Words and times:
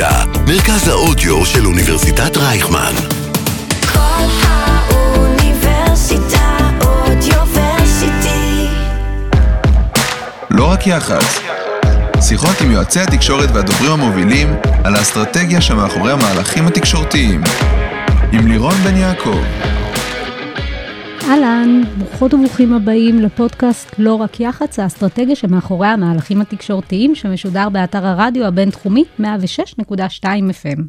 אוניברסיטה, 0.00 0.40
מרכז 0.46 0.88
האודיו 0.88 1.46
של 1.46 1.66
אוניברסיטת 1.66 2.36
רייכמן. 2.36 2.92
כל 3.92 4.24
האוניברסיטה 4.42 6.58
אודיוורסיטי. 6.84 8.66
לא 10.50 10.70
רק 10.70 10.86
יח"צ. 10.86 11.40
שיחות 12.20 12.60
עם 12.60 12.70
יועצי 12.70 13.00
התקשורת 13.00 13.48
והדוברים 13.52 13.92
המובילים 13.92 14.56
על 14.84 14.96
האסטרטגיה 14.96 15.60
שמאחורי 15.60 16.12
המהלכים 16.12 16.66
התקשורתיים. 16.66 17.42
עם 18.32 18.46
לירון 18.46 18.74
בן 18.84 18.96
יעקב. 18.96 19.38
אהלן, 21.30 21.82
ברוכות 21.98 22.34
וברוכים 22.34 22.72
הבאים 22.72 23.20
לפודקאסט 23.20 23.94
לא 23.98 24.14
רק 24.14 24.40
יח"צ, 24.40 24.78
האסטרטגיה 24.78 25.36
שמאחורי 25.36 25.86
המהלכים 25.86 26.40
התקשורתיים 26.40 27.14
שמשודר 27.14 27.68
באתר 27.68 28.06
הרדיו 28.06 28.46
הבינתחומי 28.46 29.04
106.2 29.20 29.22
FM. 30.22 30.80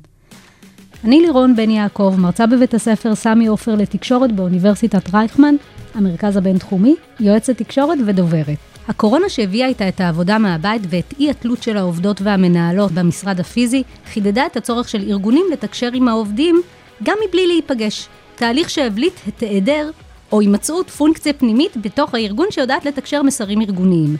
אני 1.04 1.20
לירון 1.22 1.56
בן 1.56 1.70
יעקב, 1.70 2.16
מרצה 2.18 2.48
בבית 2.48 2.74
הספר 2.74 3.16
סמי 3.16 3.48
עופר 3.48 3.76
לתקשורת 3.76 4.32
באוניברסיטת 4.32 5.14
רייכמן, 5.14 5.56
המרכז 5.96 6.38
הבינתחומי, 6.38 6.96
יועצת 7.20 7.58
תקשורת 7.58 7.98
ודוברת. 8.06 8.58
הקורונה 8.88 9.30
שהביאה 9.30 9.68
איתה 9.68 9.88
את 9.88 10.02
העבודה 10.02 10.38
מהבית 10.38 10.82
ואת 10.90 11.14
אי 11.20 11.30
התלות 11.30 11.64
של 11.64 11.78
העובדות 11.78 12.22
והמנהלות 12.22 12.92
במשרד 12.92 13.40
הפיזי, 13.40 13.84
חידדה 14.14 14.46
את 14.46 14.58
הצורך 14.58 14.90
של 14.90 15.02
ארגונים 15.10 15.46
לתקשר 15.54 15.90
עם 15.94 16.08
העובדים 16.08 16.62
גם 17.04 17.18
מבלי 17.28 17.48
להיפגש. 17.48 18.08
תהליך 18.36 18.70
שהבליט 18.70 19.14
את 19.28 19.40
היעדר 19.40 19.90
או 20.32 20.40
הימצאות 20.40 20.90
פונקציה 20.90 21.34
פנימית 21.34 21.78
בתוך 21.78 22.16
הארגון 22.16 22.48
שיודעת 22.50 22.86
לתקשר 22.86 23.24
מסרים 23.24 23.62
ארגוניים. 23.62 24.18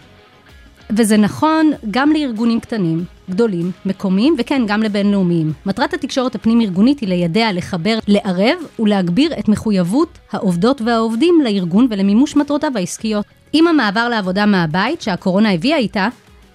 וזה 0.98 1.18
נכון 1.18 1.72
גם 1.92 2.12
לארגונים 2.12 2.60
קטנים, 2.60 3.06
גדולים, 3.30 3.72
מקומיים 3.86 4.36
וכן, 4.38 4.62
גם 4.68 4.84
לבינלאומיים. 4.84 5.54
מטרת 5.66 5.94
התקשורת 5.94 6.36
הפנים-ארגונית 6.36 7.00
היא 7.00 7.10
לידע, 7.10 7.52
לחבר, 7.54 8.00
לערב 8.08 8.60
ולהגביר 8.80 9.40
את 9.40 9.50
מחויבות 9.50 10.18
העובדות 10.32 10.82
והעובדים 10.82 11.42
לארגון 11.44 11.88
ולמימוש 11.90 12.36
מטרותיו 12.36 12.72
העסקיות. 12.76 13.26
עם 13.54 13.68
המעבר 13.68 14.10
לעבודה 14.10 14.46
מהבית 14.46 15.02
שהקורונה 15.02 15.54
הביאה 15.54 15.78
איתה, 15.78 16.08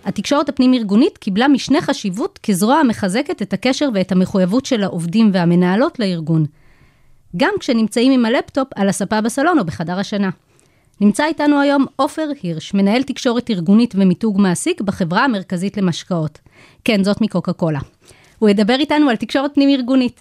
התקשורת 0.04 0.48
הפנים-ארגונית 0.48 1.18
קיבלה 1.18 1.48
משנה 1.48 1.80
חשיבות 1.80 2.38
כזרוע 2.42 2.76
המחזקת 2.76 3.42
את 3.42 3.52
הקשר 3.52 3.88
ואת 3.94 4.12
המחויבות 4.12 4.66
של 4.66 4.82
העובדים 4.82 5.30
והמנהלות 5.32 5.98
לארגון. 5.98 6.46
גם 7.36 7.52
כשנמצאים 7.60 8.12
עם 8.12 8.24
הלפטופ 8.24 8.68
על 8.76 8.88
הספה 8.88 9.20
בסלון 9.20 9.58
או 9.58 9.64
בחדר 9.64 9.98
השינה. 9.98 10.30
נמצא 11.00 11.24
איתנו 11.24 11.60
היום 11.60 11.86
עופר 11.96 12.28
הירש, 12.42 12.74
מנהל 12.74 13.02
תקשורת 13.02 13.50
ארגונית 13.50 13.94
ומיתוג 13.96 14.40
מעסיק 14.40 14.80
בחברה 14.80 15.24
המרכזית 15.24 15.76
למשקאות. 15.76 16.38
כן, 16.84 17.04
זאת 17.04 17.20
מקוקה 17.20 17.52
קולה. 17.52 17.80
הוא 18.38 18.48
ידבר 18.48 18.74
איתנו 18.78 19.10
על 19.10 19.16
תקשורת 19.16 19.54
פנים-ארגונית. 19.54 20.20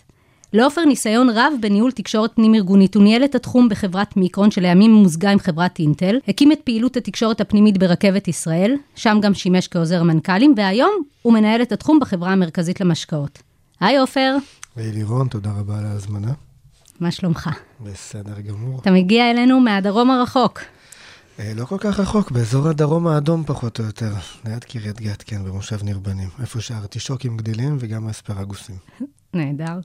לעופר 0.53 0.85
ניסיון 0.85 1.29
רב 1.29 1.53
בניהול 1.61 1.91
תקשורת 1.91 2.35
פנים-ארגונית, 2.35 2.95
הוא 2.95 3.03
ניהל 3.03 3.23
את 3.23 3.35
התחום 3.35 3.69
בחברת 3.69 4.17
מיקרון, 4.17 4.51
שלימים 4.51 4.91
מוזגה 4.91 5.29
עם 5.29 5.39
חברת 5.39 5.79
אינטל, 5.79 6.17
הקים 6.27 6.51
את 6.51 6.59
פעילות 6.63 6.97
התקשורת 6.97 7.41
הפנימית 7.41 7.77
ברכבת 7.77 8.27
ישראל, 8.27 8.75
שם 8.95 9.17
גם 9.21 9.33
שימש 9.33 9.67
כעוזר 9.67 10.03
מנכ"לים, 10.03 10.53
והיום 10.57 10.91
הוא 11.21 11.33
מנהל 11.33 11.61
את 11.61 11.71
התחום 11.71 11.99
בחברה 11.99 12.31
המרכזית 12.31 12.81
למשקאות. 12.81 13.39
היי 13.79 13.97
עופר, 13.97 14.35
היי 14.75 14.91
לירון, 14.91 15.27
תודה 15.27 15.51
רבה 15.51 15.79
על 15.79 15.85
ההזמנה. 15.85 16.31
מה 16.99 17.11
שלומך? 17.11 17.49
בסדר 17.81 18.39
גמור. 18.39 18.79
אתה 18.81 18.91
מגיע 18.91 19.31
אלינו 19.31 19.59
מהדרום 19.59 20.11
הרחוק. 20.11 20.61
אה, 21.39 21.51
לא 21.55 21.65
כל 21.65 21.77
כך 21.79 21.99
רחוק, 21.99 22.31
באזור 22.31 22.67
הדרום 22.67 23.07
האדום 23.07 23.43
פחות 23.45 23.79
או 23.79 23.85
יותר. 23.85 24.13
ליד 24.45 24.63
קריית 24.63 25.01
גת, 25.01 25.23
כן, 25.23 25.43
במושב 25.43 25.83
ניר 25.83 25.99
בנים. 25.99 26.29
איפה 26.41 26.61
שהארטישוקים 26.61 27.37
גדלים 27.37 27.77
וגם 27.79 28.07
האספרגוסים. 28.07 28.75
נהדר. 29.33 29.79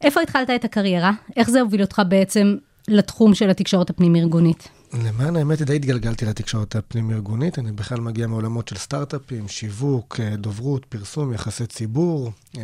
איפה 0.00 0.20
התחלת 0.20 0.50
את 0.50 0.64
הקריירה? 0.64 1.12
איך 1.36 1.50
זה 1.50 1.60
הוביל 1.60 1.80
אותך 1.80 2.02
בעצם 2.08 2.56
לתחום 2.88 3.34
של 3.34 3.50
התקשורת 3.50 3.90
הפנים-ארגונית? 3.90 4.68
למען 4.92 5.36
האמת, 5.36 5.62
די 5.62 5.76
התגלגלתי 5.76 6.24
לתקשורת 6.24 6.76
הפנים-ארגונית. 6.76 7.58
אני 7.58 7.72
בכלל 7.72 8.00
מגיע 8.00 8.26
מעולמות 8.26 8.68
של 8.68 8.76
סטארט-אפים, 8.76 9.48
שיווק, 9.48 10.20
אה, 10.20 10.36
דוברות, 10.36 10.84
פרסום, 10.84 11.32
יחסי 11.32 11.66
ציבור. 11.66 12.32
אה, 12.58 12.62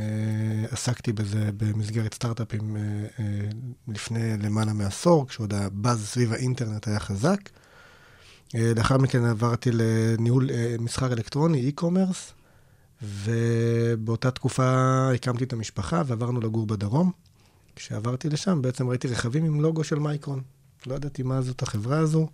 עסקתי 0.70 1.12
בזה 1.12 1.50
במסגרת 1.56 2.14
סטארט-אפים 2.14 2.76
אה, 2.76 2.82
לפני 3.88 4.36
למעלה 4.38 4.72
מעשור, 4.72 5.28
כשעוד 5.28 5.54
הבאז 5.54 6.06
סביב 6.06 6.32
האינטרנט 6.32 6.88
היה 6.88 7.00
חזק. 7.00 7.40
לאחר 8.76 8.98
מכן 8.98 9.24
עברתי 9.24 9.70
לניהול 9.72 10.48
מסחר 10.78 11.12
אלקטרוני, 11.12 11.72
e-commerce, 11.72 12.32
ובאותה 13.02 14.30
תקופה 14.30 14.72
הקמתי 15.14 15.44
את 15.44 15.52
המשפחה 15.52 16.02
ועברנו 16.06 16.40
לגור 16.40 16.66
בדרום. 16.66 17.10
כשעברתי 17.76 18.28
לשם 18.28 18.62
בעצם 18.62 18.88
ראיתי 18.88 19.08
רכבים 19.08 19.44
עם 19.44 19.60
לוגו 19.60 19.84
של 19.84 19.98
מייקרון. 19.98 20.40
לא 20.86 20.94
ידעתי 20.94 21.22
מה 21.22 21.42
זאת 21.42 21.62
החברה 21.62 21.98
הזו, 21.98 22.28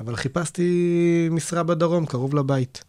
אבל 0.00 0.16
חיפשתי 0.16 1.28
משרה 1.30 1.62
בדרום, 1.62 2.06
קרוב 2.06 2.34
לבית. 2.34 2.84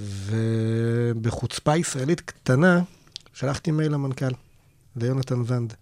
ובחוצפה 0.00 1.76
ישראלית 1.76 2.20
קטנה, 2.20 2.82
שלחתי 3.32 3.70
מייל 3.70 3.92
למנכ"ל, 3.92 4.32
ליונתן 4.96 5.42
ונד. 5.46 5.74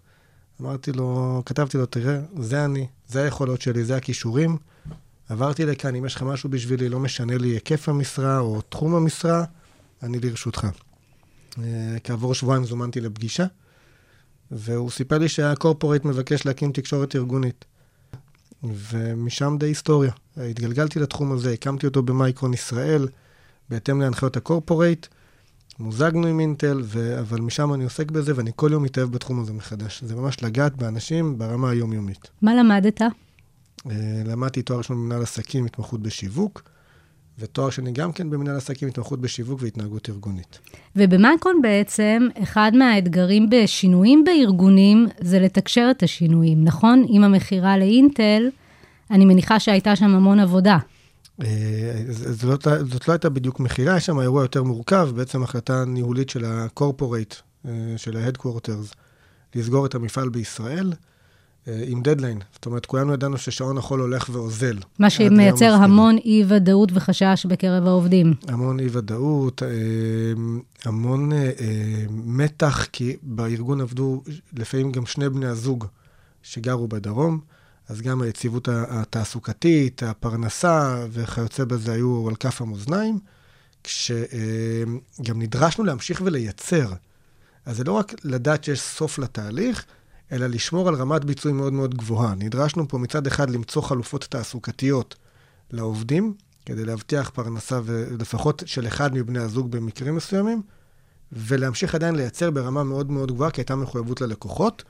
אמרתי 0.61 0.91
לו, 0.91 1.41
כתבתי 1.45 1.77
לו, 1.77 1.85
תראה, 1.85 2.19
זה 2.39 2.65
אני, 2.65 2.87
זה 3.07 3.23
היכולות 3.23 3.61
שלי, 3.61 3.83
זה 3.83 3.97
הכישורים. 3.97 4.57
עברתי 5.29 5.65
לכאן, 5.65 5.95
אם 5.95 6.05
יש 6.05 6.15
לך 6.15 6.23
משהו 6.23 6.49
בשבילי, 6.49 6.89
לא 6.89 6.99
משנה 6.99 7.37
לי 7.37 7.47
היקף 7.47 7.89
המשרה 7.89 8.39
או 8.39 8.61
תחום 8.61 8.95
המשרה, 8.95 9.43
אני 10.03 10.19
לרשותך. 10.19 10.67
אה, 11.57 11.97
כעבור 12.03 12.35
שבועיים 12.35 12.65
זומנתי 12.65 13.01
לפגישה, 13.01 13.45
והוא 14.51 14.91
סיפר 14.91 15.17
לי 15.17 15.29
שהקורפורט 15.29 16.05
מבקש 16.05 16.45
להקים 16.45 16.71
תקשורת 16.71 17.15
ארגונית. 17.15 17.65
ומשם 18.63 19.55
די 19.59 19.65
היסטוריה. 19.65 20.11
התגלגלתי 20.37 20.99
לתחום 20.99 21.31
הזה, 21.31 21.53
הקמתי 21.53 21.85
אותו 21.85 22.03
במייקרון 22.03 22.53
ישראל, 22.53 23.07
בהתאם 23.69 24.01
להנחיות 24.01 24.37
הקורפורט, 24.37 25.07
מוזגנו 25.79 26.27
עם 26.27 26.39
אינטל, 26.39 26.81
ו... 26.83 27.19
אבל 27.19 27.41
משם 27.41 27.73
אני 27.73 27.83
עוסק 27.83 28.11
בזה, 28.11 28.33
ואני 28.35 28.51
כל 28.55 28.69
יום 28.71 28.83
מתאהב 28.83 29.11
בתחום 29.11 29.39
הזה 29.39 29.53
מחדש. 29.53 30.03
זה 30.03 30.15
ממש 30.15 30.43
לגעת 30.43 30.75
באנשים 30.75 31.37
ברמה 31.37 31.69
היומיומית. 31.69 32.29
מה 32.41 32.55
למדת? 32.55 33.01
אה, 33.01 34.21
למדתי 34.25 34.61
תואר 34.61 34.77
ראשון 34.77 34.97
במנהל 34.97 35.21
עסקים, 35.21 35.65
התמחות 35.65 36.01
בשיווק, 36.01 36.63
ותואר 37.39 37.69
שני 37.69 37.91
גם 37.91 38.11
כן 38.11 38.29
במנהל 38.29 38.55
עסקים, 38.55 38.87
התמחות 38.87 39.21
בשיווק 39.21 39.59
והתנהגות 39.61 40.09
ארגונית. 40.09 40.59
ובמאקרון 40.95 41.61
בעצם, 41.61 42.27
אחד 42.43 42.71
מהאתגרים 42.75 43.49
בשינויים 43.49 44.23
בארגונים 44.23 45.07
זה 45.19 45.39
לתקשר 45.39 45.87
את 45.91 46.03
השינויים, 46.03 46.63
נכון? 46.63 47.05
עם 47.09 47.23
המכירה 47.23 47.77
לאינטל, 47.77 48.49
אני 49.11 49.25
מניחה 49.25 49.59
שהייתה 49.59 49.95
שם 49.95 50.15
המון 50.15 50.39
עבודה. 50.39 50.77
אה, 51.43 51.47
זאת, 52.09 52.65
לא- 52.65 52.83
זאת 52.83 53.07
לא 53.07 53.13
הייתה 53.13 53.29
בדיוק 53.29 53.59
מכירה, 53.59 53.97
יש 53.97 54.05
שם 54.05 54.19
אירוע 54.19 54.41
יותר 54.41 54.63
מורכב, 54.63 55.09
בעצם 55.15 55.43
החלטה 55.43 55.85
ניהולית 55.87 56.29
של 56.29 56.45
הקורפורט, 56.45 57.35
אה, 57.65 57.71
של 57.97 58.17
ה-Headquarters, 58.17 58.93
לסגור 59.55 59.85
את 59.85 59.95
המפעל 59.95 60.29
בישראל 60.29 60.93
עם 61.87 62.01
דדליין. 62.01 62.39
זאת 62.53 62.65
אומרת, 62.65 62.85
כולנו 62.85 63.13
ידענו 63.13 63.37
ששעון 63.37 63.77
החול 63.77 63.99
הולך 63.99 64.29
ואוזל. 64.31 64.77
מה 64.99 65.07
ליום 65.19 65.31
שמייצר. 65.31 65.73
המון 65.73 66.17
אי-ודאות 66.17 66.89
וחשש 66.93 67.45
בקרב 67.45 67.87
העובדים. 67.87 68.33
המון 68.47 68.79
אי-ודאות, 68.79 69.63
אה, 69.63 69.69
המון 70.85 71.31
אה, 71.33 71.37
אה, 71.37 72.05
מתח, 72.09 72.85
כי 72.91 73.17
בארגון 73.21 73.81
עבדו 73.81 74.23
לפעמים 74.53 74.91
גם 74.91 75.05
שני 75.05 75.29
בני 75.29 75.45
הזוג 75.45 75.85
שגרו 76.43 76.87
בדרום, 76.87 77.39
אז 77.89 78.01
גם 78.01 78.21
היציבות 78.21 78.67
התעסוקתית, 78.71 80.03
הפרנסה 80.03 81.05
וכיוצא 81.11 81.65
בזה 81.65 81.91
היו 81.91 82.27
על 82.27 82.35
כף 82.35 82.61
המאזניים, 82.61 83.19
כשגם 83.83 85.41
נדרשנו 85.41 85.83
להמשיך 85.83 86.21
ולייצר. 86.25 86.93
אז 87.65 87.77
זה 87.77 87.83
לא 87.83 87.91
רק 87.91 88.13
לדעת 88.23 88.63
שיש 88.63 88.81
סוף 88.81 89.19
לתהליך, 89.19 89.85
אלא 90.31 90.47
לשמור 90.47 90.87
על 90.87 90.95
רמת 90.95 91.25
ביצועי 91.25 91.53
מאוד 91.53 91.73
מאוד 91.73 91.95
גבוהה. 91.95 92.35
נדרשנו 92.35 92.87
פה 92.87 92.97
מצד 92.97 93.27
אחד 93.27 93.49
למצוא 93.49 93.81
חלופות 93.81 94.27
תעסוקתיות 94.29 95.15
לעובדים, 95.71 96.33
כדי 96.65 96.85
להבטיח 96.85 97.29
פרנסה 97.29 97.79
ולפחות 97.83 98.63
של 98.65 98.87
אחד 98.87 99.13
מבני 99.13 99.39
הזוג 99.39 99.71
במקרים 99.71 100.15
מסוימים, 100.15 100.61
ולהמשיך 101.31 101.95
עדיין 101.95 102.15
לייצר 102.15 102.51
ברמה 102.51 102.83
מאוד 102.83 103.11
מאוד 103.11 103.31
גבוהה, 103.31 103.51
כי 103.51 103.61
הייתה 103.61 103.75
מחויבות 103.75 104.21
ללקוחות. 104.21 104.83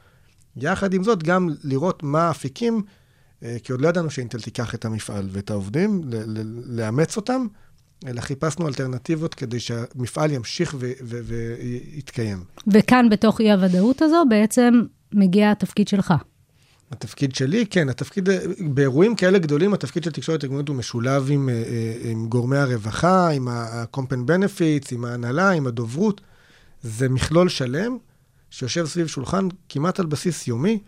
יחד 0.56 0.94
עם 0.94 1.04
זאת, 1.04 1.24
גם 1.24 1.50
לראות 1.64 2.04
מה 2.04 2.28
האפיקים, 2.28 2.82
אה, 3.44 3.58
כי 3.64 3.72
עוד 3.72 3.82
לא 3.82 3.88
ידענו 3.88 4.10
שאינטל 4.10 4.40
תיקח 4.40 4.76
את 4.76 4.86
המפעל 4.86 5.30
ואת 5.32 5.52
העובדים, 5.52 6.02
ל- 6.06 6.40
ל- 6.40 6.80
לאמץ 6.80 7.18
אותם, 7.18 7.46
אלא 8.08 8.22
חיפשנו 8.22 8.68
אלטרנטיבות 8.68 9.36
כדי 9.36 9.60
שהמפעל 9.60 10.32
ימשיך 10.32 10.76
ו- 10.80 10.92
ו- 11.04 11.20
ויתקיים. 11.24 12.44
וכאן, 12.68 13.10
בתוך 13.10 13.42
אי-הוודאות 13.42 14.02
הזו, 14.02 14.24
בעצם 14.30 14.82
מגיע 15.14 15.52
התפקיד 15.52 15.88
שלך. 15.88 16.14
התפקיד 16.92 17.36
שלי, 17.36 17.66
כן, 17.66 17.90
התפקיד, 17.90 18.30
באירועים 18.60 19.16
כאלה 19.16 19.40
גדולים, 19.40 19.74
התפקיד 19.74 20.04
של 20.04 20.12
תקשורת 20.12 20.44
ארגונית 20.44 20.68
הוא 20.68 20.76
משולב 20.76 21.28
עם, 21.32 21.50
אה, 21.50 22.12
עם 22.12 22.28
גורמי 22.28 22.58
הרווחה, 22.58 23.30
עם 23.30 23.48
ה-company 23.48 24.30
benefits, 24.30 24.88
עם 24.92 25.06
ההנהלה, 25.06 25.50
עם 25.50 25.68
הדוברות. 25.68 26.22
זה 26.82 27.10
מכלול 27.10 27.50
שלם 27.50 27.98
שיושב 28.50 28.86
סביב 28.86 29.08
שולחן 29.08 29.48
כמעט 29.70 30.00
על 30.00 30.06
בסיס 30.06 30.48
יומי, 30.48 30.80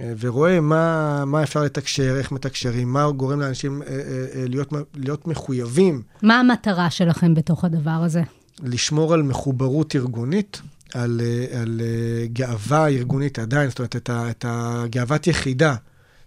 אה, 0.00 0.12
ורואה 0.20 0.60
מה, 0.60 1.24
מה 1.24 1.42
אפשר 1.42 1.62
לתקשר, 1.62 2.16
איך 2.18 2.32
מתקשרים, 2.32 2.92
מה 2.92 3.10
גורם 3.10 3.40
לאנשים 3.40 3.82
אה, 3.82 3.88
אה, 3.88 3.94
אה, 4.34 4.44
להיות, 4.48 4.72
להיות 4.94 5.26
מחויבים 5.26 6.02
מה 6.22 6.40
המטרה 6.40 6.90
שלכם 6.90 7.34
בתוך 7.34 7.64
הדבר 7.64 7.90
הזה? 7.90 8.22
לשמור 8.62 9.14
על 9.14 9.22
מחוברות 9.22 9.96
ארגונית, 9.96 10.62
על, 10.96 11.20
אה, 11.24 11.60
על 11.60 11.80
אה, 11.84 12.26
גאווה 12.26 12.88
ארגונית 12.88 13.38
עדיין, 13.38 13.70
זאת 13.70 13.78
אומרת, 13.78 13.96
את, 13.96 14.10
ה, 14.10 14.30
את 14.30 14.44
הגאוות 14.48 15.26
יחידה 15.26 15.74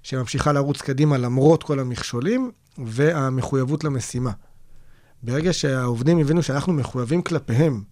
שממשיכה 0.04 0.51
לרוץ 0.51 0.81
קדימה 0.81 1.18
למרות 1.18 1.63
כל 1.63 1.80
המכשולים, 1.80 2.51
והמחויבות 2.86 3.83
למשימה. 3.83 4.31
ברגע 5.24 5.54
שהעובדים 5.54 6.19
הבינו 6.19 6.44
שאנחנו 6.44 6.74
מחויבים 6.74 7.21
כלפיהם, 7.21 7.83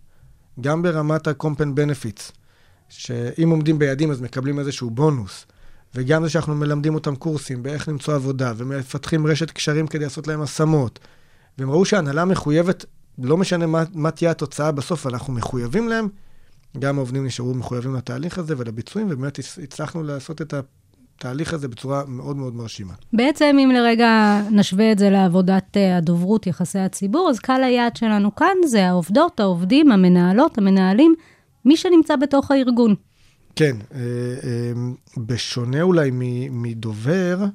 גם 0.61 0.81
ברמת 0.81 1.27
ה-compound 1.27 1.79
benefits, 1.79 2.31
שאם 2.89 3.49
עומדים 3.49 3.79
ביעדים 3.79 4.11
אז 4.11 4.21
מקבלים 4.21 4.59
איזשהו 4.59 4.89
בונוס, 4.89 5.45
וגם 5.95 6.23
זה 6.23 6.29
שאנחנו 6.29 6.55
מלמדים 6.55 6.95
אותם 6.95 7.15
קורסים 7.15 7.63
באיך 7.63 7.87
למצוא 7.87 8.15
עבודה, 8.15 8.53
ומפתחים 8.57 9.27
רשת 9.27 9.51
קשרים 9.51 9.87
כדי 9.87 10.03
לעשות 10.03 10.27
להם 10.27 10.41
השמות, 10.41 10.99
והם 11.57 11.71
ראו 11.71 11.85
שההנהלה 11.85 12.25
מחויבת, 12.25 12.85
לא 13.19 13.37
משנה 13.37 13.65
מה, 13.65 13.83
מה 13.93 14.11
תהיה 14.11 14.31
התוצאה 14.31 14.71
בסוף, 14.71 15.07
אנחנו 15.07 15.33
מחויבים 15.33 15.89
להם, 15.89 16.07
גם 16.79 16.97
העובדים 16.97 17.25
נשארו 17.25 17.53
מחויבים 17.53 17.95
לתהליך 17.95 18.37
הזה 18.37 18.53
ולביצועים, 18.57 19.07
ובאמת 19.11 19.39
הצ- 19.39 19.63
הצלחנו 19.63 20.03
לעשות 20.03 20.41
את 20.41 20.53
התהליך 20.53 21.53
הזה 21.53 21.67
בצורה 21.67 22.03
מאוד 22.07 22.37
מאוד 22.37 22.55
מרשימה. 22.55 22.93
בעצם, 23.13 23.57
אם 23.63 23.71
לרגע 23.75 24.41
נשווה 24.51 24.91
את 24.91 24.99
זה 24.99 25.09
לעבודת 25.09 25.77
אה, 25.77 25.97
הדוברות, 25.97 26.47
יחסי 26.47 26.79
הציבור, 26.79 27.29
אז 27.29 27.39
קהל 27.39 27.63
היעד 27.63 27.95
שלנו 27.95 28.35
כאן 28.35 28.55
זה 28.65 28.87
העובדות, 28.87 29.39
העובדים, 29.39 29.91
המנהלות, 29.91 30.57
המנהלים, 30.57 31.15
מי 31.65 31.77
שנמצא 31.77 32.15
בתוך 32.15 32.51
הארגון. 32.51 32.95
כן, 33.55 33.75
אה, 33.93 33.99
אה, 33.99 34.71
בשונה 35.17 35.81
אולי 35.81 36.09
מדובר, 36.51 37.45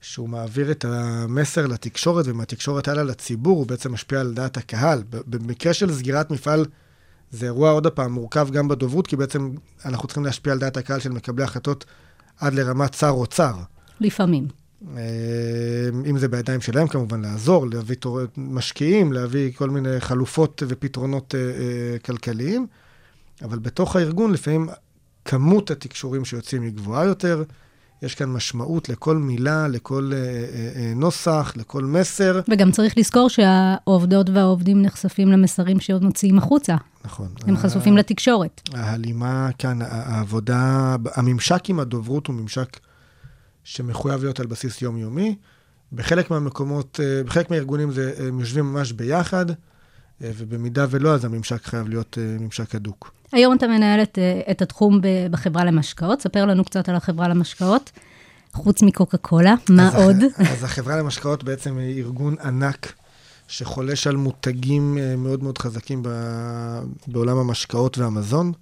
שהוא 0.00 0.28
מעביר 0.28 0.70
את 0.70 0.84
המסר 0.88 1.66
לתקשורת, 1.66 2.24
ומהתקשורת 2.28 2.88
הלאה 2.88 3.04
לציבור, 3.04 3.58
הוא 3.58 3.66
בעצם 3.66 3.92
משפיע 3.92 4.20
על 4.20 4.34
דעת 4.34 4.56
הקהל. 4.56 5.02
במקרה 5.26 5.72
של 5.74 5.92
סגירת 5.92 6.30
מפעל, 6.30 6.64
זה 7.30 7.46
אירוע 7.46 7.70
עוד 7.70 7.86
פעם 7.86 8.12
מורכב 8.12 8.48
גם 8.50 8.68
בדוברות, 8.68 9.06
כי 9.06 9.16
בעצם 9.16 9.50
אנחנו 9.84 10.08
צריכים 10.08 10.24
להשפיע 10.24 10.52
על 10.52 10.58
דעת 10.58 10.76
הקהל 10.76 11.00
של 11.00 11.10
מקבלי 11.12 11.44
החלטות 11.44 11.84
עד 12.40 12.54
לרמת 12.54 12.94
שר 12.94 13.10
אוצר. 13.10 13.54
לפעמים. 14.00 14.48
אה, 14.96 15.88
אם 16.10 16.18
זה 16.18 16.28
בידיים 16.28 16.60
שלהם 16.60 16.88
כמובן, 16.88 17.22
לעזור, 17.22 17.66
להביא 17.66 17.96
תור... 17.96 18.20
משקיעים, 18.36 19.12
להביא 19.12 19.52
כל 19.52 19.70
מיני 19.70 20.00
חלופות 20.00 20.62
ופתרונות 20.68 21.34
אה, 21.34 21.40
אה, 21.40 21.98
כלכליים, 21.98 22.66
אבל 23.42 23.58
בתוך 23.58 23.96
הארגון 23.96 24.32
לפעמים 24.32 24.68
כמות 25.24 25.70
התקשורים 25.70 26.24
שיוצאים 26.24 26.62
היא 26.62 26.72
גבוהה 26.72 27.04
יותר, 27.04 27.42
יש 28.02 28.14
כאן 28.14 28.28
משמעות 28.28 28.88
לכל 28.88 29.16
מילה, 29.16 29.68
לכל 29.68 30.10
אה, 30.14 30.18
אה, 30.18 30.24
אה, 30.76 30.92
נוסח, 30.96 31.52
לכל 31.56 31.84
מסר. 31.84 32.40
וגם 32.50 32.70
צריך 32.72 32.98
לזכור 32.98 33.28
שהעובדות 33.28 34.30
והעובדים 34.30 34.82
נחשפים 34.82 35.28
למסרים 35.32 35.80
שעוד 35.80 36.02
מוציאים 36.02 36.38
החוצה. 36.38 36.76
נכון. 37.04 37.28
הם 37.46 37.54
ה- 37.54 37.58
חשופים 37.58 37.96
לתקשורת. 37.96 38.60
ההלימה 38.74 39.48
כאן, 39.58 39.82
ה- 39.82 39.86
העבודה, 39.90 40.96
הממשק 41.14 41.70
עם 41.70 41.80
הדוברות 41.80 42.26
הוא 42.26 42.34
ממשק 42.36 42.78
שמחויב 43.64 44.22
להיות 44.22 44.40
על 44.40 44.46
בסיס 44.46 44.82
יומיומי. 44.82 45.36
בחלק 45.92 46.30
מהמקומות, 46.30 47.00
אה, 47.02 47.22
בחלק 47.24 47.50
מהארגונים 47.50 47.90
זה, 47.92 48.12
הם 48.18 48.40
יושבים 48.40 48.72
ממש 48.72 48.92
ביחד, 48.92 49.50
אה, 49.50 49.54
ובמידה 50.20 50.86
ולא, 50.90 51.14
אז 51.14 51.24
הממשק 51.24 51.64
חייב 51.64 51.88
להיות 51.88 52.18
אה, 52.20 52.36
ממשק 52.40 52.74
הדוק. 52.74 53.12
היום 53.32 53.56
אתה 53.56 53.66
מנהל 53.66 54.02
את, 54.02 54.18
אה, 54.18 54.40
את 54.50 54.62
התחום 54.62 55.00
בחברה 55.30 55.64
למשקאות. 55.64 56.20
ספר 56.20 56.44
לנו 56.46 56.64
קצת 56.64 56.88
על 56.88 56.94
החברה 56.94 57.28
למשקאות. 57.28 57.90
חוץ 58.52 58.82
מקוקה 58.82 59.16
קולה, 59.18 59.54
מה 59.70 59.88
אז 59.88 59.94
עוד? 59.94 60.16
הח- 60.40 60.50
אז 60.52 60.64
החברה 60.64 60.96
למשקאות 60.96 61.44
בעצם 61.44 61.78
היא 61.78 62.02
ארגון 62.02 62.36
ענק 62.44 62.92
שחולש 63.48 64.06
על 64.06 64.16
מותגים 64.16 64.98
אה, 64.98 65.16
מאוד 65.16 65.42
מאוד 65.42 65.58
חזקים 65.58 66.02
ב- 66.02 66.80
בעולם 67.06 67.36
המשקאות 67.38 67.98
והמזון, 67.98 68.52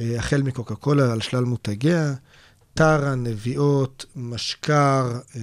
אה, 0.00 0.18
החל 0.18 0.42
מקוקה 0.42 0.74
קולה 0.74 1.12
על 1.12 1.20
שלל 1.20 1.44
מותגיה, 1.44 2.14
טרה, 2.74 3.14
נביאות, 3.14 4.06
משקר, 4.16 5.12
אה, 5.36 5.40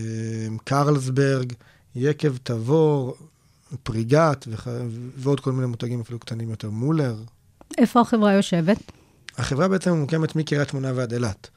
קרלסברג, 0.64 1.54
יקב 1.96 2.38
תבור, 2.44 3.16
פריגת 3.84 4.46
וכ- 4.48 4.68
ועוד 5.18 5.40
כל 5.40 5.52
מיני 5.52 5.68
מותגים 5.68 6.02
אפילו 6.02 6.20
קטנים 6.20 6.50
יותר, 6.50 6.70
מולר. 6.70 7.16
איפה 7.78 8.02
החברה 8.02 8.34
יושבת? 8.34 8.78
החברה 9.38 9.68
בעצם 9.68 9.92
ממוקמת 9.92 10.36
מקריית 10.36 10.70
שמונה 10.70 10.92
ועד 10.96 11.14
אילת. 11.14 11.50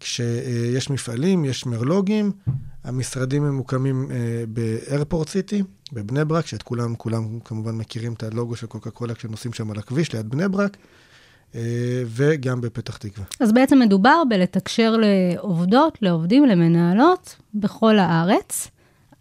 כשיש 0.00 0.90
מפעלים, 0.90 1.44
יש 1.44 1.66
מרלוגים, 1.66 2.32
המשרדים 2.84 3.42
ממוקמים 3.42 4.10
אה, 4.10 4.16
באיירפורט 4.48 5.28
סיטי, 5.28 5.62
בבני 5.92 6.24
ברק, 6.24 6.46
שאת 6.46 6.62
כולם, 6.62 6.94
כולם 6.94 7.40
כמובן 7.44 7.74
מכירים 7.74 8.12
את 8.12 8.22
הלוגו 8.22 8.56
של 8.56 8.66
קוקה 8.66 8.90
קולה 8.90 9.14
כשנוסעים 9.14 9.52
שם 9.52 9.70
על 9.70 9.78
הכביש 9.78 10.12
ליד 10.12 10.30
בני 10.30 10.48
ברק, 10.48 10.76
אה, 11.54 11.60
וגם 12.06 12.60
בפתח 12.60 12.96
תקווה. 12.96 13.24
אז 13.40 13.52
בעצם 13.52 13.78
מדובר 13.78 14.22
בלתקשר 14.28 14.96
לעובדות, 14.96 15.98
לעובדים, 16.02 16.46
למנהלות 16.46 17.36
בכל 17.54 17.98
הארץ. 17.98 18.68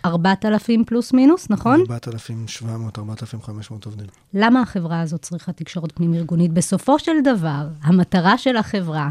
4,000 0.05 0.83
פלוס 0.83 1.13
מינוס, 1.13 1.49
נכון? 1.49 1.83
4,700, 1.89 2.99
4,500 2.99 3.85
עובדים. 3.85 4.07
למה 4.33 4.61
החברה 4.61 5.01
הזאת 5.01 5.21
צריכה 5.21 5.51
תקשורת 5.51 5.91
פנים-ארגונית? 5.91 6.51
בסופו 6.53 6.99
של 6.99 7.21
דבר, 7.23 7.67
המטרה 7.81 8.37
של 8.37 8.57
החברה 8.57 9.09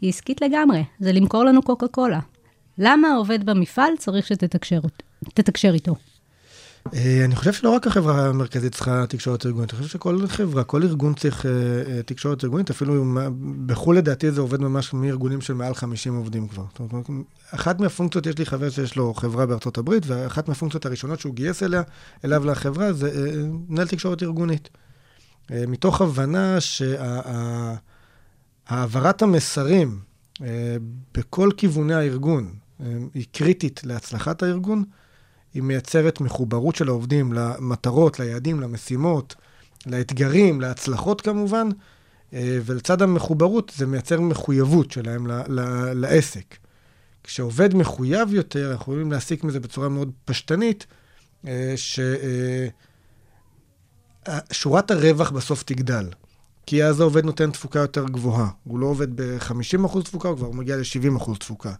היא 0.00 0.10
עסקית 0.10 0.40
לגמרי, 0.42 0.84
זה 1.00 1.12
למכור 1.12 1.44
לנו 1.44 1.62
קוקה 1.62 1.88
קולה. 1.88 2.20
למה 2.78 3.08
העובד 3.08 3.46
במפעל 3.46 3.92
צריך 3.98 4.26
שתתקשר 4.26 4.80
תתקשר 5.34 5.74
איתו? 5.74 5.94
אה, 6.94 7.24
אני 7.24 7.36
חושב 7.36 7.52
שלא 7.52 7.70
רק 7.70 7.86
החברה 7.86 8.26
המרכזית 8.26 8.74
צריכה 8.74 9.06
תקשורת 9.08 9.46
ארגונית, 9.46 9.70
אני 9.70 9.78
חושב 9.78 9.92
שכל 9.92 10.26
חברה, 10.26 10.64
כל 10.64 10.82
ארגון 10.82 11.14
צריך 11.14 11.46
אה, 11.46 11.50
אה, 11.50 12.02
תקשורת 12.02 12.44
ארגונית, 12.44 12.70
אפילו 12.70 13.04
בחו"ל 13.66 13.96
לדעתי 13.96 14.30
זה 14.30 14.40
עובד 14.40 14.60
ממש 14.60 14.94
מארגונים 14.94 15.40
של 15.40 15.54
מעל 15.54 15.74
50 15.74 16.14
עובדים 16.14 16.48
כבר. 16.48 16.64
זאת 16.78 16.92
אומרת, 16.92 17.06
אחת 17.50 17.80
מהפונקציות, 17.80 18.26
יש 18.26 18.38
לי 18.38 18.46
חבר 18.46 18.70
שיש 18.70 18.96
לו 18.96 19.14
חברה 19.14 19.46
בארצות 19.46 19.78
הברית, 19.78 20.02
ואחת 20.06 20.48
מהפונקציות 20.48 20.86
הראשונות 20.86 21.20
שהוא 21.20 21.34
גייס 21.34 21.62
אליה, 21.62 21.82
אליו 22.24 22.44
לחברה, 22.44 22.92
זה 22.92 23.42
מנהל 23.68 23.88
תקשורת 23.88 24.22
ארגונית. 24.22 24.68
מתוך 25.50 26.00
הבנה 26.00 26.58
שהעברת 28.68 29.22
המסרים 29.22 29.98
בכל 31.14 31.50
כיווני 31.56 31.94
הארגון 31.94 32.54
היא 33.14 33.26
קריטית 33.32 33.80
להצלחת 33.84 34.42
הארגון. 34.42 34.84
היא 35.54 35.62
מייצרת 35.62 36.20
מחוברות 36.20 36.76
של 36.76 36.88
העובדים 36.88 37.32
למטרות, 37.32 38.20
ליעדים, 38.20 38.60
למשימות, 38.60 39.34
לאתגרים, 39.86 40.60
להצלחות 40.60 41.20
כמובן, 41.20 41.68
אה, 42.32 42.58
ולצד 42.64 43.02
המחוברות 43.02 43.72
זה 43.76 43.86
מייצר 43.86 44.20
מחויבות 44.20 44.90
שלהם 44.90 45.26
ל- 45.26 45.42
ל- 45.48 45.92
לעסק. 45.92 46.56
כשעובד 47.24 47.74
מחויב 47.74 48.34
יותר, 48.34 48.72
אנחנו 48.72 48.92
יכולים 48.92 49.12
להסיק 49.12 49.44
מזה 49.44 49.60
בצורה 49.60 49.88
מאוד 49.88 50.10
פשטנית, 50.24 50.86
אה, 51.46 51.74
ששורת 54.52 54.90
הרווח 54.90 55.30
בסוף 55.30 55.62
תגדל. 55.62 56.06
כי 56.66 56.84
אז 56.84 57.00
העובד 57.00 57.24
נותן 57.24 57.50
תפוקה 57.50 57.78
יותר 57.78 58.04
גבוהה. 58.04 58.48
הוא 58.64 58.78
לא 58.78 58.86
עובד 58.86 59.16
ב-50% 59.16 60.02
תפוקה, 60.04 60.28
הוא 60.28 60.36
כבר 60.36 60.50
מגיע 60.50 60.76
ל-70% 60.76 61.38
תפוקה. 61.38 61.72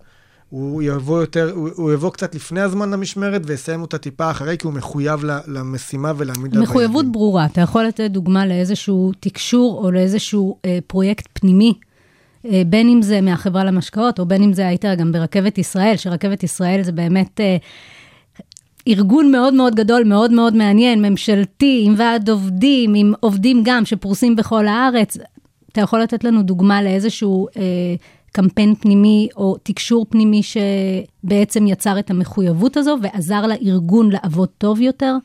הוא 0.51 0.83
יבוא 0.83 1.21
יותר, 1.21 1.53
הוא, 1.55 1.69
הוא 1.75 1.93
יבוא 1.93 2.11
קצת 2.11 2.35
לפני 2.35 2.61
הזמן 2.61 2.91
למשמרת 2.91 3.43
ויסיים 3.45 3.83
אותה 3.83 3.99
טיפה 3.99 4.31
אחרי, 4.31 4.57
כי 4.59 4.67
הוא 4.67 4.75
מחויב 4.75 5.21
למשימה 5.47 6.13
ולהעמיד 6.17 6.55
לה 6.55 6.63
מחויבות 6.63 6.93
ביעדים. 6.93 7.13
ברורה. 7.13 7.45
אתה 7.45 7.61
יכול 7.61 7.85
לתת 7.85 8.11
דוגמה 8.11 8.47
לאיזשהו 8.47 9.13
תקשור 9.21 9.85
או 9.85 9.91
לאיזשהו 9.91 10.57
אה, 10.65 10.79
פרויקט 10.87 11.29
פנימי, 11.33 11.75
אה, 12.45 12.63
בין 12.67 12.89
אם 12.89 13.03
זה 13.03 13.21
מהחברה 13.21 13.65
למשקאות, 13.65 14.19
או 14.19 14.27
בין 14.27 14.43
אם 14.43 14.53
זה 14.53 14.69
היית 14.69 14.85
גם 14.99 15.13
ברכבת 15.13 15.59
ישראל, 15.59 15.97
שרכבת 15.97 16.43
ישראל 16.43 16.83
זה 16.83 16.93
באמת 16.93 17.41
אה, 17.41 17.57
ארגון 18.89 19.33
מאוד 19.33 19.55
מאוד 19.55 19.75
גדול, 19.75 20.05
מאוד 20.05 20.33
מאוד 20.33 20.55
מעניין, 20.57 21.03
ממשלתי, 21.03 21.83
עם 21.87 21.95
ועד 21.97 22.31
עובדים, 22.31 22.95
עם 22.95 23.13
עובדים 23.21 23.63
גם 23.65 23.85
שפרוסים 23.85 24.37
בכל 24.37 24.67
הארץ. 24.67 25.17
אתה 25.73 25.81
יכול 25.81 26.01
לתת 26.01 26.25
לנו 26.25 26.43
דוגמה 26.43 26.83
לאיזשהו 26.83 27.47
אה, 27.57 27.63
קמפיין 28.33 28.75
פנימי 28.75 29.29
או 29.37 29.57
תקשור 29.63 30.07
פנימי 30.11 30.43
שבעצם 30.43 31.67
יצר 31.67 31.99
את 31.99 32.11
המחויבות 32.11 32.77
הזו 32.77 32.97
ועזר 33.03 33.47
לארגון 33.47 34.11
לעבוד 34.13 34.49
טוב 34.59 34.81
יותר? 34.81 35.17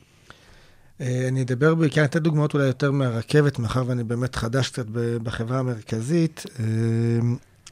אה, 1.01 1.27
אני 1.27 1.41
אדבר 1.41 1.75
בעיקר, 1.75 2.01
אני 2.01 2.07
אתן 2.07 2.19
דוגמאות 2.19 2.53
אולי 2.53 2.65
יותר 2.65 2.91
מהרכבת, 2.91 3.59
מאחר 3.59 3.83
ואני 3.87 4.03
באמת 4.03 4.35
חדש 4.35 4.69
קצת 4.69 4.85
בחברה 5.23 5.59
המרכזית, 5.59 6.43
אה, 6.59 6.65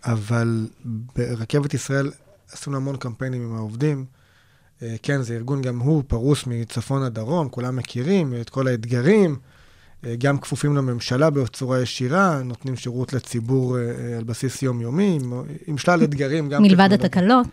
אבל 0.05 0.67
ברכבת 1.15 1.73
ישראל 1.73 2.11
עשינו 2.51 2.77
המון 2.77 2.97
קמפיינים 2.97 3.41
עם 3.41 3.55
העובדים. 3.55 4.05
אה, 4.81 4.95
כן, 5.03 5.21
זה 5.21 5.35
ארגון 5.35 5.61
גם 5.61 5.79
הוא 5.79 6.03
פרוס 6.07 6.47
מצפון 6.47 7.03
עד 7.03 7.13
דרום, 7.13 7.49
כולם 7.49 7.75
מכירים 7.75 8.33
את 8.41 8.49
כל 8.49 8.67
האתגרים, 8.67 9.35
גם 10.17 10.37
כפופים 10.37 10.75
לממשלה 10.75 11.29
בצורה 11.29 11.81
ישירה, 11.81 12.41
נותנים 12.43 12.75
שירות 12.75 13.13
לציבור 13.13 13.77
אה, 13.77 13.81
אה, 13.81 14.17
על 14.17 14.23
בסיס 14.23 14.61
יומיומי, 14.61 15.19
עם, 15.21 15.33
עם 15.67 15.77
שלל 15.77 16.03
אתגרים. 16.03 16.49
גם 16.49 16.61
מלבד. 16.61 16.93
התקלות. 16.93 17.47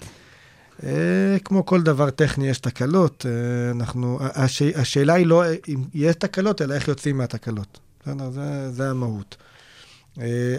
אה, 0.83 1.37
כמו 1.45 1.67
כל 1.67 1.83
דבר 1.83 2.11
טכני 2.11 2.49
יש 2.49 2.59
תקלות. 2.59 3.27
אנחנו, 3.71 4.19
הש, 4.21 4.63
השאלה 4.63 5.15
היא 5.15 5.27
לא 5.27 5.45
אם 5.69 5.85
יש 5.95 6.17
תקלות, 6.17 6.63
אלא 6.63 6.75
איך 6.75 6.89
יוצאים 6.89 7.19
מהתקלות. 7.19 7.81
בסדר? 8.03 8.31
זה, 8.31 8.71
זה 8.71 8.91
המהות. 8.91 9.37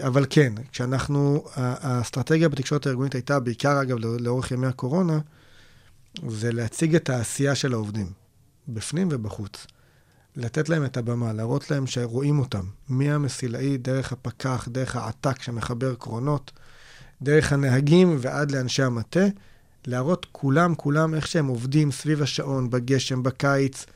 אבל 0.06 0.26
כן, 0.30 0.52
כשאנחנו, 0.72 1.44
האסטרטגיה 1.56 2.48
בתקשורת 2.48 2.86
הארגונית 2.86 3.14
הייתה, 3.14 3.40
בעיקר 3.40 3.82
אגב 3.82 3.96
לא- 3.98 4.16
לאורך 4.20 4.50
ימי 4.50 4.66
הקורונה, 4.66 5.18
זה 6.28 6.52
להציג 6.52 6.94
את 6.94 7.10
העשייה 7.10 7.54
של 7.54 7.72
העובדים, 7.72 8.06
בפנים 8.68 9.08
ובחוץ. 9.10 9.66
לתת 10.36 10.68
להם 10.68 10.84
את 10.84 10.96
הבמה, 10.96 11.32
להראות 11.32 11.70
להם 11.70 11.86
שרואים 11.86 12.38
אותם, 12.38 12.64
מהמסילאי, 12.88 13.76
דרך 13.76 14.12
הפקח, 14.12 14.68
דרך 14.70 14.96
העתק 14.96 15.42
שמחבר 15.42 15.94
קרונות, 15.94 16.50
דרך 17.22 17.52
הנהגים 17.52 18.16
ועד 18.20 18.50
לאנשי 18.50 18.82
המטה, 18.82 19.24
להראות 19.86 20.26
כולם, 20.32 20.74
כולם 20.74 21.14
איך 21.14 21.26
שהם 21.26 21.46
עובדים 21.46 21.92
סביב 21.92 22.22
השעון, 22.22 22.70
בגשם, 22.70 23.22
בקיץ, 23.22 23.86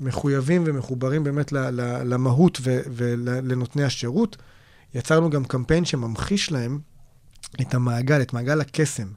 מחויבים 0.00 0.62
ומחוברים 0.66 1.24
באמת 1.24 1.52
למהות 2.04 2.60
ולנותני 2.64 3.84
השירות. 3.84 4.36
יצרנו 4.94 5.30
גם 5.30 5.44
קמפיין 5.44 5.84
שממחיש 5.84 6.52
להם 6.52 6.78
את 7.60 7.74
המעגל, 7.74 8.22
את 8.22 8.32
מעגל 8.32 8.60
הקסם. 8.60 9.08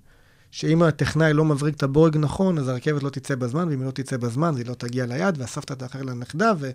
שאם 0.52 0.84
הטכנאי 0.84 1.34
לא 1.34 1.46
מבריג 1.46 1.76
את 1.76 1.84
הבורג 1.84 2.18
נכון, 2.18 2.58
אז 2.58 2.68
הרכבת 2.68 3.04
לא 3.04 3.10
תצא 3.10 3.36
בזמן, 3.36 3.68
ואם 3.70 3.80
היא 3.80 3.86
לא 3.86 3.92
תצא 3.92 4.18
בזמן, 4.18 4.48
אז 4.48 4.58
היא 4.58 4.66
לא 4.66 4.74
תגיע 4.74 5.06
ליעד, 5.06 5.38
והסבתא 5.38 5.74
תאחר 5.74 6.02
לנכדה, 6.02 6.52
ו- 6.60 6.72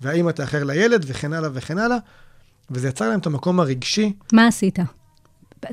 והאימא 0.00 0.30
תאחר 0.30 0.64
לילד, 0.64 1.04
וכן 1.06 1.32
הלאה 1.32 1.50
וכן 1.52 1.78
הלאה. 1.78 1.96
וזה 2.70 2.88
יצר 2.88 3.08
להם 3.08 3.20
את 3.20 3.26
המקום 3.26 3.60
הרגשי. 3.60 4.12
מה 4.32 4.46
עשית? 4.46 4.78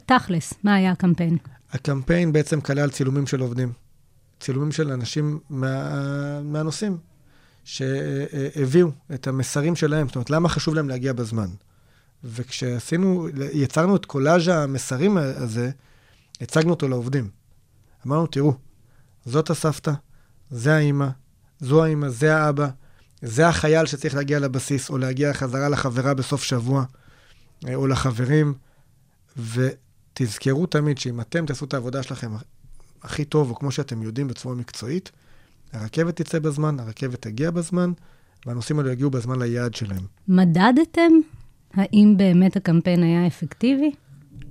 תכלס, 0.06 0.54
מה 0.64 0.76
היה 0.76 0.92
הקמפיין? 0.92 1.38
הקמפיין 1.72 2.34
בעצם 2.34 2.62
כלל 2.62 2.90
צילומים 2.90 3.28
של 3.28 3.40
עובדים. 3.40 3.72
צילומים 4.40 4.72
של 4.72 4.92
אנשים 4.92 5.40
מה, 5.50 6.42
מהנושאים, 6.42 6.98
שהביאו 7.64 8.90
את 9.14 9.28
המסרים 9.28 9.76
שלהם. 9.76 10.08
זאת 10.08 10.16
אומרת, 10.16 10.30
למה 10.30 10.50
חשוב 10.50 10.76
להם 10.76 10.90
להגיע 10.90 11.14
בזמן? 11.14 11.48
וכשעשינו, 12.24 13.28
יצרנו 13.54 13.96
את 13.96 14.06
קולאז' 14.06 14.48
המסרים 14.48 15.18
הזה, 15.18 15.72
הצגנו 16.42 16.70
אותו 16.70 16.88
לעובדים. 16.88 17.30
אמרנו, 18.08 18.28
תראו, 18.28 18.54
זאת 19.26 19.50
הסבתא, 19.50 19.92
זה 20.50 20.76
האימא, 20.76 21.08
זו 21.60 21.84
האימא, 21.84 22.10
זה 22.10 22.38
האבא, 22.38 22.68
זה 23.22 23.48
החייל 23.48 23.86
שצריך 23.86 24.16
להגיע 24.16 24.40
לבסיס, 24.40 24.90
או 24.90 24.98
להגיע 24.98 25.34
חזרה 25.34 25.70
לחברה 25.70 26.14
בסוף 26.14 26.44
שבוע, 26.44 26.86
אה, 27.68 27.76
או 27.76 27.88
לחברים, 27.88 28.54
ותזכרו 29.38 30.66
תמיד 30.66 30.98
שאם 30.98 31.22
אתם 31.22 31.46
תעשו 31.46 31.66
את 31.66 31.74
העבודה 31.74 32.04
שלכם 32.04 32.32
הכי 33.04 33.26
טוב, 33.26 33.50
או 33.50 33.56
כמו 33.56 33.72
שאתם 33.72 34.04
יודעים 34.04 34.28
בצורה 34.28 34.56
מקצועית, 34.56 35.12
הרכבת 35.74 36.22
תצא 36.22 36.40
בזמן, 36.40 36.80
הרכבת 36.80 37.22
תגיע 37.22 37.52
בזמן, 37.52 37.92
והנוסעים 38.46 38.80
האלה 38.80 38.92
יגיעו 38.92 39.10
בזמן 39.10 39.40
ליעד 39.40 39.74
שלהם. 39.74 40.06
מדדתם? 40.28 41.12
האם 41.74 42.14
באמת 42.18 42.56
הקמפיין 42.56 43.04
היה 43.04 43.28
אפקטיבי? 43.28 43.92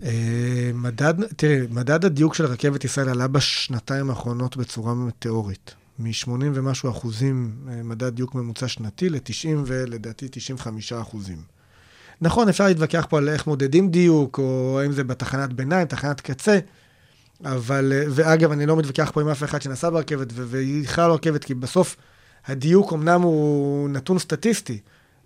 אה, 0.02 0.70
מדד, 0.74 1.14
תראי, 1.36 1.60
מדד 1.70 2.04
הדיוק 2.04 2.34
של 2.34 2.46
רכבת 2.46 2.84
ישראל 2.84 3.08
עלה 3.08 3.28
בשנתיים 3.28 4.10
האחרונות 4.10 4.56
בצורה 4.56 4.94
מטאורית. 4.94 5.74
מ-80 5.98 6.28
ומשהו 6.54 6.90
אחוזים 6.90 7.56
אה, 7.68 7.82
מדד 7.82 8.14
דיוק 8.14 8.34
ממוצע 8.34 8.68
שנתי 8.68 9.08
ל-90 9.08 9.58
ולדעתי 9.66 10.28
95 10.30 10.92
אחוזים. 10.92 11.38
נכון, 12.20 12.48
אפשר 12.48 12.66
להתווכח 12.66 13.06
פה 13.08 13.18
על 13.18 13.28
איך 13.28 13.46
מודדים 13.46 13.90
דיוק, 13.90 14.38
או 14.38 14.80
האם 14.80 14.92
זה 14.92 15.04
בתחנת 15.04 15.52
ביניים, 15.52 15.86
תחנת 15.86 16.20
קצה, 16.20 16.58
אבל, 17.44 17.92
אה, 17.92 18.04
ואגב, 18.10 18.52
אני 18.52 18.66
לא 18.66 18.76
מתווכח 18.76 19.10
פה 19.14 19.20
עם 19.20 19.28
אף 19.28 19.44
אחד 19.44 19.62
שנסע 19.62 19.90
ברכבת, 19.90 20.28
והיא 20.34 20.82
בכלל 20.82 21.08
לא 21.08 21.14
רכבת, 21.14 21.44
כי 21.44 21.54
בסוף 21.54 21.96
הדיוק 22.46 22.92
אמנם 22.92 23.22
הוא 23.22 23.88
נתון 23.88 24.18
סטטיסטי, 24.18 24.78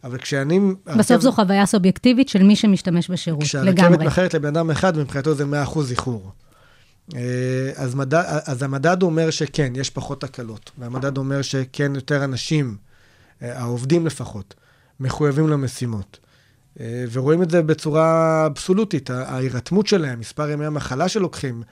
אבל 0.04 0.18
כשאני... 0.18 0.60
בסוף 0.86 1.10
הרכבת- 1.10 1.20
זו 1.20 1.32
חוויה 1.32 1.66
סובייקטיבית 1.66 2.28
של 2.28 2.42
מי 2.42 2.56
שמשתמש 2.56 3.10
בשירות, 3.10 3.42
כשהרכבת 3.42 3.78
לגמרי. 3.78 4.04
מאחרת 4.04 4.34
לבן 4.34 4.48
אדם 4.48 4.70
אחד, 4.70 4.98
מבחינתו 4.98 5.34
זה 5.34 5.44
100% 5.44 5.78
איחור. 5.90 6.32
אה, 7.16 7.70
אז, 7.76 7.94
מדד, 7.94 8.22
אז 8.46 8.62
המדד 8.62 9.02
אומר 9.02 9.30
שכן, 9.30 9.72
יש 9.76 9.90
פחות 9.90 10.20
תקלות, 10.20 10.70
והמדד 10.78 11.16
אומר 11.16 11.42
שכן, 11.42 11.94
יותר 11.94 12.24
אנשים, 12.24 12.76
אה, 13.42 13.58
העובדים 13.58 14.06
לפחות, 14.06 14.54
מחויבים 15.00 15.48
למשימות. 15.48 16.18
אה, 16.80 17.04
ורואים 17.12 17.42
את 17.42 17.50
זה 17.50 17.62
בצורה 17.62 18.46
אבסולוטית, 18.46 19.10
ההירתמות 19.10 19.86
שלהם, 19.86 20.20
מספר 20.20 20.50
ימי 20.50 20.66
המחלה 20.66 21.08
שלוקחים, 21.08 21.62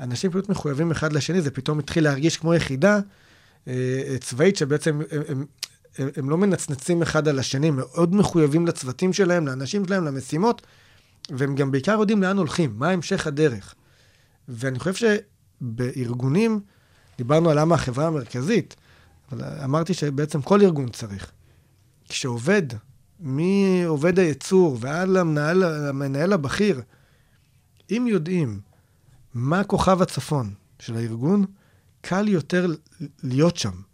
אנשים 0.00 0.30
פשוט 0.30 0.48
מחויבים 0.48 0.90
אחד 0.90 1.12
לשני, 1.12 1.42
זה 1.42 1.50
פתאום 1.50 1.78
התחיל 1.78 2.04
להרגיש 2.04 2.36
כמו 2.36 2.54
יחידה 2.54 3.00
צבאית 4.20 4.56
שבעצם 4.56 5.00
הם, 5.10 5.22
הם, 5.28 5.44
הם, 5.98 6.08
הם 6.16 6.30
לא 6.30 6.38
מנצנצים 6.38 7.02
אחד 7.02 7.28
על 7.28 7.38
השני, 7.38 7.70
מאוד 7.70 8.14
מחויבים 8.14 8.66
לצוותים 8.66 9.12
שלהם, 9.12 9.46
לאנשים 9.46 9.86
שלהם, 9.86 10.04
למשימות, 10.04 10.62
והם 11.30 11.54
גם 11.54 11.70
בעיקר 11.70 11.92
יודעים 11.92 12.22
לאן 12.22 12.36
הולכים, 12.36 12.72
מה 12.76 12.90
המשך 12.90 13.26
הדרך. 13.26 13.74
ואני 14.48 14.78
חושב 14.78 15.18
שבארגונים, 15.60 16.60
דיברנו 17.18 17.50
על 17.50 17.60
למה 17.60 17.74
החברה 17.74 18.06
המרכזית, 18.06 18.76
אבל 19.32 19.44
אמרתי 19.64 19.94
שבעצם 19.94 20.42
כל 20.42 20.60
ארגון 20.62 20.88
צריך. 20.88 21.30
כשעובד, 22.08 22.62
מעובד 23.20 24.18
הייצור 24.18 24.76
ועד 24.80 25.08
למנהל, 25.08 25.88
למנהל 25.88 26.32
הבכיר, 26.32 26.80
אם 27.90 28.06
יודעים 28.08 28.60
מה 29.34 29.64
כוכב 29.64 30.02
הצפון 30.02 30.54
של 30.78 30.96
הארגון, 30.96 31.44
קל 32.00 32.28
יותר 32.28 32.66
להיות 33.22 33.56
שם. 33.56 33.85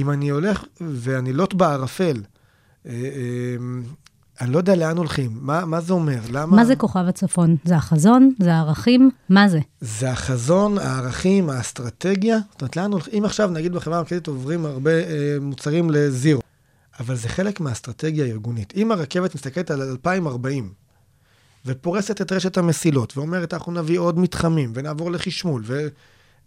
אם 0.00 0.10
אני 0.10 0.28
הולך 0.28 0.64
ואני 0.80 1.32
לוט 1.32 1.54
בערפל, 1.54 2.16
אה, 2.86 2.92
אה, 2.92 3.56
אני 4.40 4.52
לא 4.52 4.58
יודע 4.58 4.76
לאן 4.76 4.96
הולכים, 4.96 5.38
מה, 5.40 5.64
מה 5.64 5.80
זה 5.80 5.92
אומר? 5.92 6.20
למה... 6.30 6.56
מה 6.56 6.64
זה 6.64 6.76
כוכב 6.76 7.04
הצפון? 7.08 7.56
זה 7.64 7.76
החזון? 7.76 8.34
זה 8.38 8.54
הערכים? 8.54 9.10
מה 9.28 9.48
זה? 9.48 9.60
זה 9.80 10.10
החזון, 10.10 10.78
הערכים, 10.78 11.50
האסטרטגיה. 11.50 12.38
זאת 12.52 12.60
אומרת, 12.60 12.76
לאן 12.76 12.92
הולכים? 12.92 13.14
אם 13.18 13.24
עכשיו, 13.24 13.50
נגיד, 13.50 13.72
בחברה 13.72 13.96
המרכזית 13.96 14.26
עוברים 14.26 14.66
הרבה 14.66 14.90
אה, 14.90 15.36
מוצרים 15.40 15.90
לזירו, 15.90 16.42
אבל 17.00 17.16
זה 17.16 17.28
חלק 17.28 17.60
מהאסטרטגיה 17.60 18.24
הארגונית. 18.24 18.72
אם 18.76 18.92
הרכבת 18.92 19.34
מסתכלת 19.34 19.70
על 19.70 19.82
2040, 19.82 20.72
ופורסת 21.66 22.20
את 22.20 22.32
רשת 22.32 22.58
המסילות, 22.58 23.16
ואומרת, 23.16 23.54
אנחנו 23.54 23.72
נביא 23.72 23.98
עוד 23.98 24.18
מתחמים, 24.18 24.72
ונעבור 24.74 25.10
לחשמול, 25.10 25.62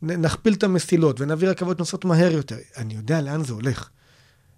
ונכפיל 0.07 0.53
את 0.53 0.63
המסילות, 0.63 1.21
ונביא 1.21 1.49
רכבות 1.49 1.79
נוסעות 1.79 2.05
מהר 2.05 2.31
יותר, 2.31 2.57
אני 2.77 2.93
יודע 2.93 3.21
לאן 3.21 3.43
זה 3.43 3.53
הולך. 3.53 3.89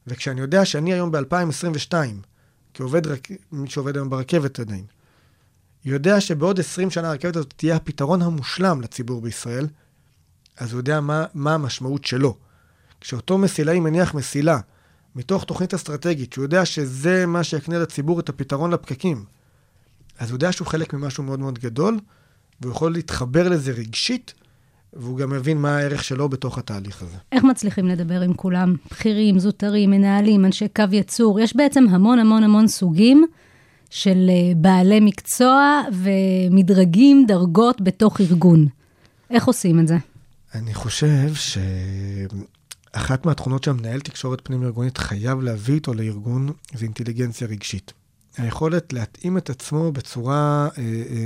וכשאני 0.08 0.42
יודע 0.42 0.66
שאני 0.66 0.94
היום 0.94 1.12
ב-2022, 1.12 1.94
כעובד, 2.74 3.08
רק... 3.08 3.28
מי 3.52 3.70
שעובד 3.70 3.96
היום 3.96 4.10
ברכבת 4.10 4.60
עדיין, 4.60 4.86
יודע 5.86 6.22
שבעוד 6.22 6.60
20 6.60 6.92
שנה 6.92 7.10
הרכבת 7.10 7.36
הזאת 7.36 7.54
תהיה 7.58 7.76
הפתרון 7.76 8.22
המושלם 8.22 8.82
לציבור 8.82 9.22
בישראל, 9.22 9.68
אז 10.58 10.72
הוא 10.72 10.80
יודע 10.80 11.02
מה, 11.02 11.26
מה 11.34 11.54
המשמעות 11.54 12.06
שלו. 12.06 12.38
כשאותו 13.02 13.38
מסילאי 13.38 13.80
מניח 13.80 14.14
מסילה 14.14 14.60
מתוך 15.16 15.44
תוכנית 15.44 15.74
אסטרטגית, 15.74 16.34
שהוא 16.34 16.44
יודע 16.44 16.66
שזה 16.66 17.26
מה 17.26 17.44
שיקנה 17.44 17.80
לציבור 17.80 18.20
את 18.20 18.30
הפתרון 18.30 18.72
לפקקים, 18.72 19.26
אז 20.20 20.30
הוא 20.30 20.36
יודע 20.36 20.52
שהוא 20.52 20.68
חלק 20.68 20.94
ממשהו 20.94 21.24
מאוד 21.24 21.40
מאוד 21.40 21.60
גדול, 21.60 22.00
והוא 22.62 22.72
יכול 22.72 22.94
להתחבר 22.94 23.50
לזה 23.50 23.72
רגשית, 23.72 24.34
והוא 24.96 25.18
גם 25.18 25.30
מבין 25.30 25.58
מה 25.58 25.78
הערך 25.78 26.04
שלו 26.04 26.30
בתוך 26.30 26.58
התהליך 26.58 27.02
הזה. 27.02 27.18
איך 27.32 27.44
מצליחים 27.44 27.88
לדבר 27.88 28.22
עם 28.22 28.34
כולם? 28.34 28.76
בכירים, 28.92 29.40
זוטרים, 29.40 29.92
מנהלים, 29.92 30.46
אנשי 30.46 30.68
קו 30.68 30.84
יצור. 30.92 31.40
יש 31.40 31.56
בעצם 31.56 31.86
המון 31.90 32.20
המון 32.20 32.44
המון 32.44 32.68
סוגים 32.68 33.26
של 33.90 34.30
אה, 34.30 34.54
בעלי 34.56 35.00
מקצוע 35.00 35.82
ומדרגים, 35.92 37.26
דרגות 37.28 37.82
בתוך 37.82 38.22
ארגון. 38.22 38.68
איך 39.30 39.46
עושים 39.46 39.80
את 39.80 39.88
זה? 39.88 39.98
אני 40.56 40.74
חושב 40.74 41.32
שאחת 42.94 43.26
מהתכונות 43.26 43.64
שהמנהל 43.64 44.00
תקשורת 44.00 44.42
פנים-ארגונית 44.44 44.98
חייב 44.98 45.42
להביא 45.42 45.76
איתו 45.76 45.94
לארגון 45.94 46.50
זה 46.74 46.86
אינטליגנציה 46.86 47.48
רגשית. 47.48 47.94
היכולת 48.38 48.94
להתאים 48.94 49.38
את 49.38 49.50
עצמו 49.50 49.92
בצורה, 49.92 50.68
אה, 50.78 50.84
אה, 50.84 51.26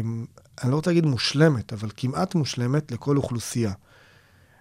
אני 0.63 0.72
לא 0.72 0.75
רוצה 0.75 0.89
להגיד 0.89 1.06
מושלמת, 1.06 1.74
אבל 1.74 1.89
כמעט 1.98 2.36
מושלמת 2.36 2.92
לכל 2.92 3.18
אוכלוסייה. 3.18 3.74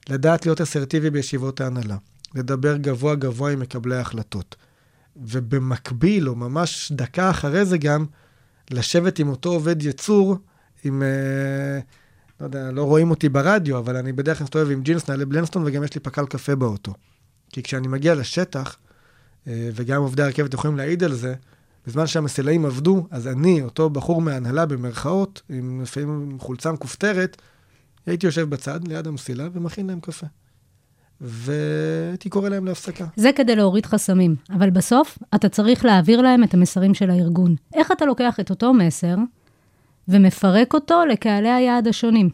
לדעת 0.09 0.47
להיות 0.47 0.61
אסרטיבי 0.61 1.11
בישיבות 1.11 1.61
ההנהלה, 1.61 1.97
לדבר 2.35 2.77
גבוה 2.77 3.15
גבוה 3.15 3.53
עם 3.53 3.61
מקבלי 3.61 3.97
ההחלטות. 3.97 4.57
ובמקביל, 5.17 6.29
או 6.29 6.35
ממש 6.35 6.93
דקה 6.93 7.31
אחרי 7.31 7.65
זה 7.65 7.79
גם, 7.79 8.07
לשבת 8.71 9.19
עם 9.19 9.29
אותו 9.29 9.49
עובד 9.49 9.83
יצור, 9.83 10.37
עם, 10.85 11.03
אה, 11.03 11.81
לא 12.41 12.47
יודע, 12.47 12.71
לא 12.71 12.83
רואים 12.83 13.11
אותי 13.11 13.29
ברדיו, 13.29 13.79
אבל 13.79 13.97
אני 13.97 14.13
בדרך 14.13 14.39
כלל 14.39 14.45
מסתובב 14.45 14.71
עם 14.71 14.83
ג'ינס, 14.83 15.11
נעלי 15.11 15.25
בלנסטון, 15.25 15.63
וגם 15.67 15.85
יש 15.85 15.95
לי 15.95 16.01
פקל 16.01 16.27
קפה 16.27 16.55
באוטו. 16.55 16.95
כי 17.53 17.63
כשאני 17.63 17.89
מגיע 17.89 18.15
לשטח, 18.15 18.77
אה, 19.47 19.71
וגם 19.75 20.03
עובדי 20.03 20.23
הרכבת 20.23 20.55
יכולים 20.55 20.77
להעיד 20.77 21.05
על 21.05 21.15
זה, 21.15 21.35
בזמן 21.89 22.07
שהמסלעים 22.07 22.67
עבדו, 22.67 23.07
אז 23.11 23.27
אני, 23.27 23.63
אותו 23.63 23.91
בחור 23.91 24.23
מההנהלה 24.23 24.67
במרכאות, 24.67 25.43
עם 25.49 25.81
לפעמים 25.83 26.09
עם 26.31 26.39
חולצה 26.39 26.73
מכופתרת, 26.73 27.37
הייתי 28.07 28.27
יושב 28.27 28.51
בצד, 28.51 28.89
ליד 28.89 29.07
המסילה, 29.07 29.49
ומכין 29.53 29.87
להם 29.87 30.01
קפה. 30.01 30.27
והייתי 31.21 32.29
קורא 32.29 32.49
להם 32.49 32.65
להפסקה. 32.65 33.07
זה 33.17 33.31
כדי 33.33 33.57
להוריד 33.57 33.87
חסמים, 33.87 34.37
אבל 34.51 34.71
בסוף 34.71 35.19
אתה 35.35 35.49
צריך 35.49 35.85
להעביר 35.85 36.21
להם 36.21 36.45
את 36.45 36.55
המסרים 36.55 36.95
של 36.95 37.11
הארגון. 37.11 37.57
איך 37.75 37.93
אתה 37.93 38.05
לוקח 38.05 38.41
את 38.41 38.51
אותו 38.51 38.73
מסר 38.75 39.17
ומפרק 40.09 40.75
אותו 40.75 41.05
לקהלי 41.07 41.51
היעד 41.51 41.89
השונים? 41.89 42.31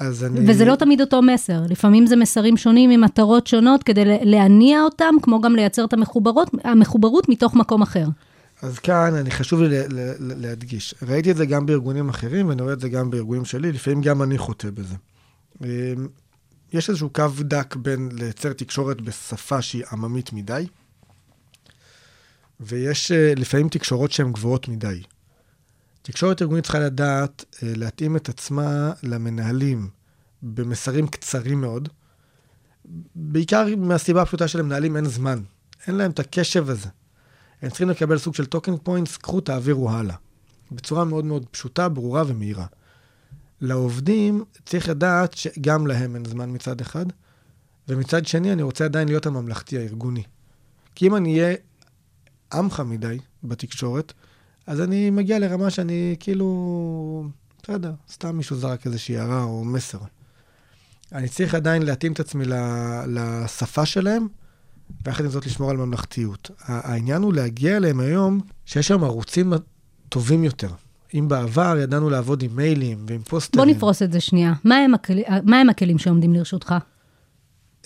אז 0.00 0.24
אני... 0.24 0.40
וזה 0.50 0.64
לא 0.64 0.76
תמיד 0.76 1.00
אותו 1.00 1.22
מסר, 1.22 1.60
לפעמים 1.68 2.06
זה 2.06 2.16
מסרים 2.16 2.56
שונים 2.56 2.90
עם 2.90 3.00
מטרות 3.00 3.46
שונות 3.46 3.82
כדי 3.82 4.02
להניע 4.04 4.82
אותם, 4.82 5.14
כמו 5.22 5.40
גם 5.40 5.56
לייצר 5.56 5.84
את 5.84 5.92
המחוברות, 5.92 6.50
המחוברות 6.64 7.28
מתוך 7.28 7.54
מקום 7.54 7.82
אחר. 7.82 8.06
אז 8.62 8.78
כאן 8.78 9.14
אני 9.14 9.30
חשוב 9.30 9.62
לי 9.62 9.78
להדגיש. 10.18 10.94
ראיתי 11.02 11.30
את 11.30 11.36
זה 11.36 11.46
גם 11.46 11.66
בארגונים 11.66 12.08
אחרים, 12.08 12.48
ואני 12.48 12.62
רואה 12.62 12.72
את 12.72 12.80
זה 12.80 12.88
גם 12.88 13.10
בארגונים 13.10 13.44
שלי, 13.44 13.72
לפעמים 13.72 14.00
גם 14.00 14.22
אני 14.22 14.38
חוטא 14.38 14.70
בזה. 14.70 14.94
אמ, 15.64 15.68
יש 16.72 16.88
איזשהו 16.88 17.10
קו 17.10 17.24
דק 17.40 17.76
בין 17.76 18.08
לייצר 18.12 18.52
תקשורת 18.52 19.00
בשפה 19.00 19.62
שהיא 19.62 19.84
עממית 19.92 20.32
מדי, 20.32 20.66
ויש 22.60 23.12
אה, 23.12 23.32
לפעמים 23.36 23.68
תקשורות 23.68 24.12
שהן 24.12 24.32
גבוהות 24.32 24.68
מדי. 24.68 25.02
תקשורת 26.02 26.42
ארגונית 26.42 26.64
צריכה 26.64 26.78
לדעת 26.78 27.44
אה, 27.62 27.72
להתאים 27.76 28.16
את 28.16 28.28
עצמה 28.28 28.92
למנהלים 29.02 29.88
במסרים 30.42 31.06
קצרים 31.06 31.60
מאוד, 31.60 31.88
בעיקר 33.14 33.66
מהסיבה 33.76 34.22
הפשוטה 34.22 34.48
שלמנהלים 34.48 34.96
אין 34.96 35.04
זמן, 35.04 35.42
אין 35.86 35.94
להם 35.94 36.10
את 36.10 36.18
הקשב 36.18 36.70
הזה. 36.70 36.88
הם 37.64 37.70
צריכים 37.70 37.90
לקבל 37.90 38.18
סוג 38.18 38.34
של 38.34 38.46
talking 38.46 38.76
points, 38.76 39.16
קחו, 39.16 39.40
תעבירו 39.40 39.90
הלאה. 39.90 40.14
בצורה 40.72 41.04
מאוד 41.04 41.24
מאוד 41.24 41.46
פשוטה, 41.50 41.88
ברורה 41.88 42.22
ומהירה. 42.26 42.66
לעובדים 43.60 44.44
צריך 44.66 44.88
לדעת 44.88 45.32
שגם 45.32 45.86
להם 45.86 46.16
אין 46.16 46.24
זמן 46.24 46.50
מצד 46.50 46.80
אחד, 46.80 47.06
ומצד 47.88 48.26
שני 48.26 48.52
אני 48.52 48.62
רוצה 48.62 48.84
עדיין 48.84 49.08
להיות 49.08 49.26
הממלכתי 49.26 49.78
הארגוני. 49.78 50.22
כי 50.94 51.06
אם 51.06 51.16
אני 51.16 51.40
אהיה 51.40 51.56
עמך 52.52 52.80
מדי 52.80 53.18
בתקשורת, 53.44 54.12
אז 54.66 54.80
אני 54.80 55.10
מגיע 55.10 55.38
לרמה 55.38 55.70
שאני 55.70 56.16
כאילו, 56.20 57.28
בסדר, 57.62 57.92
סתם 58.12 58.36
מישהו 58.36 58.56
זרק 58.56 58.86
איזושהי 58.86 59.18
הערה 59.18 59.42
או 59.42 59.64
מסר. 59.64 59.98
אני 61.12 61.28
צריך 61.28 61.54
עדיין 61.54 61.82
להתאים 61.82 62.12
את 62.12 62.20
עצמי 62.20 62.44
לשפה 63.06 63.86
שלהם, 63.86 64.26
ויחד 65.04 65.24
עם 65.24 65.30
זאת 65.30 65.46
לשמור 65.46 65.70
על 65.70 65.76
ממלכתיות. 65.76 66.50
העניין 66.60 67.22
הוא 67.22 67.34
להגיע 67.34 67.76
אליהם 67.76 68.00
היום, 68.00 68.40
שיש 68.66 68.88
שם 68.88 69.04
ערוצים 69.04 69.52
טובים 70.08 70.44
יותר. 70.44 70.68
אם 71.14 71.28
בעבר 71.28 71.76
ידענו 71.82 72.10
לעבוד 72.10 72.42
עם 72.42 72.56
מיילים 72.56 72.98
ועם 73.08 73.18
בוא 73.18 73.28
פוסטרים, 73.28 73.68
נפרוס 73.68 74.02
את 74.02 74.12
זה 74.12 74.20
שנייה. 74.20 74.52
מה 74.64 74.76
הם, 74.76 74.94
הכלי, 74.94 75.22
מה 75.42 75.60
הם 75.60 75.70
הכלים 75.70 75.98
שעומדים 75.98 76.34
לרשותך? 76.34 76.74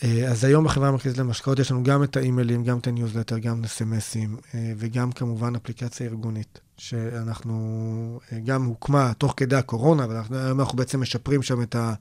אה, 0.05 0.31
אז 0.31 0.45
היום 0.45 0.65
בחברה 0.65 0.89
המרכזית 0.89 1.19
למשקאות 1.19 1.59
יש 1.59 1.71
לנו 1.71 1.83
גם 1.83 2.03
את 2.03 2.17
האימיילים, 2.17 2.65
גם 2.65 2.79
את 2.79 2.87
הניוזלטר, 2.87 3.39
גם 3.39 3.65
אס.אם.אסים, 3.65 4.37
אה, 4.55 4.73
וגם 4.77 5.13
כמובן 5.13 5.55
אפליקציה 5.55 6.07
ארגונית, 6.07 6.61
שאנחנו, 6.77 8.21
אה, 8.33 8.39
גם 8.45 8.65
הוקמה 8.65 9.13
תוך 9.19 9.35
כדי 9.37 9.57
הקורונה, 9.57 10.05
אבל 10.05 10.21
היום 10.31 10.61
אנחנו 10.61 10.79
בעצם 10.79 11.01
משפרים 11.01 11.43
שם 11.43 11.63
את 11.63 11.75
ה... 11.75 11.95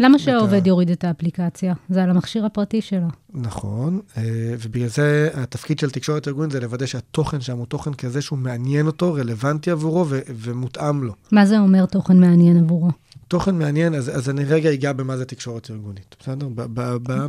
למה 0.00 0.18
שהעובד 0.18 0.64
ה- 0.64 0.68
יוריד 0.68 0.90
את 0.90 1.04
האפליקציה? 1.04 1.74
זה 1.88 2.02
על 2.02 2.10
המכשיר 2.10 2.46
הפרטי 2.46 2.80
שלו. 2.82 3.06
נכון, 3.34 4.00
אה, 4.16 4.22
ובגלל 4.60 4.88
זה 4.88 5.30
התפקיד 5.34 5.78
של 5.78 5.90
תקשורת 5.90 6.28
ארגונית 6.28 6.50
זה 6.50 6.60
לוודא 6.60 6.86
שהתוכן 6.86 7.40
שם 7.40 7.58
הוא 7.58 7.66
תוכן 7.66 7.94
כזה 7.94 8.22
שהוא 8.22 8.38
מעניין 8.38 8.86
אותו, 8.86 9.14
רלוונטי 9.14 9.70
עבורו 9.70 10.06
ו- 10.08 10.20
ומותאם 10.26 11.02
לו. 11.02 11.14
מה 11.32 11.46
זה 11.46 11.58
אומר 11.58 11.86
תוכן 11.86 12.20
מעניין 12.20 12.56
עבורו? 12.64 12.90
תוכן 13.28 13.54
מעניין, 13.58 13.94
אז, 13.94 14.08
אז 14.18 14.30
אני 14.30 14.44
רגע 14.44 14.72
אגע 14.72 14.92
במה 14.92 15.16
זה 15.16 15.24
תקשורת 15.24 15.70
ארגונית, 15.70 16.16
בסדר? 16.20 16.48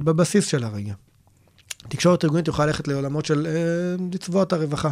בבסיס 0.03 0.45
של 0.47 0.63
הרגע. 0.63 0.93
תקשורת 1.89 2.23
ארגונית 2.23 2.47
יכולה 2.47 2.65
ללכת 2.65 2.87
לעולמות 2.87 3.25
של 3.25 3.47
אה, 3.47 4.05
לצבוע 4.13 4.43
את 4.43 4.53
הרווחה. 4.53 4.89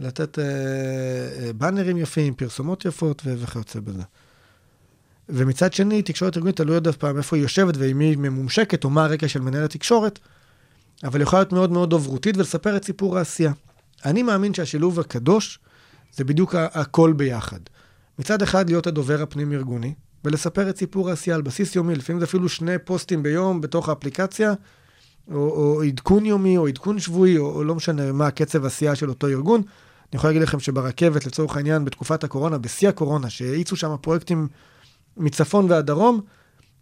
לתת 0.00 0.38
אה, 0.38 0.44
אה, 0.44 1.52
באנרים 1.52 1.96
יפים, 1.96 2.34
פרסומות 2.34 2.84
יפות 2.84 3.22
וכיוצא 3.24 3.80
בזה. 3.80 4.02
ומצד 5.34 5.72
שני, 5.72 6.02
תקשורת 6.02 6.36
ארגונית 6.36 6.56
תלוי 6.56 6.74
עוד 6.74 6.88
פעם 6.88 7.16
איפה 7.16 7.36
היא 7.36 7.42
יושבת 7.42 7.74
ואם 7.78 7.98
היא 7.98 8.18
ממומשקת, 8.18 8.84
או 8.84 8.90
מה 8.90 9.04
הרקע 9.04 9.28
של 9.28 9.40
מנהל 9.40 9.64
התקשורת, 9.64 10.18
אבל 11.04 11.20
יכולה 11.20 11.42
להיות 11.42 11.52
מאוד 11.52 11.72
מאוד 11.72 11.90
דוברותית 11.90 12.36
ולספר 12.36 12.76
את 12.76 12.84
סיפור 12.84 13.18
העשייה. 13.18 13.52
אני 14.04 14.22
מאמין 14.22 14.54
שהשילוב 14.54 15.00
הקדוש 15.00 15.58
זה 16.14 16.24
בדיוק 16.24 16.54
הכל 16.54 17.12
ביחד. 17.12 17.58
מצד 18.18 18.42
אחד, 18.42 18.70
להיות 18.70 18.86
הדובר 18.86 19.22
הפנים-ארגוני, 19.22 19.94
ולספר 20.24 20.70
את 20.70 20.78
סיפור 20.78 21.10
העשייה 21.10 21.36
על 21.36 21.42
בסיס 21.42 21.76
יומי, 21.76 21.94
לפעמים 21.94 22.20
זה 22.20 22.26
אפילו 22.26 22.48
שני 22.48 22.78
פוסטים 22.84 23.22
ביום 23.22 23.60
בתוך 23.60 23.88
האפליקציה, 23.88 24.54
או, 25.30 25.36
או 25.36 25.82
עדכון 25.82 26.26
יומי, 26.26 26.56
או 26.56 26.66
עדכון 26.66 26.98
שבועי, 26.98 27.38
או, 27.38 27.54
או 27.54 27.64
לא 27.64 27.74
משנה 27.74 28.12
מה 28.12 28.26
הקצב 28.26 28.64
עשייה 28.64 28.94
של 28.94 29.08
אותו 29.08 29.28
ארגון. 29.28 29.60
אני 29.60 30.18
יכול 30.18 30.30
להגיד 30.30 30.42
לכם 30.42 30.60
שברכבת, 30.60 31.26
לצורך 31.26 31.56
העניין, 31.56 31.84
בתקופת 31.84 32.24
הקורונה, 32.24 32.58
בשיא 32.58 32.88
הקורונה, 32.88 33.30
שהאיצו 33.30 33.76
שם 33.76 33.94
פרויקטים 34.00 34.48
מצפון 35.16 35.66
ועד 35.70 35.86
דרום, 35.86 36.20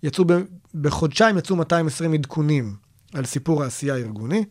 יצאו 0.03 0.25
ב, 0.25 0.33
בחודשיים 0.75 1.39
יצאו 1.39 1.57
220 1.57 2.15
עדכונים 2.15 2.75
על 3.15 3.25
סיפור 3.25 3.63
העשייה 3.63 3.95
הארגוני, 3.95 4.45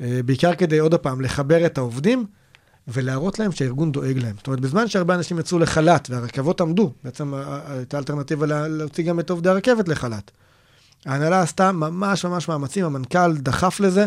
אה, 0.00 0.20
בעיקר 0.24 0.54
כדי, 0.54 0.78
עוד 0.78 0.94
פעם, 0.94 1.20
לחבר 1.20 1.66
את 1.66 1.78
העובדים 1.78 2.26
ולהראות 2.88 3.38
להם 3.38 3.52
שהארגון 3.52 3.92
דואג 3.92 4.18
להם. 4.18 4.36
זאת 4.36 4.46
אומרת, 4.46 4.60
בזמן 4.60 4.88
שהרבה 4.88 5.14
אנשים 5.14 5.38
יצאו 5.38 5.58
לחל"ת 5.58 6.08
והרכבות 6.10 6.60
עמדו, 6.60 6.92
בעצם 7.04 7.34
ה- 7.34 7.42
ה- 7.42 7.72
הייתה 7.72 7.98
אלטרנטיבה 7.98 8.46
לה- 8.46 8.68
להוציא 8.68 9.04
גם 9.04 9.20
את 9.20 9.30
עובדי 9.30 9.48
הרכבת 9.48 9.88
לחל"ת. 9.88 10.30
ההנהלה 11.06 11.40
עשתה 11.42 11.72
ממש 11.72 12.24
ממש 12.24 12.48
מאמצים, 12.48 12.84
המנכ"ל 12.84 13.36
דחף 13.36 13.80
לזה, 13.80 14.06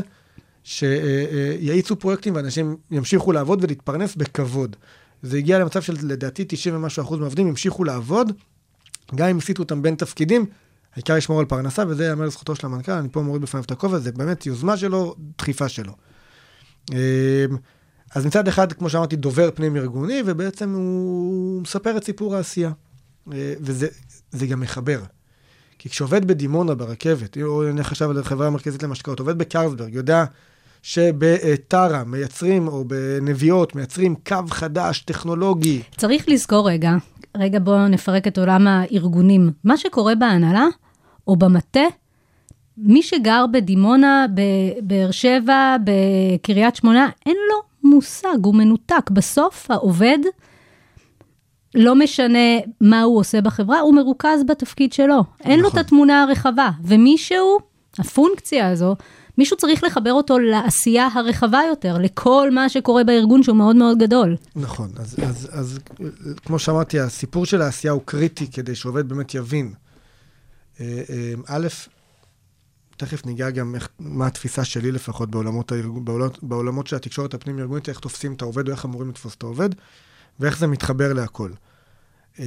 שיאיצו 0.63 1.95
פרויקטים 1.95 2.35
ואנשים 2.35 2.77
ימשיכו 2.91 3.31
לעבוד 3.31 3.63
ולהתפרנס 3.63 4.15
בכבוד. 4.15 4.75
זה 5.23 5.37
הגיע 5.37 5.59
למצב 5.59 5.81
של 5.81 5.95
לדעתי 6.01 6.45
90 6.47 6.75
ומשהו 6.75 7.03
אחוז 7.03 7.19
מהעובדים 7.19 7.47
המשיכו 7.47 7.83
לעבוד, 7.83 8.31
גם 9.15 9.27
אם 9.27 9.37
הסיטו 9.37 9.63
אותם 9.63 9.81
בין 9.81 9.95
תפקידים, 9.95 10.45
העיקר 10.95 11.15
לשמור 11.15 11.39
על 11.39 11.45
פרנסה, 11.45 11.83
וזה 11.87 12.05
ייאמר 12.05 12.25
לזכותו 12.25 12.55
של 12.55 12.67
המנכ"ל, 12.67 12.91
אני 12.91 13.07
פה 13.11 13.21
מוריד 13.21 13.41
בפניו 13.41 13.63
את 13.63 13.71
הכובע, 13.71 13.99
זה 13.99 14.11
באמת 14.11 14.45
יוזמה 14.45 14.77
שלו, 14.77 15.15
דחיפה 15.37 15.69
שלו. 15.69 15.93
אמ, 16.91 16.97
אז 18.15 18.25
מצד 18.25 18.47
אחד, 18.47 18.73
כמו 18.73 18.89
שאמרתי, 18.89 19.15
דובר 19.15 19.49
פנים 19.55 19.75
ארגוני, 19.75 20.21
ובעצם 20.25 20.73
הוא 20.73 21.61
מספר 21.61 21.97
את 21.97 22.03
סיפור 22.03 22.35
העשייה. 22.35 22.71
אה, 23.33 23.53
וזה 23.59 23.87
זה 24.31 24.47
גם 24.47 24.59
מחבר. 24.59 24.99
כי 25.79 25.89
כשעובד 25.89 26.25
בדימונה 26.25 26.75
ברכבת, 26.75 27.37
או 27.43 27.69
אני 27.69 27.83
חשב 27.83 28.09
על 28.09 28.19
החברה 28.19 28.47
המרכזית 28.47 28.83
למשקאות, 28.83 29.19
עובד 29.19 29.37
בקרלסברג, 29.37 29.93
יודע 29.93 30.25
שבטרה 30.81 32.03
מייצרים, 32.03 32.67
או 32.67 32.85
בנביעות, 32.85 33.75
מייצרים 33.75 34.15
קו 34.27 34.37
חדש, 34.49 34.99
טכנולוגי. 34.99 35.81
צריך 35.97 36.29
לזכור 36.29 36.69
רגע, 36.69 36.91
רגע 37.39 37.59
בואו 37.59 37.87
נפרק 37.87 38.27
את 38.27 38.37
עולם 38.37 38.67
הארגונים. 38.67 39.51
מה 39.63 39.77
שקורה 39.77 40.15
בהנהלה 40.15 40.67
או 41.27 41.35
במטה, 41.35 41.83
מי 42.77 43.03
שגר 43.03 43.45
בדימונה, 43.51 44.25
בבאר 44.33 45.11
שבע, 45.11 45.75
בקריית 45.83 46.75
שמונה, 46.75 47.09
אין 47.25 47.37
לו 47.49 47.89
מושג, 47.91 48.37
הוא 48.43 48.55
מנותק. 48.55 49.09
בסוף 49.11 49.71
העובד, 49.71 50.17
לא 51.75 51.95
משנה 51.95 52.59
מה 52.81 53.01
הוא 53.01 53.19
עושה 53.19 53.41
בחברה, 53.41 53.79
הוא 53.79 53.95
מרוכז 53.95 54.43
בתפקיד 54.47 54.93
שלו. 54.93 55.23
אין 55.43 55.59
לו 55.59 55.67
את 55.67 55.71
נכון. 55.71 55.79
התמונה 55.79 56.23
הרחבה. 56.23 56.69
ומישהו, 56.83 57.59
הפונקציה 57.99 58.69
הזו, 58.69 58.95
מישהו 59.37 59.57
צריך 59.57 59.83
לחבר 59.83 60.13
אותו 60.13 60.39
לעשייה 60.39 61.07
הרחבה 61.13 61.59
יותר, 61.69 61.97
לכל 61.97 62.49
מה 62.51 62.69
שקורה 62.69 63.03
בארגון 63.03 63.43
שהוא 63.43 63.57
מאוד 63.57 63.75
מאוד 63.75 63.97
גדול. 63.97 64.35
נכון, 64.55 64.89
אז, 64.97 65.15
אז, 65.23 65.49
אז 65.51 65.79
כמו 66.45 66.59
שאמרתי, 66.59 66.99
הסיפור 66.99 67.45
של 67.45 67.61
העשייה 67.61 67.93
הוא 67.93 68.01
קריטי 68.05 68.51
כדי 68.51 68.75
שעובד 68.75 69.09
באמת 69.09 69.35
יבין. 69.35 69.73
אה, 70.79 71.01
אה, 71.09 71.33
א', 71.47 71.67
תכף 72.97 73.25
ניגע 73.25 73.49
גם 73.49 73.75
איך, 73.75 73.89
מה 73.99 74.27
התפיסה 74.27 74.65
שלי 74.65 74.91
לפחות 74.91 75.31
בעולמות, 75.31 75.71
הארגון, 75.71 76.05
בעולמות, 76.05 76.43
בעולמות 76.43 76.87
של 76.87 76.95
התקשורת 76.95 77.33
הפנים-ארגונית, 77.33 77.89
איך 77.89 77.99
תופסים 77.99 78.33
את 78.33 78.41
העובד 78.41 78.67
או 78.67 78.73
איך 78.73 78.85
אמורים 78.85 79.09
לתפוס 79.09 79.35
את 79.35 79.43
העובד, 79.43 79.69
ואיך 80.39 80.57
זה 80.57 80.67
מתחבר 80.67 81.13
להכל. 81.13 81.51
אה, 82.39 82.45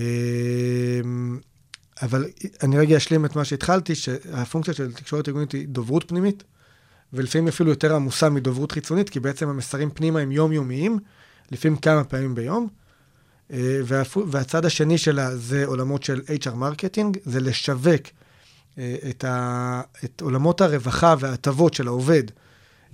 אבל 2.02 2.24
אני 2.62 2.78
רגע 2.78 2.96
אשלים 2.96 3.24
את 3.24 3.36
מה 3.36 3.44
שהתחלתי, 3.44 3.94
שהפונקציה 3.94 4.74
של 4.74 4.92
תקשורת 4.92 5.28
ארגונית 5.28 5.52
היא 5.52 5.68
דוברות 5.68 6.08
פנימית, 6.08 6.44
ולפעמים 7.12 7.48
אפילו 7.48 7.70
יותר 7.70 7.94
עמוסה 7.94 8.30
מדוברות 8.30 8.72
חיצונית, 8.72 9.10
כי 9.10 9.20
בעצם 9.20 9.48
המסרים 9.48 9.90
פנימה 9.90 10.20
הם 10.20 10.32
יומיומיים, 10.32 10.98
לפעמים 11.50 11.76
כמה 11.76 12.04
פעמים 12.04 12.34
ביום. 12.34 12.68
אה, 13.52 13.80
והצד 14.26 14.64
השני 14.64 14.98
שלה 14.98 15.36
זה 15.36 15.66
עולמות 15.66 16.02
של 16.02 16.20
HR 16.20 16.54
marketing, 16.54 17.18
זה 17.24 17.40
לשווק 17.40 18.02
אה, 18.78 18.96
את, 19.10 19.24
ה, 19.24 19.82
את 20.04 20.20
עולמות 20.20 20.60
הרווחה 20.60 21.14
וההטבות 21.18 21.74
של 21.74 21.86
העובד 21.86 22.22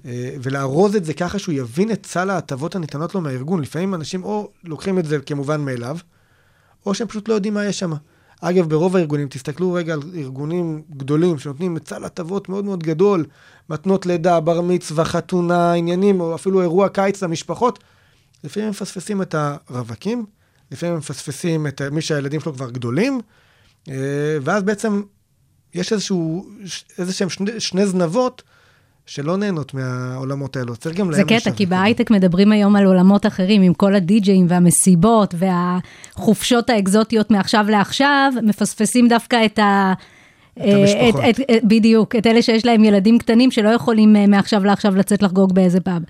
אה, 0.04 0.36
ולארוז 0.42 0.96
את 0.96 1.04
זה 1.04 1.14
ככה 1.14 1.38
שהוא 1.38 1.54
יבין 1.54 1.90
את 1.92 2.06
סל 2.06 2.30
ההטבות 2.30 2.76
הניתנות 2.76 3.14
לו 3.14 3.20
מהארגון. 3.20 3.60
לפעמים 3.62 3.94
אנשים 3.94 4.24
או 4.24 4.50
לוקחים 4.64 4.98
את 4.98 5.04
זה 5.04 5.18
כמובן 5.18 5.60
מאליו, 5.60 5.96
או 6.86 6.94
שהם 6.94 7.08
פשוט 7.08 7.28
לא 7.28 7.34
יודעים 7.34 7.54
מה 7.54 7.64
יש 7.64 7.78
שם. 7.78 7.92
אגב, 8.46 8.68
ברוב 8.68 8.96
הארגונים, 8.96 9.28
תסתכלו 9.28 9.72
רגע 9.72 9.92
על 9.92 10.00
ארגונים 10.16 10.82
גדולים 10.96 11.38
שנותנים 11.38 11.76
סל 11.86 12.04
הטבות 12.04 12.48
מאוד 12.48 12.64
מאוד 12.64 12.82
גדול, 12.82 13.26
מתנות 13.70 14.06
לידה, 14.06 14.40
בר 14.40 14.60
מצווה, 14.60 15.04
חתונה, 15.04 15.72
עניינים, 15.72 16.20
או 16.20 16.34
אפילו 16.34 16.62
אירוע 16.62 16.88
קיץ 16.88 17.22
למשפחות, 17.22 17.78
לפעמים 18.44 18.70
מפספסים 18.70 19.22
את 19.22 19.34
הרווקים, 19.38 20.26
לפעמים 20.70 20.96
מפספסים 20.96 21.66
את 21.66 21.82
מי 21.82 22.00
שהילדים 22.00 22.40
שלו 22.40 22.54
כבר 22.54 22.70
גדולים, 22.70 23.20
אה, 23.88 23.94
ואז 24.42 24.62
בעצם 24.62 25.02
יש 25.74 25.92
איזשהו, 25.92 26.48
איזה 26.98 27.12
שהם 27.12 27.30
שני, 27.30 27.60
שני 27.60 27.86
זנבות 27.86 28.42
שלא 29.06 29.36
נהנות 29.36 29.74
מהעולמות 29.74 30.56
האלו. 30.56 30.76
צריך 30.76 30.96
גם 30.96 31.12
זה 31.12 31.18
להם 31.18 31.26
קטע, 31.26 31.36
לשווק 31.36 31.56
כי 31.56 31.64
את 31.64 31.68
זה. 31.68 31.74
בהייטק 31.74 32.10
מדברים 32.10 32.52
היום 32.52 32.76
על 32.76 32.84
עולמות 32.84 33.26
אחרים, 33.26 33.62
עם 33.62 33.74
כל 33.74 33.94
הדי-ג'אים 33.94 34.46
והמסיבות 34.48 35.34
והחופשות 35.38 36.70
האקזוטיות 36.70 37.30
מעכשיו 37.30 37.66
לעכשיו, 37.68 38.32
מפספסים 38.42 39.08
דווקא 39.08 39.44
את 39.44 39.58
ה... 39.58 39.92
המשפחות. 40.56 41.24
את, 41.30 41.40
את, 41.40 41.50
את, 41.50 41.64
בדיוק, 41.64 42.16
את 42.16 42.26
אלה 42.26 42.42
שיש 42.42 42.66
להם 42.66 42.84
ילדים 42.84 43.18
קטנים 43.18 43.50
שלא 43.50 43.68
יכולים 43.68 44.16
אה, 44.16 44.26
מעכשיו 44.26 44.64
לעכשיו 44.64 44.96
לצאת 44.96 45.22
לחגוג 45.22 45.54
באיזה 45.54 45.80
פאב. 45.80 46.02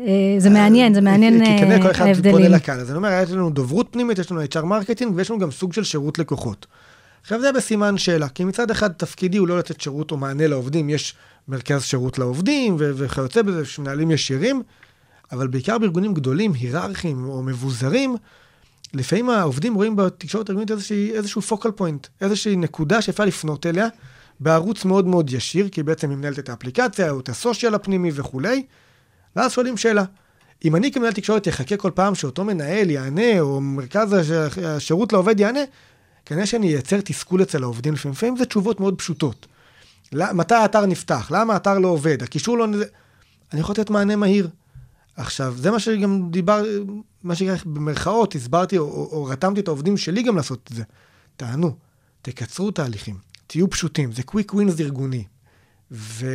אה, 0.00 0.06
זה 0.38 0.50
מעניין, 0.50 0.94
זה 0.94 1.00
מעניין 1.00 1.44
כי 1.44 1.58
כנראה 1.58 1.78
כל 1.78 1.86
אה, 1.86 1.90
אחד 1.90 1.98
פונה 1.98 2.08
ההבדלים. 2.10 2.52
לקהל. 2.52 2.80
אז 2.80 2.90
אני 2.90 2.96
אומר, 2.96 3.20
יש 3.22 3.30
לנו 3.30 3.50
דוברות 3.50 3.86
פנימית, 3.90 4.18
יש 4.18 4.32
לנו 4.32 4.44
HR 4.44 4.64
marketing, 4.64 5.16
ויש 5.16 5.30
לנו 5.30 5.40
גם 5.40 5.50
סוג 5.50 5.72
של 5.72 5.84
שירות 5.84 6.18
לקוחות. 6.18 6.66
עכשיו 7.24 7.40
זה 7.40 7.52
בסימן 7.52 7.98
שאלה, 7.98 8.28
כי 8.28 8.44
מצד 8.44 8.70
אחד 8.70 8.92
תפקידי 8.92 9.38
הוא 9.38 9.48
לא 9.48 9.58
לתת 9.58 9.80
שירות 9.80 10.10
או 10.10 10.16
מענה 10.16 10.46
לעובדים, 10.46 10.90
יש 10.90 11.14
מרכז 11.48 11.82
שירות 11.82 12.18
לעובדים 12.18 12.76
ו- 12.78 12.92
וכיוצא 12.94 13.42
בזה, 13.42 13.62
יש 13.62 13.78
מנהלים 13.78 14.10
ישירים, 14.10 14.62
אבל 15.32 15.46
בעיקר 15.46 15.78
בארגונים 15.78 16.14
גדולים, 16.14 16.52
היררכיים 16.52 17.28
או 17.28 17.42
מבוזרים, 17.42 18.16
לפעמים 18.94 19.30
העובדים 19.30 19.74
רואים 19.74 19.96
בתקשורת 19.96 20.48
הארגונית 20.48 20.70
איזשהו 21.14 21.42
פוקל 21.42 21.70
פוינט, 21.70 22.06
איזושהי 22.20 22.56
נקודה 22.56 23.02
שאפשר 23.02 23.24
לפנות 23.24 23.66
אליה, 23.66 23.88
בערוץ 24.40 24.84
מאוד 24.84 25.06
מאוד 25.06 25.32
ישיר, 25.32 25.68
כי 25.68 25.82
בעצם 25.82 26.10
היא 26.10 26.18
מנהלת 26.18 26.38
את 26.38 26.48
האפליקציה, 26.48 27.10
או 27.10 27.20
את 27.20 27.28
הסושיאל 27.28 27.74
הפנימי 27.74 28.10
וכולי, 28.14 28.64
ואז 29.36 29.52
שואלים 29.52 29.76
שאלה. 29.76 30.04
אם 30.64 30.76
אני 30.76 30.92
כמנהל 30.92 31.12
תקשורת 31.12 31.46
יחכה 31.46 31.76
כל 31.76 31.90
פעם 31.94 32.14
שאותו 32.14 32.44
מנהל 32.44 32.90
יענה, 32.90 33.40
או 33.40 33.60
מרכז 33.60 34.12
הש- 34.12 34.58
השירות 34.58 35.12
לעובד 35.12 35.40
יענה, 35.40 35.60
כנראה 36.26 36.46
שאני 36.46 36.68
אייצר 36.68 37.00
תסכול 37.00 37.42
אצל 37.42 37.62
העובדים 37.62 37.94
לפעמים. 37.94 38.14
לפעמים 38.14 38.36
זה 38.36 38.44
תשובות 38.44 38.80
מאוד 38.80 38.98
פשוטות. 38.98 39.46
מתי 40.12 40.54
האתר 40.54 40.86
נפתח? 40.86 41.30
למה 41.30 41.52
האתר 41.52 41.78
לא 41.78 41.88
עובד? 41.88 42.22
הקישור 42.22 42.58
לא... 42.58 42.66
אני 43.52 43.60
יכול 43.60 43.72
לתת 43.72 43.90
מענה 43.90 44.16
מהיר. 44.16 44.48
עכשיו, 45.16 45.54
זה 45.56 45.70
מה 45.70 45.80
שגם 45.80 46.30
דיבר, 46.30 46.64
מה 47.22 47.34
שנקרא 47.34 47.56
במרכאות, 47.64 48.34
הסברתי 48.34 48.78
או, 48.78 48.84
או, 48.84 49.08
או 49.12 49.24
רתמתי 49.24 49.60
את 49.60 49.68
העובדים 49.68 49.96
שלי 49.96 50.22
גם 50.22 50.36
לעשות 50.36 50.68
את 50.70 50.76
זה. 50.76 50.82
תענו, 51.36 51.76
תקצרו 52.22 52.70
תהליכים, 52.70 53.16
תהיו 53.46 53.70
פשוטים, 53.70 54.12
זה 54.12 54.22
קוויק 54.22 54.54
ווינס 54.54 54.80
ארגוני. 54.80 55.24
ו... 55.90 56.26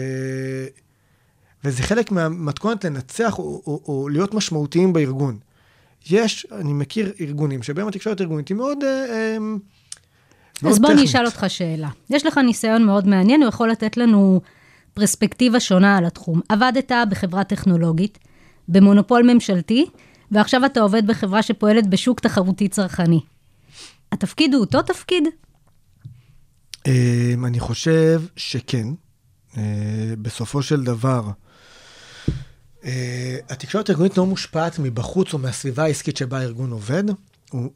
וזה 1.63 1.83
חלק 1.83 2.11
מהמתכונת 2.11 2.85
לנצח 2.85 3.39
או, 3.39 3.61
או, 3.67 3.81
או 3.87 4.09
להיות 4.09 4.33
משמעותיים 4.33 4.93
בארגון. 4.93 5.39
יש, 6.09 6.45
אני 6.51 6.73
מכיר 6.73 7.13
ארגונים 7.21 7.63
שבהם 7.63 7.87
התקשורת 7.87 8.19
הארגונית 8.19 8.47
היא 8.47 8.57
מאוד... 8.57 8.83
אה, 8.83 9.05
אה, 9.09 9.37
אז 10.67 10.79
בוא 10.79 10.91
אני. 10.91 11.05
אשאל 11.05 11.25
אותך 11.25 11.45
שאלה. 11.47 11.89
יש 12.09 12.25
לך 12.25 12.37
ניסיון 12.37 12.85
מאוד 12.85 13.07
מעניין, 13.07 13.41
הוא 13.41 13.49
יכול 13.49 13.71
לתת 13.71 13.97
לנו 13.97 14.41
פרספקטיבה 14.93 15.59
שונה 15.59 15.97
על 15.97 16.05
התחום. 16.05 16.41
עבדת 16.49 16.91
בחברה 17.09 17.43
טכנולוגית, 17.43 18.17
במונופול 18.67 19.33
ממשלתי, 19.33 19.85
ועכשיו 20.31 20.65
אתה 20.65 20.79
עובד 20.81 21.07
בחברה 21.07 21.41
שפועלת 21.41 21.87
בשוק 21.87 22.19
תחרותי 22.19 22.67
צרכני. 22.67 23.19
התפקיד 24.11 24.53
הוא 24.53 24.61
אותו 24.61 24.81
תפקיד? 24.81 25.23
אמ, 26.87 27.45
אני 27.45 27.59
חושב 27.59 28.21
שכן. 28.35 28.87
אה, 29.57 30.13
בסופו 30.21 30.61
של 30.61 30.83
דבר, 30.83 31.29
אה, 32.85 33.37
התקשורת 33.49 33.89
הארגונית 33.89 34.17
לא 34.17 34.25
מושפעת 34.25 34.79
מבחוץ 34.79 35.33
או 35.33 35.39
מהסביבה 35.39 35.83
העסקית 35.83 36.17
שבה 36.17 36.39
הארגון 36.39 36.71
עובד, 36.71 37.03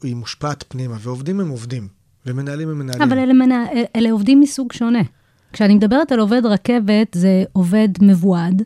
היא 0.02 0.16
מושפעת 0.16 0.64
פנימה, 0.68 0.96
ועובדים 1.00 1.40
הם 1.40 1.48
עובדים, 1.48 1.88
ומנהלים 2.26 2.68
הם 2.68 2.78
מנהלים. 2.78 3.02
אבל 3.02 3.18
אלה, 3.18 3.32
מנה, 3.32 3.66
אלה 3.96 4.10
עובדים 4.10 4.40
מסוג 4.40 4.72
שונה. 4.72 5.02
כשאני 5.52 5.74
מדברת 5.74 6.12
על 6.12 6.20
עובד 6.20 6.46
רכבת, 6.46 7.08
זה 7.14 7.44
עובד 7.52 7.88
מבועד, 8.00 8.62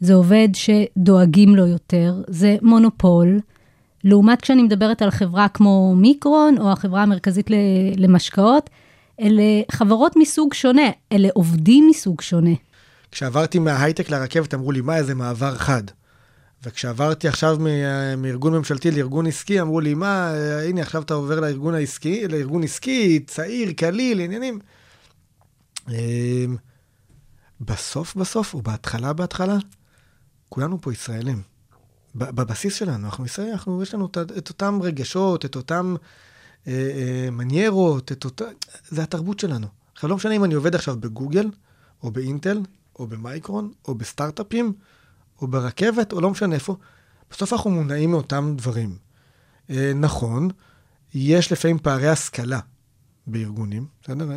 זה 0.00 0.14
עובד 0.14 0.48
שדואגים 0.54 1.56
לו 1.56 1.66
יותר, 1.66 2.22
זה 2.28 2.56
מונופול. 2.62 3.40
לעומת 4.04 4.40
כשאני 4.40 4.62
מדברת 4.62 5.02
על 5.02 5.10
חברה 5.10 5.48
כמו 5.48 5.94
מיקרון, 5.96 6.58
או 6.58 6.72
החברה 6.72 7.02
המרכזית 7.02 7.50
למשקאות, 7.96 8.70
אלה 9.20 9.42
חברות 9.70 10.16
מסוג 10.16 10.54
שונה, 10.54 10.90
אלה 11.12 11.28
עובדים 11.34 11.86
מסוג 11.90 12.20
שונה. 12.20 12.54
כשעברתי 13.12 13.58
מההייטק 13.58 14.10
לרכבת 14.10 14.54
אמרו 14.54 14.72
לי, 14.72 14.80
מה, 14.80 14.96
איזה 14.96 15.14
מעבר 15.14 15.54
חד. 15.54 15.82
וכשעברתי 16.62 17.28
עכשיו 17.28 17.58
מארגון 18.18 18.54
ממשלתי 18.54 18.90
לארגון 18.90 19.26
עסקי, 19.26 19.60
אמרו 19.60 19.80
לי, 19.80 19.94
מה, 19.94 20.32
הנה, 20.68 20.80
עכשיו 20.80 21.02
אתה 21.02 21.14
עובר 21.14 21.40
לארגון 21.40 21.74
העסקי, 21.74 22.28
לארגון 22.28 22.64
עסקי, 22.64 23.20
צעיר, 23.26 23.72
קליל, 23.72 24.20
עניינים. 24.20 24.58
אמ, 25.88 26.56
בסוף 27.60 28.14
בסוף, 28.14 28.54
או 28.54 28.62
בהתחלה 28.62 29.12
בהתחלה, 29.12 29.56
כולנו 30.48 30.80
פה 30.80 30.92
ישראלים. 30.92 31.42
בבסיס 32.14 32.74
שלנו, 32.74 33.06
אנחנו 33.06 33.26
ישראלים, 33.26 33.54
אנחנו, 33.54 33.82
יש 33.82 33.94
לנו 33.94 34.08
את 34.38 34.48
אותם 34.48 34.78
רגשות, 34.82 35.44
את 35.44 35.56
אותם 35.56 35.94
אה, 36.66 36.72
אה, 36.72 37.30
מניירות, 37.30 38.12
את 38.12 38.24
אותה... 38.24 38.44
זה 38.88 39.02
התרבות 39.02 39.38
שלנו. 39.38 39.66
עכשיו, 39.92 40.10
לא 40.10 40.16
משנה 40.16 40.36
אם 40.36 40.44
אני 40.44 40.54
עובד 40.54 40.74
עכשיו 40.74 40.96
בגוגל, 41.00 41.50
או 42.02 42.10
באינטל, 42.10 42.60
או 42.98 43.06
במייקרון, 43.06 43.72
או 43.88 43.94
בסטארט-אפים, 43.94 44.72
או 45.42 45.46
ברכבת, 45.46 46.12
או 46.12 46.20
לא 46.20 46.30
משנה 46.30 46.54
איפה, 46.54 46.76
בסוף 47.30 47.52
אנחנו 47.52 47.70
מונעים 47.70 48.10
מאותם 48.10 48.54
דברים. 48.56 48.96
אה, 49.70 49.92
נכון, 49.94 50.48
יש 51.14 51.52
לפעמים 51.52 51.78
פערי 51.78 52.08
השכלה 52.08 52.60
בארגונים, 53.26 53.86
בסדר? 54.02 54.30
אה, 54.30 54.36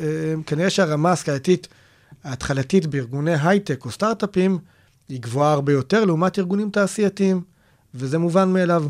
אה, 0.00 0.34
כנראה 0.46 0.70
שהרמה 0.70 1.10
ההשכלתית 1.10 1.68
ההתחלתית 2.24 2.86
בארגוני 2.86 3.34
הייטק 3.42 3.84
או 3.84 3.90
סטארט-אפים 3.90 4.58
היא 5.08 5.20
גבוהה 5.20 5.52
הרבה 5.52 5.72
יותר 5.72 6.04
לעומת 6.04 6.38
ארגונים 6.38 6.70
תעשייתיים, 6.70 7.42
וזה 7.94 8.18
מובן 8.18 8.52
מאליו. 8.52 8.86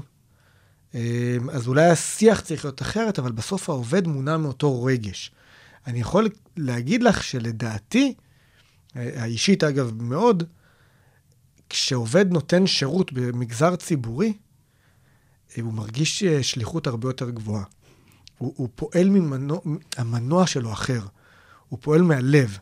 אז 1.52 1.66
אולי 1.68 1.90
השיח 1.90 2.40
צריך 2.40 2.64
להיות 2.64 2.82
אחרת, 2.82 3.18
אבל 3.18 3.32
בסוף 3.32 3.68
העובד 3.68 4.06
מונע 4.06 4.36
מאותו 4.36 4.84
רגש. 4.84 5.30
אני 5.86 6.00
יכול 6.00 6.28
להגיד 6.56 7.02
לך 7.02 7.22
שלדעתי, 7.24 8.14
האישית 8.94 9.64
אגב 9.64 9.92
מאוד, 10.02 10.44
כשעובד 11.70 12.32
נותן 12.32 12.66
שירות 12.66 13.12
במגזר 13.12 13.76
ציבורי, 13.76 14.32
אה, 15.58 15.62
הוא 15.62 15.72
מרגיש 15.72 16.22
אה, 16.22 16.42
שליחות 16.42 16.86
הרבה 16.86 17.08
יותר 17.08 17.30
גבוהה. 17.30 17.64
הוא, 18.38 18.52
הוא 18.56 18.68
פועל 18.74 19.08
ממנוע, 19.08 19.58
המנוע 19.96 20.46
שלו 20.46 20.72
אחר. 20.72 21.00
הוא 21.68 21.78
פועל 21.82 22.02
מהלב. 22.02 22.58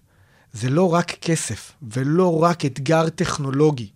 זה 0.52 0.70
לא 0.70 0.94
רק 0.94 1.10
כסף, 1.10 1.72
ולא 1.82 2.42
רק 2.42 2.64
אתגר 2.64 3.08
טכנולוגי. 3.08 3.90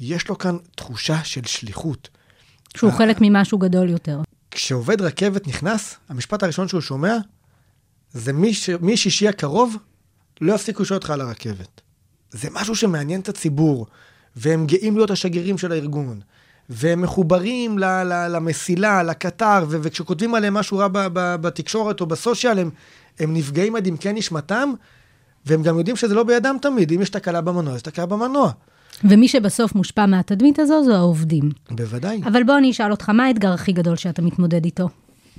יש 0.00 0.28
לו 0.28 0.38
כאן 0.38 0.56
תחושה 0.76 1.24
של 1.24 1.44
שליחות. 1.44 2.08
שהוא 2.76 2.92
חלק 2.92 3.16
ממשהו 3.20 3.58
גדול 3.58 3.88
יותר. 3.90 4.20
כשעובד 4.50 5.00
רכבת 5.00 5.46
נכנס, 5.46 5.96
המשפט 6.08 6.42
הראשון 6.42 6.68
שהוא 6.68 6.80
שומע, 6.80 7.16
זה 8.12 8.32
מי 8.32 8.54
ש- 8.54 8.70
משישי 8.80 9.28
הקרוב, 9.28 9.76
לא 10.40 10.52
יפסיקו 10.52 10.82
לשאול 10.82 10.96
אותך 10.96 11.10
על 11.10 11.20
הרכבת. 11.20 11.80
זה 12.30 12.48
משהו 12.52 12.76
שמעניין 12.76 13.20
את 13.20 13.28
הציבור, 13.28 13.86
והם 14.36 14.66
גאים 14.66 14.96
להיות 14.96 15.10
השגרירים 15.10 15.58
של 15.58 15.72
הארגון, 15.72 16.20
והם 16.68 17.02
מחוברים 17.02 17.78
ל- 17.78 17.84
ל- 17.84 18.28
למסילה, 18.36 19.02
לקטר, 19.02 19.64
ו- 19.68 19.76
וכשכותבים 19.82 20.34
עליהם 20.34 20.54
משהו 20.54 20.78
רע 20.78 20.88
ב- 20.88 20.98
ב- 21.12 21.36
בתקשורת 21.40 22.00
או 22.00 22.06
בסושיאל, 22.06 22.58
הם, 22.58 22.70
הם 23.18 23.34
נפגעים 23.34 23.76
עד 23.76 23.86
עמקי 23.86 24.12
נשמתם, 24.12 24.72
והם 25.46 25.62
גם 25.62 25.78
יודעים 25.78 25.96
שזה 25.96 26.14
לא 26.14 26.22
בידם 26.22 26.56
תמיד, 26.62 26.92
אם 26.92 27.02
יש 27.02 27.10
תקלה 27.10 27.40
במנוע, 27.40 27.76
יש 27.76 27.82
תקלה 27.82 28.06
במנוע. 28.06 28.52
ומי 29.04 29.28
שבסוף 29.28 29.74
מושפע 29.74 30.06
מהתדמית 30.06 30.58
הזו, 30.58 30.84
זו 30.84 30.94
העובדים. 30.94 31.50
בוודאי. 31.70 32.20
אבל 32.24 32.42
בוא 32.42 32.58
אני 32.58 32.70
אשאל 32.70 32.90
אותך, 32.90 33.08
מה 33.08 33.24
האתגר 33.24 33.52
הכי 33.52 33.72
גדול 33.72 33.96
שאתה 33.96 34.22
מתמודד 34.22 34.64
איתו, 34.64 34.88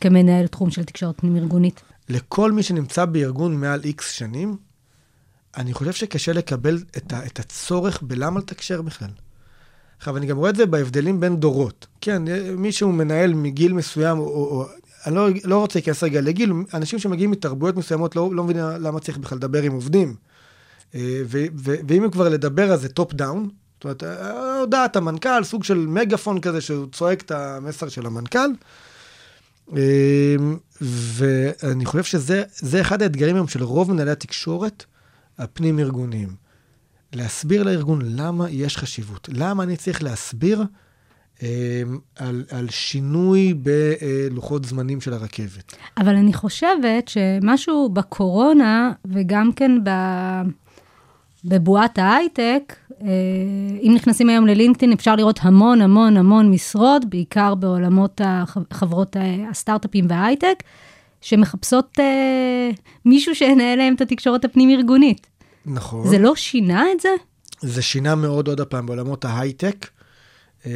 כמנהל 0.02 0.48
תחום 0.48 0.72
של 0.72 0.84
תקשורת 0.84 1.20
פנים-ארגונית? 1.22 1.82
לכל 2.10 2.52
מי 2.52 2.64
שנמצא 2.64 3.06
בארגון 3.06 3.56
מעל 3.56 3.82
איקס 3.84 4.12
שנים, 4.12 4.58
אני 5.58 5.74
חושב 5.74 5.92
שקשה 5.92 6.34
לקבל 6.34 6.78
את, 6.98 7.14
ה, 7.14 7.26
את 7.26 7.40
הצורך 7.40 8.02
בלמה 8.02 8.40
לתקשר 8.40 8.82
בכלל. 8.82 9.10
עכשיו, 9.98 10.18
אני 10.18 10.26
גם 10.26 10.38
רואה 10.38 10.50
את 10.50 10.56
זה 10.56 10.66
בהבדלים 10.66 11.20
בין 11.20 11.38
דורות. 11.38 11.88
כן, 12.02 12.24
מי 12.58 12.72
שהוא 12.72 12.94
מנהל 12.94 13.34
מגיל 13.34 13.74
מסוים, 13.74 14.18
או, 14.18 14.26
או, 14.26 14.66
אני 15.06 15.16
לא, 15.16 15.30
לא 15.44 15.60
רוצה 15.60 15.80
להיכנס 15.80 16.04
רגע 16.04 16.22
לגיל, 16.22 16.54
אנשים 16.74 17.00
שמגיעים 17.00 17.32
מתרבויות 17.32 17.76
מסוימות 17.76 18.16
לא, 18.16 18.30
לא 18.34 18.44
מבינים 18.44 18.64
למה 18.64 19.00
צריך 19.00 19.18
בכלל 19.18 19.38
לדבר 19.38 19.62
עם 19.62 19.72
עובדים. 19.72 20.16
אה, 20.96 21.22
ו- 21.26 21.46
ו- 21.56 21.76
ואם 21.88 22.12
כבר 22.12 22.30
לדבר 22.30 22.72
על 22.72 22.78
זה 22.78 22.90
top 22.90 23.14
down, 23.14 23.50
זאת 23.74 23.84
אומרת, 23.84 24.04
אה, 24.04 24.60
הודעת 24.60 24.96
המנכ"ל, 24.96 25.44
סוג 25.44 25.64
של 25.64 25.78
מגאפון 25.78 26.42
כזה 26.42 26.62
שהוא 26.62 26.88
צועק 26.92 27.22
את 27.22 27.32
המסר 27.32 27.90
של 27.90 28.06
המנכ"ל. 28.06 28.50
אה, 29.76 30.36
ואני 30.82 31.86
חושב 31.86 32.04
שזה 32.04 32.44
זה 32.56 32.82
אחד 32.82 33.02
האתגרים 33.02 33.36
היום 33.36 33.48
של 33.48 33.64
רוב 33.64 33.92
מנהלי 33.92 34.12
התקשורת 34.12 34.86
הפנים-ארגוניים. 35.40 36.30
להסביר 37.14 37.64
לארגון 37.64 38.02
למה 38.06 38.50
יש 38.50 38.78
חשיבות, 38.78 39.30
למה 39.34 39.64
אני 39.64 39.78
צריך 39.78 40.04
להסביר 40.04 40.64
אה, 41.44 41.82
על, 42.16 42.44
על 42.52 42.70
שינוי 42.70 43.54
בלוחות 43.54 44.66
זמנים 44.66 45.02
של 45.02 45.14
הרכבת. 45.14 45.76
אבל 45.98 46.16
אני 46.16 46.34
חושבת 46.34 47.08
שמשהו 47.08 47.90
בקורונה, 47.90 48.92
וגם 49.06 49.52
כן 49.56 49.72
ב... 49.84 49.90
בבועת 51.46 51.98
ההייטק, 51.98 52.76
אה, 53.02 53.08
אם 53.82 53.92
נכנסים 53.96 54.30
היום 54.30 54.48
ללינקדאין, 54.48 54.92
אפשר 54.92 55.16
לראות 55.16 55.40
המון 55.42 55.82
המון 55.82 56.18
המון 56.18 56.52
משרות, 56.52 57.06
בעיקר 57.06 57.56
בעולמות 57.56 58.22
הח- 58.24 58.58
חברות 58.74 59.16
ה- 59.16 59.50
הסטארט-אפים 59.50 60.06
וההייטק, 60.10 60.64
שמחפשות 61.22 61.98
אה, 62.00 62.70
מישהו 63.06 63.36
שינהל 63.36 63.78
להם 63.78 63.96
את 63.96 64.02
התקשורת 64.02 64.46
הפנים-ארגונית. 64.46 65.28
נכון. 65.66 66.08
זה 66.08 66.18
לא 66.20 66.36
שינה 66.36 66.86
את 66.96 67.00
זה? 67.00 67.10
זה 67.62 67.82
שינה 67.82 68.16
מאוד 68.16 68.48
עוד 68.48 68.62
הפעם 68.62 68.86
בעולמות 68.86 69.26
ההייטק, 69.26 69.88
אה, 70.66 70.72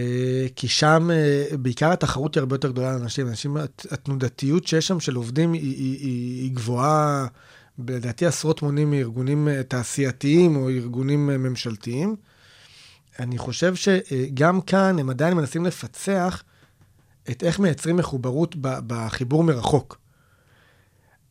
כי 0.56 0.68
שם 0.68 1.10
אה, 1.14 1.58
בעיקר 1.58 1.92
התחרות 1.92 2.36
היא 2.36 2.42
הרבה 2.42 2.56
יותר 2.56 2.72
גדולה 2.72 2.92
לאנשים. 2.98 3.28
אנשים, 3.28 3.58
הת- 3.58 3.86
התנודתיות 3.92 4.68
שיש 4.68 4.88
שם 4.88 5.00
של 5.00 5.16
עובדים 5.16 5.54
היא, 5.54 5.62
היא, 5.62 5.98
היא, 6.00 6.42
היא 6.42 6.52
גבוהה, 6.52 7.28
לדעתי 7.88 8.26
עשרות 8.26 8.62
מונים 8.62 8.92
מארגונים 8.92 9.48
אה, 9.48 9.64
תעשייתיים 9.64 10.56
או 10.56 10.70
ארגונים 10.70 11.30
אה, 11.30 11.38
ממשלתיים. 11.38 12.16
אני 13.20 13.38
חושב 13.38 13.74
שגם 13.76 14.62
כאן 14.62 15.00
הם 15.00 15.10
עדיין 15.10 15.34
מנסים 15.38 15.66
לפצח 15.66 16.44
את 17.32 17.44
איך 17.44 17.60
מייצרים 17.60 17.98
מחוברות 17.98 18.56
בחיבור 18.62 19.44
מרחוק. 19.44 19.98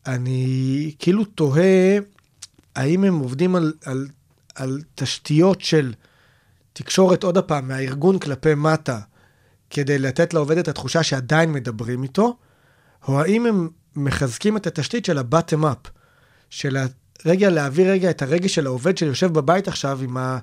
אני 0.07 0.91
כאילו 0.99 1.25
תוהה 1.25 1.97
האם 2.75 3.03
הם 3.03 3.19
עובדים 3.19 3.55
על, 3.55 3.73
על, 3.85 4.07
על 4.55 4.81
תשתיות 4.95 5.61
של 5.61 5.93
תקשורת, 6.73 7.23
עוד 7.23 7.37
הפעם, 7.37 7.67
מהארגון 7.67 8.19
כלפי 8.19 8.55
מטה, 8.55 8.99
כדי 9.69 9.99
לתת 9.99 10.33
לעובד 10.33 10.57
את 10.57 10.67
התחושה 10.67 11.03
שעדיין 11.03 11.51
מדברים 11.51 12.03
איתו, 12.03 12.37
או 13.07 13.21
האם 13.21 13.45
הם 13.45 13.69
מחזקים 13.95 14.57
את 14.57 14.67
התשתית 14.67 15.05
של 15.05 15.17
ה-bottom 15.17 15.63
up, 15.63 15.89
של 16.49 16.77
רגע 17.25 17.49
להעביר 17.49 17.91
רגע 17.91 18.09
את 18.09 18.21
הרגש 18.21 18.55
של 18.55 18.65
העובד 18.65 18.97
שיושב 18.97 19.33
בבית 19.33 19.67
עכשיו 19.67 19.99
עם 20.01 20.17
ה... 20.17 20.39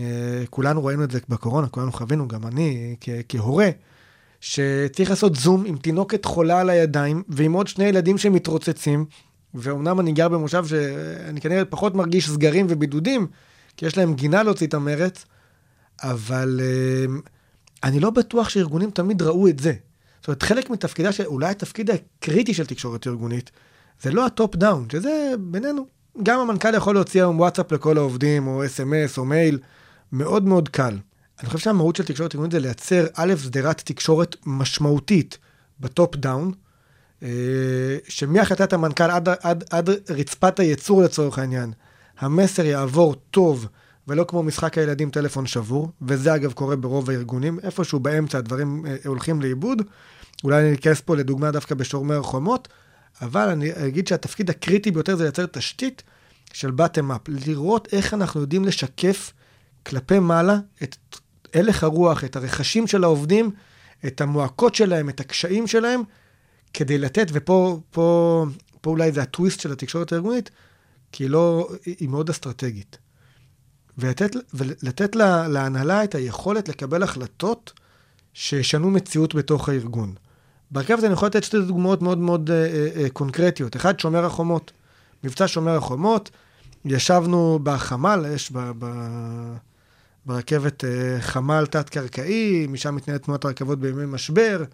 אה, 0.00 0.44
כולנו 0.50 0.84
ראינו 0.84 1.04
את 1.04 1.10
זה 1.10 1.18
בקורונה, 1.28 1.68
כולנו 1.68 1.92
חווינו, 1.92 2.28
גם 2.28 2.46
אני 2.46 2.96
כ- 3.00 3.08
כהורה, 3.28 3.68
שצריך 4.42 5.10
לעשות 5.10 5.36
זום 5.36 5.64
עם 5.66 5.76
תינוקת 5.76 6.24
חולה 6.24 6.60
על 6.60 6.70
הידיים 6.70 7.22
ועם 7.28 7.52
עוד 7.52 7.66
שני 7.66 7.84
ילדים 7.84 8.18
שמתרוצצים, 8.18 9.04
ואומנם 9.54 10.00
אני 10.00 10.12
גר 10.12 10.28
במושב 10.28 10.66
שאני 10.66 11.40
כנראה 11.40 11.64
פחות 11.64 11.94
מרגיש 11.94 12.30
סגרים 12.30 12.66
ובידודים, 12.68 13.26
כי 13.76 13.86
יש 13.86 13.98
להם 13.98 14.14
גינה 14.14 14.42
להוציא 14.42 14.66
את 14.66 14.74
המרץ, 14.74 15.24
אבל 16.02 16.60
אה, 16.62 17.14
אני 17.84 18.00
לא 18.00 18.10
בטוח 18.10 18.48
שארגונים 18.48 18.90
תמיד 18.90 19.22
ראו 19.22 19.48
את 19.48 19.58
זה. 19.58 19.72
זאת 20.20 20.28
אומרת, 20.28 20.42
חלק 20.42 20.70
מתפקידה, 20.70 21.12
של, 21.12 21.26
אולי 21.26 21.46
התפקיד 21.50 21.90
הקריטי 21.90 22.54
של 22.54 22.66
תקשורת 22.66 23.06
ארגונית, 23.06 23.50
זה 24.02 24.10
לא 24.10 24.26
ה 24.26 24.34
top 24.34 24.56
down, 24.56 24.86
שזה 24.92 25.34
בינינו. 25.38 25.86
גם 26.22 26.40
המנכ"ל 26.40 26.74
יכול 26.74 26.94
להוציא 26.94 27.20
היום 27.20 27.40
וואטסאפ 27.40 27.72
לכל 27.72 27.98
העובדים, 27.98 28.46
או 28.46 28.66
אס.אם.אס, 28.66 29.18
או 29.18 29.24
מייל, 29.24 29.58
מאוד 30.12 30.44
מאוד 30.44 30.68
קל. 30.68 30.98
אני 31.42 31.50
חושב 31.50 31.64
שהמהות 31.64 31.96
של 31.96 32.04
תקשורת 32.04 32.34
ארגונית 32.34 32.52
זה 32.52 32.58
לייצר, 32.58 33.06
א', 33.14 33.34
שדרת 33.42 33.82
תקשורת 33.84 34.36
משמעותית 34.46 35.38
ב 35.80 35.89
top 35.89 36.16
down, 36.16 36.52
אה, 37.22 37.28
שמהחלטת 38.08 38.72
המנכ"ל 38.72 39.10
עד, 39.10 39.28
עד, 39.28 39.64
עד 39.70 39.90
רצפת 40.10 40.60
הייצור 40.60 41.02
לצורך 41.02 41.38
העניין, 41.38 41.72
המסר 42.18 42.64
יעבור 42.64 43.14
טוב, 43.14 43.66
ולא 44.08 44.24
כמו 44.28 44.42
משחק 44.42 44.78
הילדים 44.78 45.10
טלפון 45.10 45.46
שבור, 45.46 45.90
וזה 46.02 46.34
אגב 46.34 46.52
קורה 46.52 46.76
ברוב 46.76 47.10
הארגונים, 47.10 47.58
איפשהו 47.62 48.00
באמצע 48.00 48.38
הדברים 48.38 48.86
אה, 48.86 48.96
הולכים 49.04 49.42
לאיבוד. 49.42 49.82
אולי 50.44 50.62
אני 50.62 50.74
אכנס 50.74 51.00
פה 51.00 51.16
לדוגמה 51.16 51.50
דווקא 51.50 51.74
בשומר 51.74 52.18
החומות, 52.18 52.68
אבל 53.22 53.48
אני 53.48 53.70
אגיד 53.86 54.08
שהתפקיד 54.08 54.50
הקריטי 54.50 54.90
ביותר 54.90 55.16
זה 55.16 55.22
לייצר 55.22 55.46
תשתית 55.46 56.02
של 56.52 56.68
bottom 56.68 57.10
up, 57.10 57.28
לראות 57.28 57.88
איך 57.92 58.14
אנחנו 58.14 58.40
יודעים 58.40 58.64
לשקף 58.64 59.32
כלפי 59.86 60.18
מעלה 60.18 60.58
את 60.82 60.96
הלך 61.54 61.84
הרוח, 61.84 62.24
את 62.24 62.36
הרכשים 62.36 62.86
של 62.86 63.04
העובדים, 63.04 63.50
את 64.06 64.20
המועקות 64.20 64.74
שלהם, 64.74 65.08
את 65.08 65.20
הקשיים 65.20 65.66
שלהם, 65.66 66.02
כדי 66.74 66.98
לתת, 66.98 67.26
ופה 67.32 67.80
פה, 67.90 68.46
פה 68.80 68.90
אולי 68.90 69.12
זה 69.12 69.22
הטוויסט 69.22 69.60
של 69.60 69.72
התקשורת 69.72 70.12
הארגונית, 70.12 70.50
כי 71.12 71.24
היא 71.24 71.30
לא, 71.30 71.68
היא 71.84 72.08
מאוד 72.08 72.30
אסטרטגית. 72.30 72.98
ולתת, 73.98 74.36
ולתת 74.54 75.16
לה, 75.16 75.48
להנהלה 75.48 76.04
את 76.04 76.14
היכולת 76.14 76.68
לקבל 76.68 77.02
החלטות 77.02 77.72
שישנו 78.34 78.90
מציאות 78.90 79.34
בתוך 79.34 79.68
הארגון. 79.68 80.14
ברכבת 80.70 81.04
אני 81.04 81.12
יכול 81.12 81.28
לתת 81.28 81.44
שתי 81.44 81.60
דוגמאות 81.60 82.02
מאוד 82.02 82.18
מאוד 82.18 82.50
אה, 82.50 82.88
אה, 82.96 83.10
קונקרטיות. 83.10 83.76
אחד, 83.76 84.00
שומר 84.00 84.24
החומות. 84.24 84.72
מבצע 85.24 85.48
שומר 85.48 85.76
החומות, 85.76 86.30
ישבנו 86.84 87.58
בחמ"ל, 87.62 88.24
יש 88.34 88.52
ב, 88.52 88.70
ב, 88.78 88.86
ברכבת 90.26 90.84
אה, 90.84 91.20
חמ"ל 91.20 91.66
תת-קרקעי, 91.66 92.66
משם 92.66 92.94
מתנהלת 92.94 93.22
תנועת 93.22 93.44
הרכבות 93.44 93.80
בימי 93.80 94.06
משבר. 94.06 94.64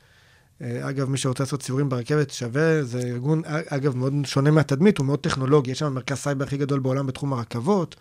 אה, 0.63 0.89
אגב, 0.89 1.11
מי 1.11 1.19
שרוצה 1.19 1.43
לעשות 1.43 1.63
סיורים 1.63 1.89
ברכבת 1.89 2.31
שווה, 2.31 2.85
זה 2.85 2.99
ארגון, 2.99 3.43
אה, 3.45 3.61
אגב, 3.69 3.97
מאוד 3.97 4.15
שונה 4.25 4.51
מהתדמית, 4.51 4.99
הוא 4.99 5.07
מאוד 5.07 5.19
טכנולוגי, 5.19 5.71
יש 5.71 5.79
שם 5.79 5.95
מרכז 5.95 6.17
סייבר 6.17 6.45
הכי 6.45 6.57
גדול 6.57 6.81
בעולם 6.81 7.07
בתחום 7.07 7.33
הרכבות. 7.33 7.97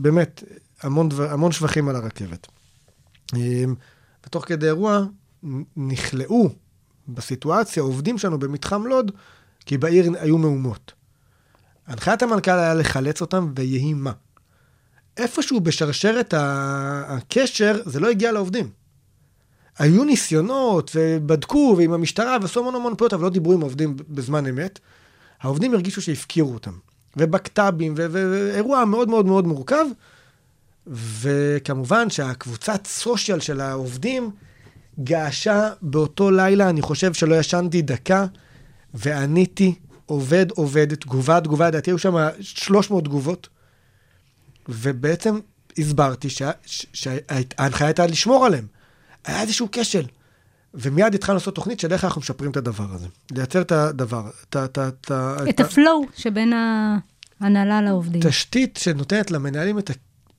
באמת, 0.00 0.42
המון, 0.82 1.08
דבר, 1.08 1.32
המון 1.32 1.52
שבחים 1.52 1.88
על 1.88 1.96
הרכבת. 1.96 2.46
ותוך 4.26 4.44
כדי 4.44 4.66
אירוע 4.66 5.04
נכלאו 5.76 6.50
בסיטואציה 7.08 7.82
עובדים 7.82 8.18
שלנו 8.18 8.38
במתחם 8.38 8.86
לוד, 8.86 9.12
כי 9.66 9.78
בעיר 9.78 10.12
היו 10.20 10.38
מהומות. 10.38 10.92
הנחיית 11.86 12.22
המנכ"ל 12.22 12.50
היה 12.50 12.74
לחלץ 12.74 13.20
אותם 13.20 13.52
ויהי 13.56 13.94
מה. 13.94 14.12
איפשהו 15.16 15.60
בשרשרת 15.60 16.34
הקשר 16.36 17.80
זה 17.84 18.00
לא 18.00 18.10
הגיע 18.10 18.32
לעובדים. 18.32 18.70
היו 19.78 20.04
ניסיונות 20.04 20.90
ובדקו 20.94 21.74
ועם 21.78 21.92
המשטרה 21.92 22.36
ועשו 22.42 22.60
המון 22.60 22.74
המון 22.74 22.96
פעולות, 22.96 23.12
אבל 23.12 23.22
לא 23.22 23.30
דיברו 23.30 23.52
עם 23.52 23.60
העובדים 23.60 23.96
בזמן 24.08 24.46
אמת. 24.46 24.78
העובדים 25.40 25.74
הרגישו 25.74 26.02
שהפקירו 26.02 26.54
אותם. 26.54 26.72
ובקת"בים, 27.16 27.94
ואירוע 27.96 28.84
מאוד 28.84 29.08
מאוד 29.08 29.26
מאוד 29.26 29.46
מורכב. 29.46 29.86
וכמובן 30.86 32.10
שהקבוצת 32.10 32.86
סושיאל 32.86 33.40
של 33.40 33.60
העובדים 33.60 34.30
געשה 35.04 35.70
באותו 35.82 36.30
לילה, 36.30 36.70
אני 36.70 36.82
חושב 36.82 37.12
שלא 37.12 37.34
ישנתי 37.34 37.82
דקה, 37.82 38.26
ועניתי 38.94 39.74
עובד 40.06 40.50
עובד, 40.50 40.94
תגובה 40.94 41.40
תגובה, 41.40 41.68
לדעתי 41.68 41.90
היו 41.90 41.98
שם 41.98 42.28
300 42.40 43.04
תגובות, 43.04 43.48
ובעצם 44.68 45.38
הסברתי 45.78 46.28
שההנחיה 46.92 47.86
הייתה 47.86 48.06
לשמור 48.06 48.46
עליהם. 48.46 48.66
היה 49.24 49.42
איזשהו 49.42 49.68
כשל. 49.72 50.04
ומיד 50.74 51.14
התחלנו 51.14 51.36
לעשות 51.36 51.54
תוכנית 51.54 51.80
של 51.80 51.92
איך 51.92 52.04
אנחנו 52.04 52.20
משפרים 52.20 52.50
את 52.50 52.56
הדבר 52.56 52.86
הזה. 52.92 53.06
לייצר 53.32 53.60
את 53.60 53.72
הדבר, 53.72 54.30
את, 54.48 54.56
את, 54.56 54.78
את, 54.78 55.12
את 55.48 55.60
הפלואו 55.60 56.02
שבין 56.16 56.52
ההנהלה 57.40 57.82
לעובדים. 57.82 58.22
תשתית 58.24 58.78
שנותנת 58.82 59.30
למנהלים 59.30 59.78
את 59.78 59.90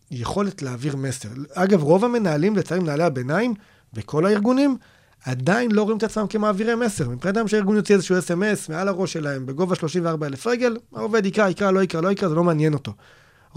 היכולת 0.09 0.61
להעביר 0.61 0.95
מסר. 0.95 1.29
אגב, 1.53 1.83
רוב 1.83 2.05
המנהלים, 2.05 2.55
לצערי 2.55 2.81
מנהלי 2.81 3.03
הביניים, 3.03 3.53
בכל 3.93 4.25
הארגונים, 4.25 4.77
עדיין 5.25 5.71
לא 5.71 5.83
רואים 5.83 5.97
את 5.97 6.03
עצמם 6.03 6.27
כמעבירי 6.29 6.75
מסר. 6.75 7.09
מבחינתם 7.09 7.47
שהארגון 7.47 7.75
יוציא 7.75 7.95
איזשהו 7.95 8.17
אס.אם.אס 8.19 8.69
מעל 8.69 8.87
הראש 8.87 9.13
שלהם 9.13 9.45
בגובה 9.45 9.75
34 9.75 10.27
אלף 10.27 10.47
רגל, 10.47 10.77
העובד 10.95 11.25
יקרא, 11.25 11.49
יקרא, 11.49 11.71
לא 11.71 11.83
יקרא, 11.83 12.01
לא 12.01 12.11
יקרא, 12.11 12.29
זה 12.29 12.35
לא 12.35 12.43
מעניין 12.43 12.73
אותו. 12.73 12.93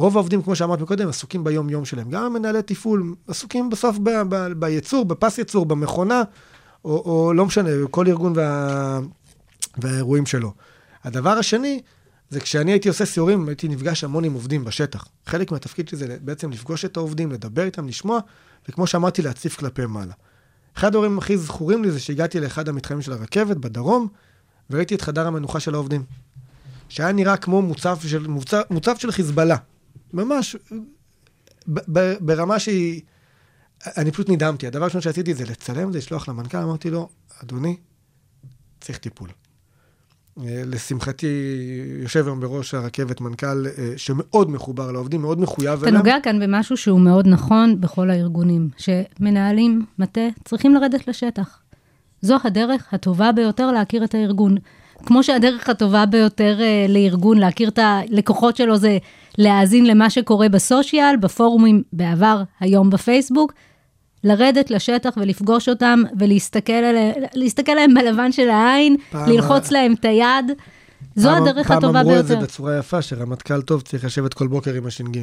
רוב 0.00 0.16
העובדים, 0.16 0.42
כמו 0.42 0.56
שאמרת 0.56 0.80
מקודם, 0.80 1.08
עסוקים 1.08 1.44
ביום-יום 1.44 1.84
שלהם. 1.84 2.10
גם 2.10 2.22
המנהלי 2.22 2.62
תפעול 2.62 3.14
עסוקים 3.28 3.70
בסוף 3.70 3.98
ב- 3.98 4.22
ב- 4.28 4.52
בייצור, 4.52 5.04
בפס 5.04 5.38
ייצור, 5.38 5.66
במכונה, 5.66 6.22
או, 6.84 7.02
או 7.04 7.32
לא 7.32 7.46
משנה, 7.46 7.70
כל 7.90 8.08
ארגון 8.08 8.32
וה... 8.36 9.00
והאירועים 9.78 10.26
שלו. 10.26 10.52
הדבר 11.04 11.30
השני, 11.30 11.80
זה 12.30 12.40
כשאני 12.40 12.72
הייתי 12.72 12.88
עושה 12.88 13.04
סיורים, 13.04 13.48
הייתי 13.48 13.68
נפגש 13.68 14.04
המון 14.04 14.24
עם 14.24 14.32
עובדים 14.32 14.64
בשטח. 14.64 15.08
חלק 15.26 15.52
מהתפקיד 15.52 15.88
שלי 15.88 15.98
זה 15.98 16.16
בעצם 16.20 16.50
לפגוש 16.50 16.84
את 16.84 16.96
העובדים, 16.96 17.32
לדבר 17.32 17.64
איתם, 17.64 17.88
לשמוע, 17.88 18.20
וכמו 18.68 18.86
שאמרתי, 18.86 19.22
להציף 19.22 19.56
כלפי 19.56 19.86
מעלה. 19.86 20.12
אחד 20.76 20.86
הדברים 20.86 21.18
הכי 21.18 21.38
זכורים 21.38 21.84
לי 21.84 21.90
זה 21.90 22.00
שהגעתי 22.00 22.40
לאחד 22.40 22.68
המתחמים 22.68 23.02
של 23.02 23.12
הרכבת 23.12 23.56
בדרום, 23.56 24.08
וראיתי 24.70 24.94
את 24.94 25.02
חדר 25.02 25.26
המנוחה 25.26 25.60
של 25.60 25.74
העובדים. 25.74 26.04
שהיה 26.88 27.12
נראה 27.12 27.36
כמו 27.36 27.62
מוצב 27.62 27.98
של, 28.06 28.26
מוצב, 28.26 28.62
מוצב 28.70 28.96
של 28.96 29.10
חיזבאללה. 29.10 29.56
ממש, 30.12 30.56
ברמה 32.20 32.58
שהיא... 32.58 33.00
אני 33.96 34.10
פשוט 34.10 34.30
נדהמתי. 34.30 34.66
הדבר 34.66 34.82
הראשון 34.82 35.00
שעשיתי 35.00 35.34
זה 35.34 35.44
לצלם 35.44 35.92
זה, 35.92 35.98
לשלוח 35.98 36.28
למנכ"ל, 36.28 36.58
אמרתי 36.58 36.90
לו, 36.90 37.08
אדוני, 37.42 37.76
צריך 38.80 38.98
טיפול. 38.98 39.28
אה, 40.38 40.62
לשמחתי, 40.66 41.26
יושב 42.02 42.26
היום 42.26 42.40
בראש 42.40 42.74
הרכבת 42.74 43.20
מנכ"ל 43.20 43.66
אה, 43.66 43.92
שמאוד 43.96 44.50
מחובר 44.50 44.92
לעובדים, 44.92 45.20
מאוד 45.20 45.40
מחויב 45.40 45.78
אתה 45.78 45.88
אליהם. 45.88 45.96
נוגע 45.96 46.16
כאן 46.22 46.40
במשהו 46.40 46.76
שהוא 46.76 47.00
מאוד 47.00 47.26
נכון 47.26 47.80
בכל 47.80 48.10
הארגונים, 48.10 48.68
שמנהלים, 48.76 49.84
מטה, 49.98 50.20
צריכים 50.44 50.74
לרדת 50.74 51.08
לשטח. 51.08 51.58
זו 52.22 52.36
הדרך 52.44 52.94
הטובה 52.94 53.32
ביותר 53.32 53.72
להכיר 53.72 54.04
את 54.04 54.14
הארגון. 54.14 54.56
כמו 55.06 55.22
שהדרך 55.22 55.68
הטובה 55.68 56.06
ביותר 56.06 56.56
אה, 56.60 56.86
לארגון 56.88 57.38
להכיר 57.38 57.68
את 57.68 57.78
הלקוחות 57.78 58.56
שלו 58.56 58.76
זה 58.76 58.98
להאזין 59.40 59.86
למה 59.86 60.10
שקורה 60.10 60.48
בסושיאל, 60.48 61.16
בפורומים 61.20 61.82
בעבר, 61.92 62.42
היום 62.60 62.90
בפייסבוק, 62.90 63.52
לרדת 64.24 64.70
לשטח 64.70 65.10
ולפגוש 65.16 65.68
אותם 65.68 66.02
ולהסתכל 66.18 66.72
עליהם, 66.72 67.12
להסתכל 67.34 67.72
עליהם 67.72 67.94
בלבן 67.94 68.32
של 68.32 68.50
העין, 68.50 68.96
פעם- 69.10 69.30
ללחוץ 69.30 69.70
להם 69.70 69.94
את 70.00 70.04
היד. 70.04 70.44
זו 71.16 71.28
פעם- 71.28 71.42
הדרך 71.42 71.70
הטובה 71.70 71.80
פעם 71.92 71.96
אמרו 71.96 72.20
את 72.20 72.26
זה 72.26 72.34
ביותר. 72.34 72.46
בצורה 72.46 72.78
יפה, 72.78 73.02
שרמטכ"ל 73.02 73.62
טוב 73.62 73.80
צריך 73.82 74.04
לשבת 74.04 74.34
כל 74.34 74.46
בוקר 74.46 74.74
עם 74.74 74.86
הש"ג. 74.86 75.18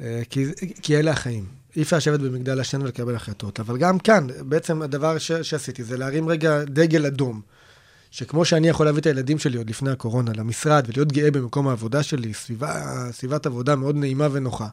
אה, 0.00 0.22
כי, 0.30 0.44
כי 0.82 0.96
אלה 0.98 1.10
החיים. 1.10 1.44
אי 1.76 1.82
אפשר 1.82 1.96
לשבת 1.96 2.20
במגדל 2.20 2.60
השן 2.60 2.82
ולקבל 2.82 3.14
החלטות. 3.14 3.60
אבל 3.60 3.78
גם 3.78 3.98
כאן, 3.98 4.26
בעצם 4.40 4.82
הדבר 4.82 5.18
ש, 5.18 5.32
שעשיתי 5.32 5.84
זה 5.84 5.96
להרים 5.96 6.28
רגע 6.28 6.64
דגל 6.64 7.06
אדום. 7.06 7.40
שכמו 8.14 8.44
שאני 8.44 8.68
יכול 8.68 8.86
להביא 8.86 9.00
את 9.00 9.06
הילדים 9.06 9.38
שלי 9.38 9.58
עוד 9.58 9.70
לפני 9.70 9.90
הקורונה 9.90 10.32
למשרד 10.34 10.84
ולהיות 10.88 11.12
גאה 11.12 11.30
במקום 11.30 11.68
העבודה 11.68 12.02
שלי, 12.02 12.34
סביבה, 12.34 12.82
סביבת 13.12 13.46
עבודה 13.46 13.76
מאוד 13.76 13.96
נעימה 13.96 14.28
ונוחה. 14.32 14.68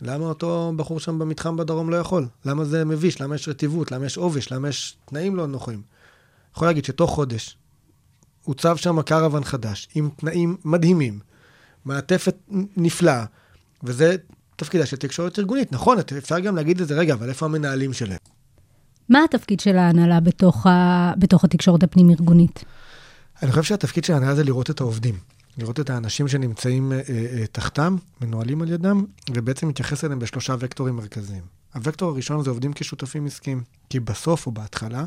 למה 0.00 0.24
אותו 0.24 0.72
בחור 0.76 1.00
שם 1.00 1.18
במתחם 1.18 1.56
בדרום 1.56 1.90
לא 1.90 1.96
יכול? 1.96 2.26
למה 2.44 2.64
זה 2.64 2.84
מביש? 2.84 3.20
למה 3.20 3.34
יש 3.34 3.48
רטיבות? 3.48 3.92
למה 3.92 4.06
יש 4.06 4.16
עובש? 4.16 4.52
למה 4.52 4.68
יש 4.68 4.96
תנאים 5.04 5.36
לא 5.36 5.46
נוחים? 5.46 5.82
יכול 6.54 6.68
להגיד 6.68 6.84
שתוך 6.84 7.10
חודש 7.10 7.56
הוצב 8.44 8.76
שם 8.76 9.02
קרוון 9.02 9.44
חדש, 9.44 9.88
עם 9.94 10.10
תנאים 10.16 10.56
מדהימים, 10.64 11.18
מעטפת 11.84 12.36
נפלאה, 12.76 13.24
וזה 13.82 14.16
תפקידה 14.56 14.86
של 14.86 14.96
תקשורת 14.96 15.38
ארגונית. 15.38 15.72
נכון, 15.72 15.98
אפשר 16.18 16.38
גם 16.38 16.56
להגיד 16.56 16.80
לזה, 16.80 16.94
רגע, 16.94 17.14
אבל 17.14 17.28
איפה 17.28 17.46
המנהלים 17.46 17.92
שלהם? 17.92 18.18
מה 19.10 19.24
התפקיד 19.24 19.60
של 19.60 19.76
ההנהלה 19.76 20.20
בתוך, 20.20 20.66
ה... 20.66 21.12
בתוך 21.18 21.44
התקשורת 21.44 21.82
הפנים-ארגונית? 21.82 22.64
אני 23.42 23.50
חושב 23.50 23.62
שהתפקיד 23.62 24.04
של 24.04 24.12
ההנהלה 24.12 24.34
זה 24.34 24.44
לראות 24.44 24.70
את 24.70 24.80
העובדים. 24.80 25.14
לראות 25.58 25.80
את 25.80 25.90
האנשים 25.90 26.28
שנמצאים 26.28 26.92
אה, 26.92 27.00
אה, 27.08 27.46
תחתם, 27.52 27.96
מנוהלים 28.20 28.62
על 28.62 28.72
ידם, 28.72 29.04
ובעצם 29.30 29.66
להתייחס 29.66 30.04
אליהם 30.04 30.18
בשלושה 30.18 30.54
וקטורים 30.58 30.96
מרכזיים. 30.96 31.42
הוקטור 31.74 32.10
הראשון 32.10 32.44
זה 32.44 32.50
עובדים 32.50 32.72
כשותפים 32.72 33.26
עסקיים, 33.26 33.62
כי 33.90 34.00
בסוף 34.00 34.46
או 34.46 34.52
בהתחלה, 34.52 35.04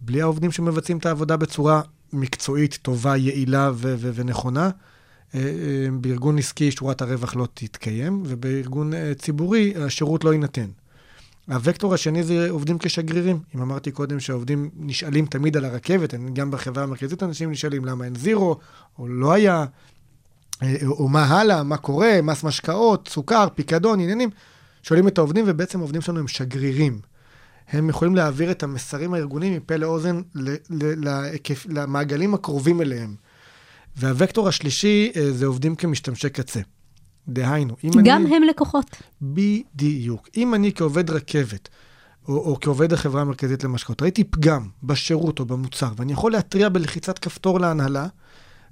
בלי 0.00 0.22
העובדים 0.22 0.52
שמבצעים 0.52 0.98
את 0.98 1.06
העבודה 1.06 1.36
בצורה 1.36 1.80
מקצועית, 2.12 2.78
טובה, 2.82 3.16
יעילה 3.16 3.70
ו- 3.74 3.94
ו- 3.98 4.10
ונכונה, 4.14 4.70
אה, 5.34 5.40
אה, 5.40 5.86
בארגון 6.00 6.38
עסקי 6.38 6.70
שורת 6.70 7.02
הרווח 7.02 7.36
לא 7.36 7.48
תתקיים, 7.54 8.22
ובארגון 8.26 8.94
אה, 8.94 9.12
ציבורי 9.18 9.74
השירות 9.76 10.24
לא 10.24 10.32
יינתן. 10.32 10.68
הוקטור 11.52 11.94
השני 11.94 12.22
זה 12.22 12.50
עובדים 12.50 12.78
כשגרירים. 12.78 13.40
אם 13.54 13.62
אמרתי 13.62 13.90
קודם 13.90 14.20
שהעובדים 14.20 14.70
נשאלים 14.76 15.26
תמיד 15.26 15.56
על 15.56 15.64
הרכבת, 15.64 16.14
גם 16.32 16.50
בחברה 16.50 16.82
המרכזית 16.82 17.22
אנשים 17.22 17.50
נשאלים 17.50 17.84
למה 17.84 18.04
אין 18.04 18.14
זירו, 18.14 18.56
או 18.98 19.08
לא 19.08 19.32
היה, 19.32 19.64
אה, 20.62 20.76
או 20.86 21.08
מה 21.08 21.24
הלאה, 21.24 21.62
מה 21.62 21.76
קורה, 21.76 22.22
מס 22.22 22.44
משקאות, 22.44 23.08
סוכר, 23.08 23.46
פיקדון, 23.54 24.00
עניינים. 24.00 24.30
שואלים 24.82 25.08
את 25.08 25.18
העובדים, 25.18 25.44
ובעצם 25.48 25.78
העובדים 25.78 26.00
שלנו 26.00 26.20
הם 26.20 26.28
שגרירים. 26.28 27.00
הם 27.68 27.88
יכולים 27.88 28.16
להעביר 28.16 28.50
את 28.50 28.62
המסרים 28.62 29.14
הארגוניים 29.14 29.52
מפה 29.52 29.76
לאוזן 29.76 30.20
ל- 30.34 30.54
ל- 30.70 31.04
להיקף- 31.04 31.66
למעגלים 31.68 32.34
הקרובים 32.34 32.80
אליהם. 32.80 33.14
והוקטור 33.96 34.48
השלישי 34.48 35.12
אה, 35.16 35.32
זה 35.32 35.46
עובדים 35.46 35.74
כמשתמשי 35.76 36.30
קצה. 36.30 36.60
דהיינו, 37.28 37.74
אם 37.84 37.90
גם 38.04 38.26
אני... 38.26 38.36
הם 38.36 38.42
לקוחות. 38.42 38.96
בדיוק. 39.22 40.28
אם 40.36 40.54
אני 40.54 40.72
כעובד 40.74 41.10
רכבת, 41.10 41.68
או, 42.28 42.36
או 42.36 42.60
כעובד 42.60 42.92
החברה 42.92 43.20
המרכזית 43.20 43.64
למשקאות, 43.64 44.02
ראיתי 44.02 44.24
פגם 44.24 44.68
בשירות 44.82 45.40
או 45.40 45.44
במוצר, 45.44 45.88
ואני 45.96 46.12
יכול 46.12 46.32
להתריע 46.32 46.68
בלחיצת 46.68 47.18
כפתור 47.18 47.60
להנהלה, 47.60 48.06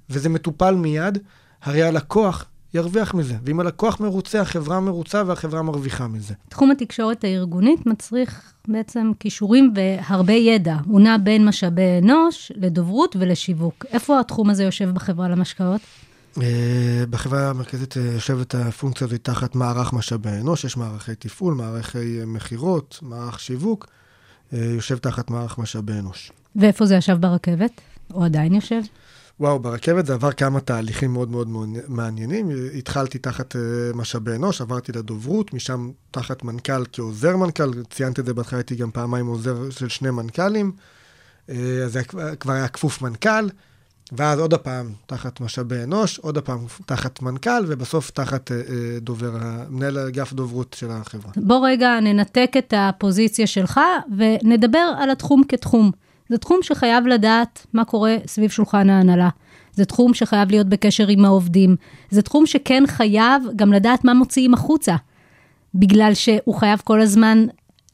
וזה 0.09 0.29
מטופל 0.29 0.75
מיד, 0.75 1.17
הרי 1.61 1.83
הלקוח 1.83 2.45
ירוויח 2.73 3.13
מזה. 3.13 3.35
ואם 3.45 3.59
הלקוח 3.59 3.99
מרוצה, 3.99 4.41
החברה 4.41 4.79
מרוצה 4.79 5.23
והחברה 5.25 5.61
מרוויחה 5.61 6.07
מזה. 6.07 6.33
תחום 6.49 6.71
התקשורת 6.71 7.23
הארגונית 7.23 7.85
מצריך 7.85 8.53
בעצם 8.67 9.11
כישורים 9.19 9.73
והרבה 9.75 10.33
ידע. 10.33 10.77
הוא 10.85 11.01
נע 11.01 11.17
בין 11.17 11.45
משאבי 11.45 11.99
אנוש 12.03 12.51
לדוברות 12.55 13.15
ולשיווק. 13.19 13.85
איפה 13.91 14.19
התחום 14.19 14.49
הזה 14.49 14.63
יושב 14.63 14.89
בחברה 14.89 15.27
למשקאות? 15.27 15.81
אה, 16.41 17.03
בחברה 17.09 17.49
המרכזית 17.49 17.97
אה, 17.97 18.01
יושבת 18.01 18.55
הפונקציה 18.55 19.07
הזאת 19.07 19.23
תחת 19.23 19.55
מערך 19.55 19.93
משאבי 19.93 20.29
אנוש, 20.29 20.63
יש 20.63 20.77
מערכי 20.77 21.15
תפעול, 21.15 21.53
מערכי 21.53 22.19
אה, 22.19 22.25
מכירות, 22.25 22.99
מערך 23.01 23.39
שיווק, 23.39 23.87
יושב 24.51 24.97
תחת 24.97 25.29
מערך 25.29 25.57
משאבי 25.57 25.93
אנוש. 25.93 26.31
ואיפה 26.55 26.85
זה 26.85 26.95
ישב 26.95 27.17
ברכבת? 27.19 27.81
או 28.13 28.23
עדיין 28.23 28.53
יושב? 28.53 28.81
וואו, 29.39 29.59
ברכבת 29.59 30.05
זה 30.05 30.13
עבר 30.13 30.31
כמה 30.31 30.59
תהליכים 30.59 31.13
מאוד 31.13 31.29
מאוד 31.29 31.47
מעניינים. 31.87 32.49
התחלתי 32.77 33.17
תחת 33.17 33.55
משאבי 33.95 34.35
אנוש, 34.35 34.61
עברתי 34.61 34.91
לדוברות, 34.91 35.53
משם 35.53 35.91
תחת 36.11 36.43
מנכ"ל 36.43 36.83
כעוזר 36.91 37.37
מנכ"ל, 37.37 37.83
ציינתי 37.89 38.21
את 38.21 38.25
זה 38.25 38.33
בהתחלה, 38.33 38.59
הייתי 38.59 38.75
גם 38.75 38.91
פעמיים 38.91 39.25
עוזר 39.25 39.69
של 39.69 39.89
שני 39.89 40.11
מנכ"לים, 40.11 40.71
אז 41.47 41.55
זה 41.87 42.03
כבר 42.39 42.53
היה 42.53 42.67
כפוף 42.67 43.01
מנכ"ל, 43.01 43.47
ואז 44.11 44.39
עוד 44.39 44.53
הפעם 44.53 44.91
תחת 45.05 45.41
משאבי 45.41 45.83
אנוש, 45.83 46.19
עוד 46.19 46.37
הפעם 46.37 46.59
תחת 46.85 47.21
מנכ"ל, 47.21 47.63
ובסוף 47.67 48.11
תחת 48.11 48.51
אה, 48.51 48.57
אה, 48.57 48.99
דובר, 48.99 49.31
מנהל 49.69 49.97
אגף 49.97 50.33
דוברות 50.33 50.75
של 50.79 50.91
החברה. 50.91 51.31
בוא 51.35 51.67
רגע 51.67 51.99
ננתק 51.99 52.51
את 52.57 52.73
הפוזיציה 52.77 53.47
שלך 53.47 53.79
ונדבר 54.17 54.91
על 54.97 55.09
התחום 55.09 55.43
כתחום. 55.47 55.91
זה 56.29 56.37
תחום 56.37 56.59
שחייב 56.61 57.07
לדעת 57.07 57.65
מה 57.73 57.85
קורה 57.85 58.15
סביב 58.27 58.49
שולחן 58.49 58.89
ההנהלה. 58.89 59.29
זה 59.73 59.85
תחום 59.85 60.13
שחייב 60.13 60.51
להיות 60.51 60.67
בקשר 60.67 61.07
עם 61.07 61.25
העובדים. 61.25 61.75
זה 62.09 62.21
תחום 62.21 62.45
שכן 62.45 62.83
חייב 62.87 63.43
גם 63.55 63.73
לדעת 63.73 64.05
מה 64.05 64.13
מוציאים 64.13 64.53
החוצה. 64.53 64.95
בגלל 65.75 66.13
שהוא 66.13 66.55
חייב 66.55 66.81
כל 66.83 67.01
הזמן 67.01 67.45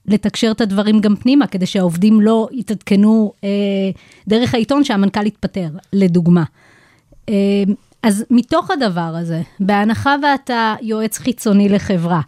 לתקשר 0.10 0.52
את 0.52 0.62
הדברים 0.62 1.02
גם 1.02 1.15
פנימה, 1.15 1.48
כדי 1.48 1.65
שהעובדים 1.65 2.22
לא 2.22 2.48
יתעדכנו 2.52 3.34
אה, 3.43 3.50
דרך 4.28 4.54
העיתון 4.54 4.84
שהמנכ"ל 4.84 5.26
התפטר, 5.26 5.69
לדוגמה. 5.93 6.43
אה, 7.30 7.63
אז 8.04 8.26
מתוך 8.30 8.72
הדבר 8.72 9.02
הזה, 9.02 9.41
בהנחה 9.60 10.15
ואתה 10.24 10.76
יועץ 10.82 11.17
חיצוני 11.17 11.69
לחברה, 11.69 12.22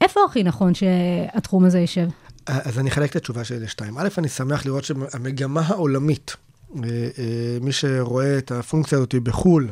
איפה 0.00 0.20
הכי 0.28 0.42
נכון 0.42 0.72
שהתחום 0.74 1.64
הזה 1.64 1.78
יישב? 1.78 2.08
אז 2.46 2.78
אני 2.78 2.90
אחלק 2.90 3.10
את 3.10 3.16
התשובה 3.16 3.44
שלי 3.44 3.60
לשתיים. 3.60 3.98
א', 3.98 4.08
אני 4.18 4.28
שמח 4.28 4.66
לראות 4.66 4.84
שהמגמה 4.84 5.60
העולמית, 5.60 6.36
אה, 6.76 6.80
אה, 7.18 7.58
מי 7.60 7.72
שרואה 7.72 8.38
את 8.38 8.52
הפונקציה 8.52 8.98
הזאת 8.98 9.14
בחו"ל, 9.14 9.70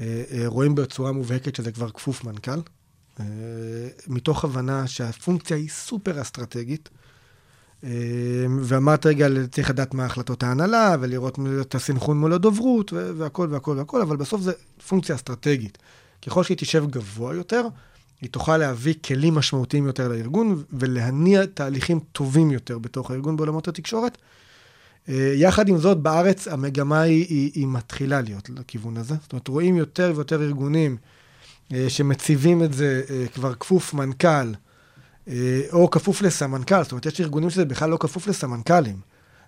אה, 0.00 0.06
רואים 0.46 0.74
בצורה 0.74 1.12
מובהקת 1.12 1.56
שזה 1.56 1.72
כבר 1.72 1.90
כפוף 1.90 2.24
מנכ"ל, 2.24 2.60
מתוך 4.08 4.44
הבנה 4.44 4.86
שהפונקציה 4.86 5.56
היא 5.56 5.68
סופר 5.68 6.22
אסטרטגית. 6.22 6.88
אה, 7.84 7.90
ואמרת 8.60 9.06
רגע, 9.06 9.28
צריך 9.50 9.70
לדעת 9.70 9.94
מה 9.94 10.04
החלטות 10.04 10.42
ההנהלה, 10.42 10.96
ולראות 11.00 11.38
את 11.60 11.74
הסנכרון 11.74 12.18
מול 12.18 12.32
הדוברות, 12.32 12.92
והכל 12.92 13.48
והכל 13.50 13.74
והכל, 13.78 14.02
אבל 14.02 14.16
בסוף 14.16 14.40
זה 14.40 14.52
פונקציה 14.88 15.14
אסטרטגית. 15.14 15.78
ככל 16.26 16.42
שהיא 16.42 16.56
תשב 16.56 16.84
גבוה 16.90 17.34
יותר, 17.34 17.66
היא 18.20 18.30
תוכל 18.30 18.56
להביא 18.56 18.94
כלים 19.04 19.34
משמעותיים 19.34 19.86
יותר 19.86 20.08
לארגון, 20.08 20.62
ולהניע 20.72 21.46
תהליכים 21.46 22.00
טובים 22.12 22.50
יותר 22.50 22.78
בתוך 22.78 23.10
הארגון 23.10 23.36
בעולמות 23.36 23.68
התקשורת. 23.68 24.18
אה, 25.08 25.32
יחד 25.36 25.68
עם 25.68 25.78
זאת, 25.78 25.98
בארץ 25.98 26.48
המגמה 26.48 27.00
היא, 27.00 27.26
היא, 27.28 27.50
היא 27.54 27.66
מתחילה 27.66 28.20
להיות 28.20 28.50
לכיוון 28.50 28.96
הזה. 28.96 29.14
זאת 29.22 29.32
אומרת, 29.32 29.48
רואים 29.48 29.76
יותר 29.76 30.12
ויותר 30.14 30.42
ארגונים 30.42 30.92
אה, 30.92 31.13
שמציבים 31.88 32.62
את 32.62 32.72
זה 32.72 33.02
אה, 33.10 33.24
כבר 33.34 33.54
כפוף 33.54 33.94
מנכ"ל, 33.94 34.52
אה, 35.28 35.60
או 35.72 35.90
כפוף 35.90 36.22
לסמנכ"ל. 36.22 36.82
זאת 36.82 36.92
אומרת, 36.92 37.06
יש 37.06 37.20
ארגונים 37.20 37.50
שזה 37.50 37.64
בכלל 37.64 37.90
לא 37.90 37.96
כפוף 37.96 38.26
לסמנכ"לים. 38.26 38.96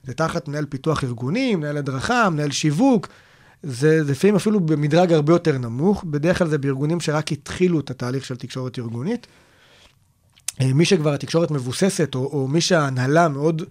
זה 0.05 0.15
תחת 0.15 0.49
מנהל 0.49 0.67
פיתוח 0.67 1.05
ארגוני, 1.05 1.55
מנהל 1.55 1.77
הדרכה, 1.77 2.31
מנהל 2.31 2.51
שיווק. 2.51 3.09
זה 3.63 4.01
לפעמים 4.05 4.37
אפילו 4.37 4.61
במדרג 4.61 5.13
הרבה 5.13 5.33
יותר 5.33 5.59
נמוך. 5.59 6.05
בדרך 6.05 6.39
כלל 6.39 6.49
זה 6.49 6.59
בארגונים 6.59 7.01
שרק 7.01 7.33
התחילו 7.33 7.81
את 7.81 7.91
התהליך 7.91 8.25
של 8.25 8.37
תקשורת 8.37 8.79
ארגונית. 8.79 9.27
אה, 10.61 10.73
מי 10.73 10.85
שכבר 10.85 11.13
התקשורת 11.13 11.51
מבוססת, 11.51 12.15
או, 12.15 12.25
או 12.25 12.49
מי 12.49 12.61
שההנהלה 12.61 13.29
מאוד 13.29 13.63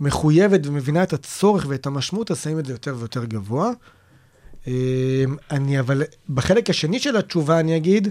מחויבת 0.00 0.66
ומבינה 0.66 1.02
את 1.02 1.12
הצורך 1.12 1.66
ואת 1.68 1.86
המשמעות, 1.86 2.30
אז 2.30 2.40
שמים 2.40 2.58
את 2.58 2.66
זה 2.66 2.72
יותר 2.72 2.96
ויותר 2.98 3.24
גבוה. 3.24 3.70
אה, 4.66 5.24
אני 5.50 5.80
אבל, 5.80 6.02
בחלק 6.28 6.70
השני 6.70 6.98
של 6.98 7.16
התשובה 7.16 7.60
אני 7.60 7.76
אגיד, 7.76 8.08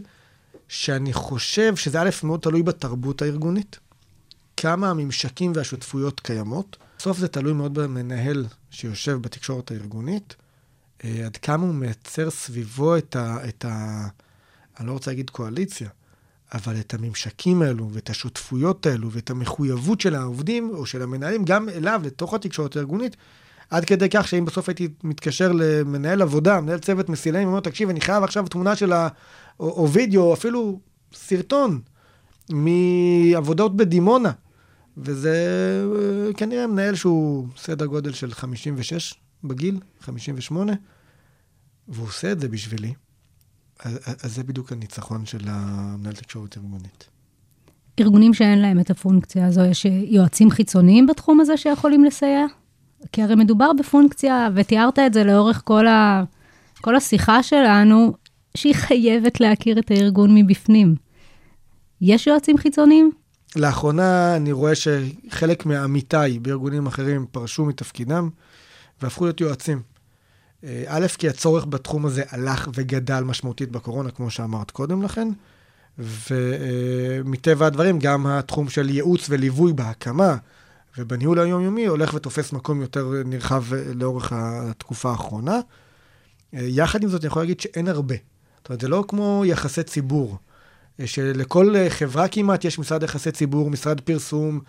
שאני 0.67 1.13
חושב 1.13 1.75
שזה 1.75 2.01
א', 2.01 2.09
מאוד 2.23 2.39
תלוי 2.39 2.63
בתרבות 2.63 3.21
הארגונית, 3.21 3.79
כמה 4.57 4.89
הממשקים 4.89 5.51
והשותפויות 5.55 6.19
קיימות. 6.19 6.77
בסוף 6.97 7.17
זה 7.17 7.27
תלוי 7.27 7.53
מאוד 7.53 7.73
במנהל 7.73 8.45
שיושב 8.71 9.17
בתקשורת 9.21 9.71
הארגונית, 9.71 10.35
אה, 11.03 11.25
עד 11.25 11.37
כמה 11.37 11.63
הוא 11.65 11.75
מייצר 11.75 12.29
סביבו 12.29 12.97
את 12.97 13.15
ה... 13.15 13.37
את 13.49 13.65
ה 13.65 14.07
אני 14.79 14.87
לא 14.87 14.91
רוצה 14.91 15.11
להגיד 15.11 15.29
קואליציה, 15.29 15.89
אבל 16.53 16.79
את 16.79 16.93
הממשקים 16.93 17.61
האלו, 17.61 17.89
ואת 17.91 18.09
השותפויות 18.09 18.85
האלו, 18.85 19.11
ואת 19.11 19.29
המחויבות 19.29 20.01
של 20.01 20.15
העובדים, 20.15 20.69
או 20.73 20.85
של 20.85 21.01
המנהלים, 21.01 21.45
גם 21.45 21.69
אליו, 21.69 22.01
לתוך 22.05 22.33
התקשורת 22.33 22.75
הארגונית, 22.75 23.15
עד 23.73 23.85
כדי 23.85 24.09
כך 24.09 24.27
שאם 24.27 24.45
בסוף 24.45 24.69
הייתי 24.69 24.87
מתקשר 25.03 25.51
למנהל 25.51 26.21
עבודה, 26.21 26.61
מנהל 26.61 26.79
צוות 26.79 27.09
מסילאים, 27.09 27.47
אומר, 27.47 27.59
תקשיב, 27.59 27.89
אני 27.89 28.01
חייב 28.01 28.23
עכשיו 28.23 28.47
תמונה 28.47 28.75
של 28.75 28.93
ה... 28.93 29.07
או, 29.59 29.69
או 29.69 29.89
וידאו, 29.89 30.21
או 30.21 30.33
אפילו 30.33 30.79
סרטון 31.13 31.81
מעבודות 32.49 33.77
בדימונה. 33.77 34.31
וזה 34.97 35.35
אה, 35.95 36.33
כנראה 36.33 36.67
מנהל 36.67 36.95
שהוא 36.95 37.47
סדר 37.57 37.85
גודל 37.85 38.11
של 38.11 38.33
56 38.33 39.13
בגיל, 39.43 39.79
58, 40.01 40.73
והוא 41.87 42.07
עושה 42.07 42.31
את 42.31 42.39
זה 42.39 42.47
בשבילי. 42.47 42.93
אז 44.23 44.35
זה 44.35 44.43
בדיוק 44.43 44.71
הניצחון 44.71 45.25
של 45.25 45.41
המנהל 45.45 46.13
תקשורת 46.13 46.57
ארגונית. 46.57 47.09
ארגונים 47.99 48.33
שאין 48.33 48.59
להם 48.61 48.79
את 48.79 48.89
הפונקציה 48.89 49.47
הזו, 49.47 49.61
יש 49.61 49.85
יועצים 49.85 50.51
חיצוניים 50.51 51.07
בתחום 51.07 51.39
הזה 51.39 51.57
שיכולים 51.57 52.03
לסייע? 52.03 52.45
כי 53.11 53.23
הרי 53.23 53.35
מדובר 53.35 53.73
בפונקציה, 53.79 54.49
ותיארת 54.55 54.99
את 54.99 55.13
זה 55.13 55.23
לאורך 55.23 55.61
כל, 55.65 55.87
ה... 55.87 56.23
כל 56.81 56.95
השיחה 56.95 57.43
שלנו, 57.43 58.13
שהיא 58.57 58.75
חייבת 58.75 59.39
להכיר 59.39 59.79
את 59.79 59.91
הארגון 59.91 60.35
מבפנים. 60.35 60.95
יש 62.01 62.27
יועצים 62.27 62.57
חיצוניים? 62.57 63.11
לאחרונה 63.55 64.35
אני 64.35 64.51
רואה 64.51 64.73
שחלק 64.75 65.65
מעמיתיי 65.65 66.39
בארגונים 66.39 66.87
אחרים 66.87 67.25
פרשו 67.31 67.65
מתפקידם 67.65 68.29
והפכו 69.01 69.23
להיות 69.23 69.41
יועצים. 69.41 69.81
אה, 70.63 70.83
א', 70.87 71.07
כי 71.17 71.29
הצורך 71.29 71.65
בתחום 71.65 72.05
הזה 72.05 72.23
הלך 72.29 72.69
וגדל 72.75 73.23
משמעותית 73.23 73.71
בקורונה, 73.71 74.11
כמו 74.11 74.29
שאמרת 74.29 74.71
קודם 74.71 75.01
לכן, 75.01 75.27
ומטבע 75.99 77.65
הדברים, 77.65 77.99
גם 77.99 78.27
התחום 78.27 78.69
של 78.69 78.89
ייעוץ 78.89 79.27
וליווי 79.29 79.73
בהקמה 79.73 80.35
ובניהול 80.97 81.39
היומיומי 81.39 81.85
הולך 81.85 82.13
ותופס 82.13 82.53
מקום 82.53 82.81
יותר 82.81 83.11
נרחב 83.25 83.63
לאורך 83.95 84.33
התקופה 84.35 85.11
האחרונה. 85.11 85.59
אה, 86.53 86.59
יחד 86.61 87.03
עם 87.03 87.09
זאת, 87.09 87.21
אני 87.21 87.27
יכול 87.27 87.41
להגיד 87.41 87.59
שאין 87.59 87.87
הרבה. 87.87 88.15
זאת 88.57 88.69
אומרת, 88.69 88.81
זה 88.81 88.87
לא 88.87 89.03
כמו 89.07 89.43
יחסי 89.45 89.83
ציבור, 89.83 90.37
אה, 90.99 91.07
שלכל 91.07 91.75
חברה 91.89 92.27
כמעט 92.27 92.65
יש 92.65 92.79
משרד 92.79 93.03
יחסי 93.03 93.31
ציבור, 93.31 93.69
משרד 93.69 94.01
פרסום 94.01 94.59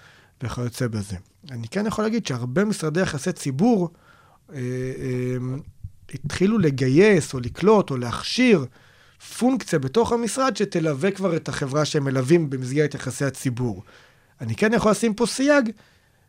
וכיוצא 0.43 0.87
בזה. 0.87 1.17
אני 1.51 1.69
כן 1.69 1.87
יכול 1.87 2.05
להגיד 2.05 2.27
שהרבה 2.27 2.65
משרדי 2.65 3.01
יחסי 3.01 3.33
ציבור 3.33 3.91
אה, 4.53 4.59
אה, 4.59 5.37
התחילו 6.15 6.59
לגייס 6.59 7.35
או 7.35 7.41
לקלוט 7.41 7.91
או 7.91 7.97
להכשיר 7.97 8.65
פונקציה 9.39 9.79
בתוך 9.79 10.13
המשרד 10.13 10.57
שתלווה 10.57 11.11
כבר 11.11 11.37
את 11.37 11.49
החברה 11.49 11.85
שהם 11.85 12.05
מלווים 12.05 12.51
במסגרת 12.51 12.95
יחסי 12.95 13.25
הציבור. 13.25 13.83
אני 14.41 14.55
כן 14.55 14.73
יכול 14.73 14.91
לשים 14.91 15.15
פה 15.15 15.27
סייג, 15.27 15.71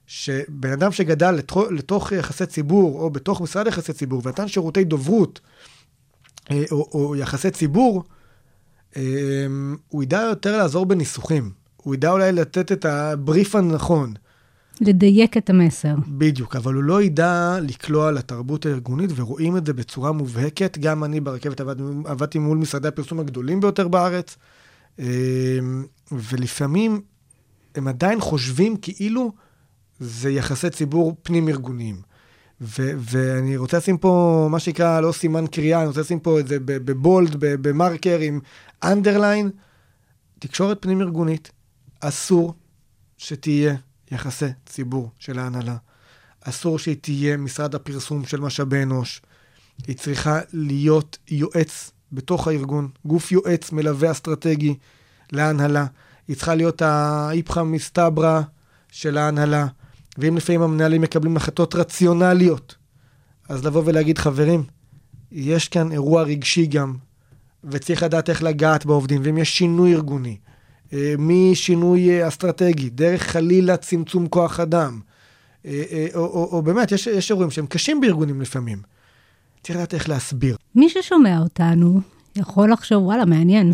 שבן 0.08 0.72
אדם 0.72 0.92
שגדל 0.92 1.32
לתוך, 1.32 1.72
לתוך 1.72 2.12
יחסי 2.12 2.46
ציבור, 2.46 3.00
או 3.00 3.10
בתוך 3.10 3.42
משרד 3.42 3.68
יחסי 3.68 3.94
ציבור, 3.94 4.22
ונתן 4.26 4.48
שירותי 4.48 4.84
דוברות, 4.84 5.40
אה, 6.52 6.64
או, 6.72 6.90
או 6.94 7.16
יחסי 7.16 7.52
ציבור, 7.52 8.04
אה, 8.98 9.02
הוא 9.88 10.04
ידע 10.04 10.22
יותר 10.22 10.58
לעזור 10.58 10.86
בניסוחים. 10.86 11.52
הוא 11.78 11.96
ידע 11.96 12.12
אולי 12.12 12.32
לתת 12.32 12.72
את 12.72 12.86
הבריף 12.86 13.56
הנכון. 13.56 14.14
לדייק 14.82 15.38
את 15.38 15.50
המסר. 15.50 15.96
בדיוק, 16.08 16.56
אבל 16.56 16.74
הוא 16.74 16.84
לא 16.84 17.02
ידע 17.02 17.58
לקלוע 17.62 18.12
לתרבות 18.12 18.66
הארגונית, 18.66 19.10
ורואים 19.16 19.58
את 19.58 19.66
זה 19.66 19.74
בצורה 19.74 20.12
מובהקת. 20.12 20.78
גם 20.78 21.04
אני 21.04 21.20
ברכבת 21.20 21.62
עבד, 21.62 21.76
עבדתי 22.06 22.40
מול 22.40 22.58
משרדי 22.58 22.88
הפרסום 22.88 23.20
הגדולים 23.20 23.60
ביותר 23.60 23.88
בארץ, 23.88 24.38
אה, 25.00 25.06
ולפעמים 26.12 27.02
הם 27.76 27.88
עדיין 27.88 28.22
חושבים 28.22 28.78
כאילו 28.78 29.32
זה 30.00 30.30
יחסי 30.30 30.70
ציבור 30.70 31.16
פנים-ארגוניים. 31.24 32.02
ו- 32.62 32.92
ואני 32.98 33.58
רוצה 33.58 33.78
לשים 33.78 33.98
פה 33.98 34.48
מה 34.52 34.60
שנקרא 34.60 35.02
לא 35.02 35.12
סימן 35.12 35.48
קריאה, 35.48 35.80
אני 35.80 35.88
רוצה 35.88 36.02
לשים 36.02 36.20
פה 36.20 36.40
את 36.40 36.48
זה 36.48 36.58
בבולד, 36.60 37.36
במרקר 37.40 38.20
עם 38.20 38.40
אנדרליין. 38.84 39.50
תקשורת 40.40 40.82
פנים-ארגונית, 40.82 41.52
אסור 42.00 42.54
שתהיה 43.18 43.76
יחסי 44.12 44.46
ציבור 44.66 45.10
של 45.20 45.40
ההנהלה. 45.40 45.76
אסור 46.42 46.80
שהיא 46.80 46.96
תהיה 47.02 47.38
משרד 47.38 47.76
הפרסום 47.76 48.26
של 48.26 48.40
משאבי 48.40 48.84
אנוש. 48.84 49.22
היא 49.88 49.96
צריכה 49.96 50.40
להיות 50.54 51.18
יועץ 51.28 51.92
בתוך 52.12 52.48
הארגון, 52.48 52.90
גוף 53.06 53.32
יועץ 53.32 53.72
מלווה 53.72 54.12
אסטרטגי 54.12 54.76
להנהלה. 55.32 55.86
היא 56.28 56.36
צריכה 56.36 56.56
להיות 56.56 56.82
האיפכא 56.82 57.64
מסתברא 57.64 58.42
של 58.92 59.18
ההנהלה. 59.18 59.68
ואם 60.18 60.38
לפעמים 60.38 60.62
המנהלים 60.62 61.02
מקבלים 61.02 61.38
החלטות 61.38 61.76
רציונליות, 61.76 62.76
אז 63.50 63.66
לבוא 63.66 63.82
ולהגיד, 63.86 64.18
חברים, 64.18 64.64
יש 65.32 65.68
כאן 65.68 65.92
אירוע 65.92 66.24
רגשי 66.24 66.66
גם, 66.66 66.96
וצריך 67.64 68.04
לדעת 68.04 68.30
איך 68.30 68.44
לגעת 68.44 68.86
בעובדים, 68.86 69.22
ואם 69.24 69.38
יש 69.38 69.58
שינוי 69.58 69.94
ארגוני, 69.94 70.38
אה, 70.94 71.14
משינוי 71.18 72.10
אה, 72.10 72.28
אסטרטגי, 72.28 72.90
דרך 72.90 73.24
חלילה 73.24 73.78
צמצום 73.78 74.28
כוח 74.28 74.60
אדם, 74.60 75.00
אה, 75.66 76.08
או, 76.16 76.20
או, 76.20 76.50
או 76.52 76.62
באמת, 76.62 76.92
יש, 76.92 77.08
יש 77.08 77.32
אירועים 77.32 77.52
שהם 77.52 77.66
קשים 77.68 78.02
בארגונים 78.02 78.42
לפעמים. 78.42 78.82
צריך 79.64 79.78
לדעת 79.78 79.94
איך 79.94 80.10
להסביר. 80.10 80.58
מי 80.76 80.90
ששומע 80.90 81.40
אותנו 81.40 82.02
יכול 82.36 82.72
לחשוב, 82.72 83.04
וואלה, 83.04 83.26
מעניין. 83.26 83.74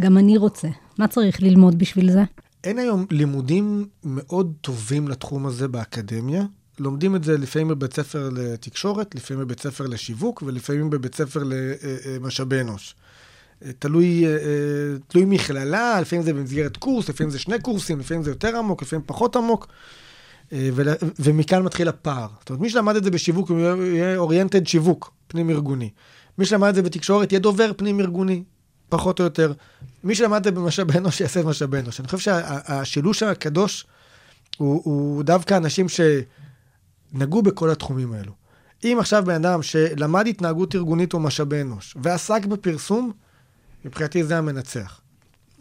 גם 0.00 0.18
אני 0.18 0.38
רוצה. 0.38 0.68
מה 0.98 1.08
צריך 1.08 1.42
ללמוד 1.42 1.78
בשביל 1.78 2.12
זה? 2.12 2.22
אין 2.64 2.78
היום 2.78 3.06
לימודים 3.10 3.86
מאוד 4.04 4.52
טובים 4.60 5.08
לתחום 5.08 5.46
הזה 5.46 5.68
באקדמיה. 5.68 6.42
לומדים 6.78 7.16
את 7.16 7.24
זה 7.24 7.38
לפעמים 7.38 7.68
בבית 7.68 7.92
ספר 7.94 8.30
לתקשורת, 8.32 9.14
לפעמים 9.14 9.44
בבית 9.44 9.60
ספר 9.60 9.86
לשיווק 9.86 10.42
ולפעמים 10.46 10.90
בבית 10.90 11.14
ספר 11.14 11.42
למשאבי 11.44 12.60
אנוש. 12.60 12.94
תלוי, 13.78 14.24
תלוי 15.08 15.24
מכללה, 15.24 16.00
לפעמים 16.00 16.24
זה 16.24 16.32
במסגרת 16.32 16.76
קורס, 16.76 17.08
לפעמים 17.08 17.30
זה 17.30 17.38
שני 17.38 17.60
קורסים, 17.60 18.00
לפעמים 18.00 18.22
זה 18.22 18.30
יותר 18.30 18.56
עמוק, 18.56 18.82
לפעמים 18.82 19.04
פחות 19.06 19.36
עמוק, 19.36 19.66
ומכאן 21.18 21.62
מתחיל 21.62 21.88
הפער. 21.88 22.28
זאת 22.40 22.50
אומרת, 22.50 22.62
מי 22.62 22.70
שלמד 22.70 22.96
את 22.96 23.04
זה 23.04 23.10
בשיווק, 23.10 23.50
יהיה 23.50 24.16
אוריינטד 24.16 24.66
שיווק, 24.66 25.12
פנים-ארגוני. 25.26 25.90
מי 26.38 26.46
שלמד 26.46 26.68
את 26.68 26.74
זה 26.74 26.82
בתקשורת, 26.82 27.32
יהיה 27.32 27.40
דובר 27.40 27.72
פנים-ארגוני. 27.76 28.42
פחות 28.90 29.18
או 29.18 29.24
יותר. 29.24 29.52
מי 30.04 30.14
שלמד 30.14 30.36
את 30.36 30.44
זה 30.44 30.50
במשאבי 30.50 30.98
אנוש, 30.98 31.20
יעשה 31.20 31.42
במשאבי 31.42 31.78
אנוש. 31.78 32.00
אני 32.00 32.08
חושב 32.08 32.18
שהשילוש 32.18 33.22
הקדוש 33.22 33.86
הוא, 34.56 34.82
הוא 34.84 35.22
דווקא 35.22 35.56
אנשים 35.56 35.86
שנגעו 35.88 37.42
בכל 37.42 37.70
התחומים 37.70 38.12
האלו. 38.12 38.32
אם 38.84 38.96
עכשיו 39.00 39.24
בן 39.26 39.34
אדם 39.34 39.62
שלמד 39.62 40.26
התנהגות 40.26 40.74
ארגונית 40.74 41.14
או 41.14 41.20
משאבי 41.20 41.60
אנוש, 41.60 41.96
ועסק 42.02 42.44
בפרסום, 42.44 43.12
מבחינתי 43.84 44.24
זה 44.24 44.38
המנצח. 44.38 45.00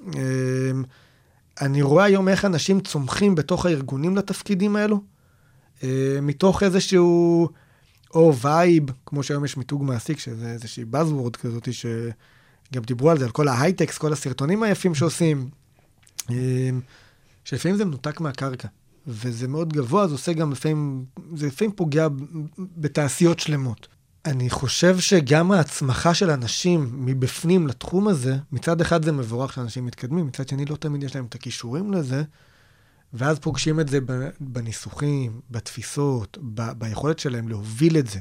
אמ, 0.08 0.84
אני 1.62 1.82
רואה 1.82 2.04
היום 2.04 2.28
איך 2.28 2.46
אנשים 2.46 2.80
צומחים 2.80 3.36
בתוך 3.36 3.66
הארגונים 3.66 4.18
לתפקידים 4.18 4.76
האלו, 4.76 5.02
אמ, 5.84 5.90
מתוך 6.22 6.64
איזשהו, 6.64 7.50
או 8.14 8.34
vibe, 8.36 8.84
כמו 9.06 9.24
שהיום 9.24 9.46
יש 9.46 9.58
מיתוג 9.58 9.84
מעסיק, 9.84 10.20
שזה 10.20 10.52
איזושהי 10.52 10.84
buzzword 10.94 11.38
כזאת, 11.38 11.74
ש... 11.74 11.86
גם 12.74 12.84
דיברו 12.84 13.10
על 13.10 13.20
זה, 13.20 13.26
על 13.26 13.32
כל 13.32 13.48
ההייטקס, 13.48 13.98
כל 13.98 14.14
הסרטונים 14.14 14.64
היפים 14.64 14.96
שעושים, 14.96 15.50
אמ, 16.30 16.36
שלפעמים 17.44 17.78
זה 17.78 17.86
מנותק 17.86 18.20
מהקרקע, 18.20 18.68
וזה 19.08 19.48
מאוד 19.48 19.74
גבוה, 19.74 20.08
זה 20.08 20.14
עושה 20.14 20.34
גם 20.34 20.52
לפעמים, 20.52 21.06
זה 21.36 21.48
לפעמים 21.48 21.72
פוגע 21.72 22.08
בתעשיות 22.58 23.40
שלמות. 23.40 23.88
אני 24.26 24.50
חושב 24.50 25.00
שגם 25.00 25.52
ההצמחה 25.52 26.14
של 26.14 26.30
אנשים 26.30 27.06
מבפנים 27.06 27.68
לתחום 27.68 28.08
הזה, 28.08 28.38
מצד 28.52 28.82
אחד 28.82 29.06
זה 29.06 29.12
מבורך 29.12 29.54
שאנשים 29.54 29.86
מתקדמים, 29.86 30.28
מצד 30.28 30.48
שני 30.48 30.66
לא 30.66 30.76
תמיד 30.76 31.04
יש 31.04 31.16
להם 31.16 31.26
את 31.26 31.36
הכישורים 31.36 31.94
לזה, 31.94 32.24
ואז 33.14 33.40
פוגשים 33.40 33.80
את 33.80 33.90
זה 33.90 34.00
בניסוחים, 34.40 35.42
בתפיסות, 35.52 36.38
ב- 36.42 36.72
ביכולת 36.72 37.20
שלהם 37.20 37.50
להוביל 37.50 37.98
את 37.98 38.08
זה. 38.08 38.20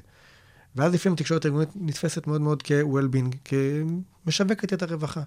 ואז 0.77 0.95
לפעמים 0.95 1.15
התקשורת 1.15 1.45
הארגונית 1.45 1.69
נתפסת 1.77 2.27
מאוד 2.27 2.41
מאוד 2.41 2.63
כ-well-being, 2.63 3.37
כמשווקת 4.25 4.73
את 4.73 4.83
הרווחה. 4.83 5.23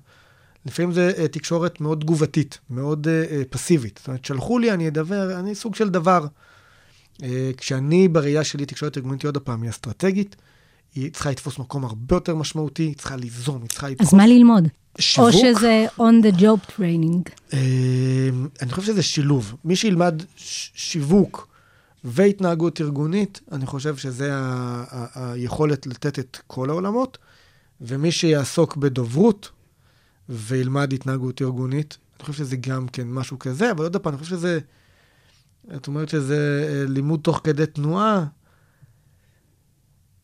לפעמים 0.66 0.92
זה 0.92 1.12
uh, 1.16 1.28
תקשורת 1.28 1.82
מאוד 1.82 2.00
תגובתית, 2.00 2.60
מאוד 2.70 3.08
uh, 3.08 3.30
uh, 3.30 3.48
פסיבית. 3.50 3.98
זאת 3.98 4.08
אומרת, 4.08 4.26
שלחו 4.26 4.60
לי, 4.60 4.72
אני 4.72 4.88
אדבר, 4.88 5.40
אני 5.40 5.56
סוג 5.56 5.76
של 5.76 5.90
דבר. 5.90 6.26
Uh, 7.18 7.24
כשאני, 7.58 8.08
בראייה 8.08 8.44
שלי, 8.44 8.66
תקשורת 8.66 8.98
ארגונית, 8.98 9.26
עוד 9.26 9.38
פעם, 9.38 9.62
היא 9.62 9.70
אסטרטגית, 9.70 10.36
היא 10.96 11.12
צריכה 11.12 11.32
לתפוס 11.32 11.60
מקום 11.60 11.86
הרבה 11.86 12.16
יותר 12.16 12.36
משמעותי, 12.36 12.84
היא 12.84 12.96
צריכה 12.96 13.16
ליזום, 13.16 13.62
היא 13.62 13.70
צריכה 13.70 13.90
לתפוס... 13.90 14.08
אז 14.08 14.14
מה 14.14 14.28
ללמוד? 14.28 14.68
שיווק. 15.00 15.34
או 15.34 15.40
שזה 15.40 15.86
on 15.98 16.26
the 16.26 16.40
job 16.40 16.72
training. 16.78 17.32
אה, 17.54 18.30
אני 18.62 18.72
חושב 18.72 18.88
שזה 18.88 19.04
שילוב. 19.04 19.56
מי 19.66 19.76
שילמד 19.76 20.24
ש- 20.36 20.72
שיווק 20.74 21.51
והתנהגות 22.04 22.82
ארגונית, 22.82 23.42
אני 23.52 23.66
חושב 23.66 23.98
שזה 23.98 24.32
היכולת 25.16 25.88
לתת 25.88 26.20
את 26.20 26.38
כל 26.48 26.70
העולמות, 26.70 27.18
ומי 27.82 28.12
שיעסוק 28.12 28.76
בדוברות 28.78 29.50
וילמד 30.30 30.94
התנהגות 30.94 31.42
ארגונית, 31.42 31.98
אני 32.18 32.26
חושב 32.26 32.44
שזה 32.44 32.56
גם 32.58 32.88
כן 32.88 33.08
משהו 33.08 33.40
כזה, 33.40 33.72
אבל 33.72 33.84
עוד 33.84 33.98
פעם, 33.98 34.14
אני 34.14 34.20
חושב 34.20 34.36
שזה, 34.36 34.60
את 35.76 35.88
אומרת 35.88 36.10
שזה 36.10 36.68
אה, 36.70 36.86
לימוד 36.88 37.20
תוך 37.24 37.42
כדי 37.44 37.66
תנועה, 37.66 38.26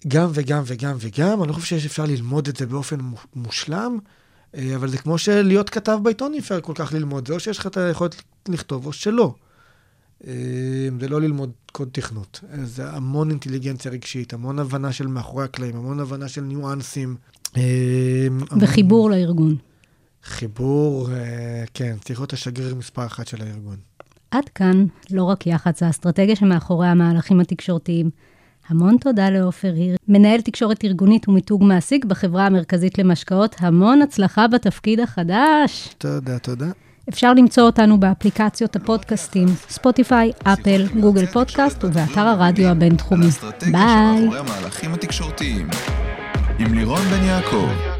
גם 0.07 0.29
וגם 0.33 0.63
וגם 0.65 0.97
וגם, 0.99 1.41
אני 1.41 1.49
לא 1.49 1.53
חושב 1.53 1.79
שאפשר 1.79 2.05
ללמוד 2.05 2.47
את 2.47 2.55
זה 2.57 2.65
באופן 2.65 2.99
מו- 2.99 3.17
מושלם, 3.35 3.97
אה, 4.55 4.75
אבל 4.75 4.89
זה 4.89 4.97
כמו 4.97 5.17
שלהיות 5.17 5.69
כתב 5.69 5.99
בעיתון 6.03 6.33
אי 6.33 6.39
אפשר 6.39 6.61
כל 6.61 6.73
כך 6.75 6.93
ללמוד, 6.93 7.27
זה 7.27 7.33
או 7.33 7.39
שיש 7.39 7.57
לך 7.57 7.67
את 7.67 7.77
היכולת 7.77 8.21
לכתוב 8.49 8.85
או 8.85 8.93
שלא. 8.93 9.35
זה 10.99 11.07
לא 11.09 11.21
ללמוד 11.21 11.51
קוד 11.71 11.89
תכנות, 11.91 12.39
זה 12.63 12.89
המון 12.89 13.29
אינטליגנציה 13.29 13.91
רגשית, 13.91 14.33
המון 14.33 14.59
הבנה 14.59 14.91
של 14.91 15.07
מאחורי 15.07 15.43
הקלעים, 15.43 15.75
המון 15.75 15.99
הבנה 15.99 16.27
של 16.27 16.41
ניואנסים. 16.41 17.15
המון- 17.55 18.47
וחיבור 18.61 19.09
לארגון. 19.09 19.55
חיבור, 20.23 21.09
אה, 21.11 21.63
כן, 21.73 21.95
צריך 22.01 22.19
להיות 22.19 22.33
השגריר 22.33 22.75
מספר 22.75 23.05
אחת 23.05 23.27
של 23.27 23.41
הארגון. 23.41 23.75
עד 24.31 24.49
כאן, 24.55 24.85
לא 25.11 25.23
רק 25.23 25.47
יח"צ, 25.47 25.83
האסטרטגיה 25.83 26.35
שמאחורי 26.35 26.87
המהלכים 26.87 27.39
התקשורתיים. 27.39 28.09
המון 28.67 28.97
תודה 29.01 29.29
לעופר 29.29 29.73
הירש, 29.73 29.95
מנהל 30.07 30.41
תקשורת 30.41 30.83
ארגונית 30.85 31.29
ומיתוג 31.29 31.63
מעסיק 31.63 32.05
בחברה 32.05 32.45
המרכזית 32.45 32.97
למשקאות. 32.97 33.55
המון 33.59 34.01
הצלחה 34.01 34.47
בתפקיד 34.47 34.99
החדש. 34.99 35.95
תודה, 35.97 36.39
תודה. 36.39 36.71
אפשר 37.09 37.33
למצוא 37.33 37.63
אותנו 37.63 37.99
באפליקציות 37.99 38.75
הפודקאסטים, 38.75 39.47
ספוטיפיי, 39.69 40.31
אפל, 40.43 40.87
גוגל 40.99 41.25
פודקאסט 41.25 41.83
ובאתר 41.83 42.21
הרדיו 42.21 42.67
הבינתחומי. 42.67 43.27
ביי. 43.71 44.29
עם 46.59 46.73
לירון 46.73 47.01
בן 47.01 47.23
יעקב. 47.23 47.96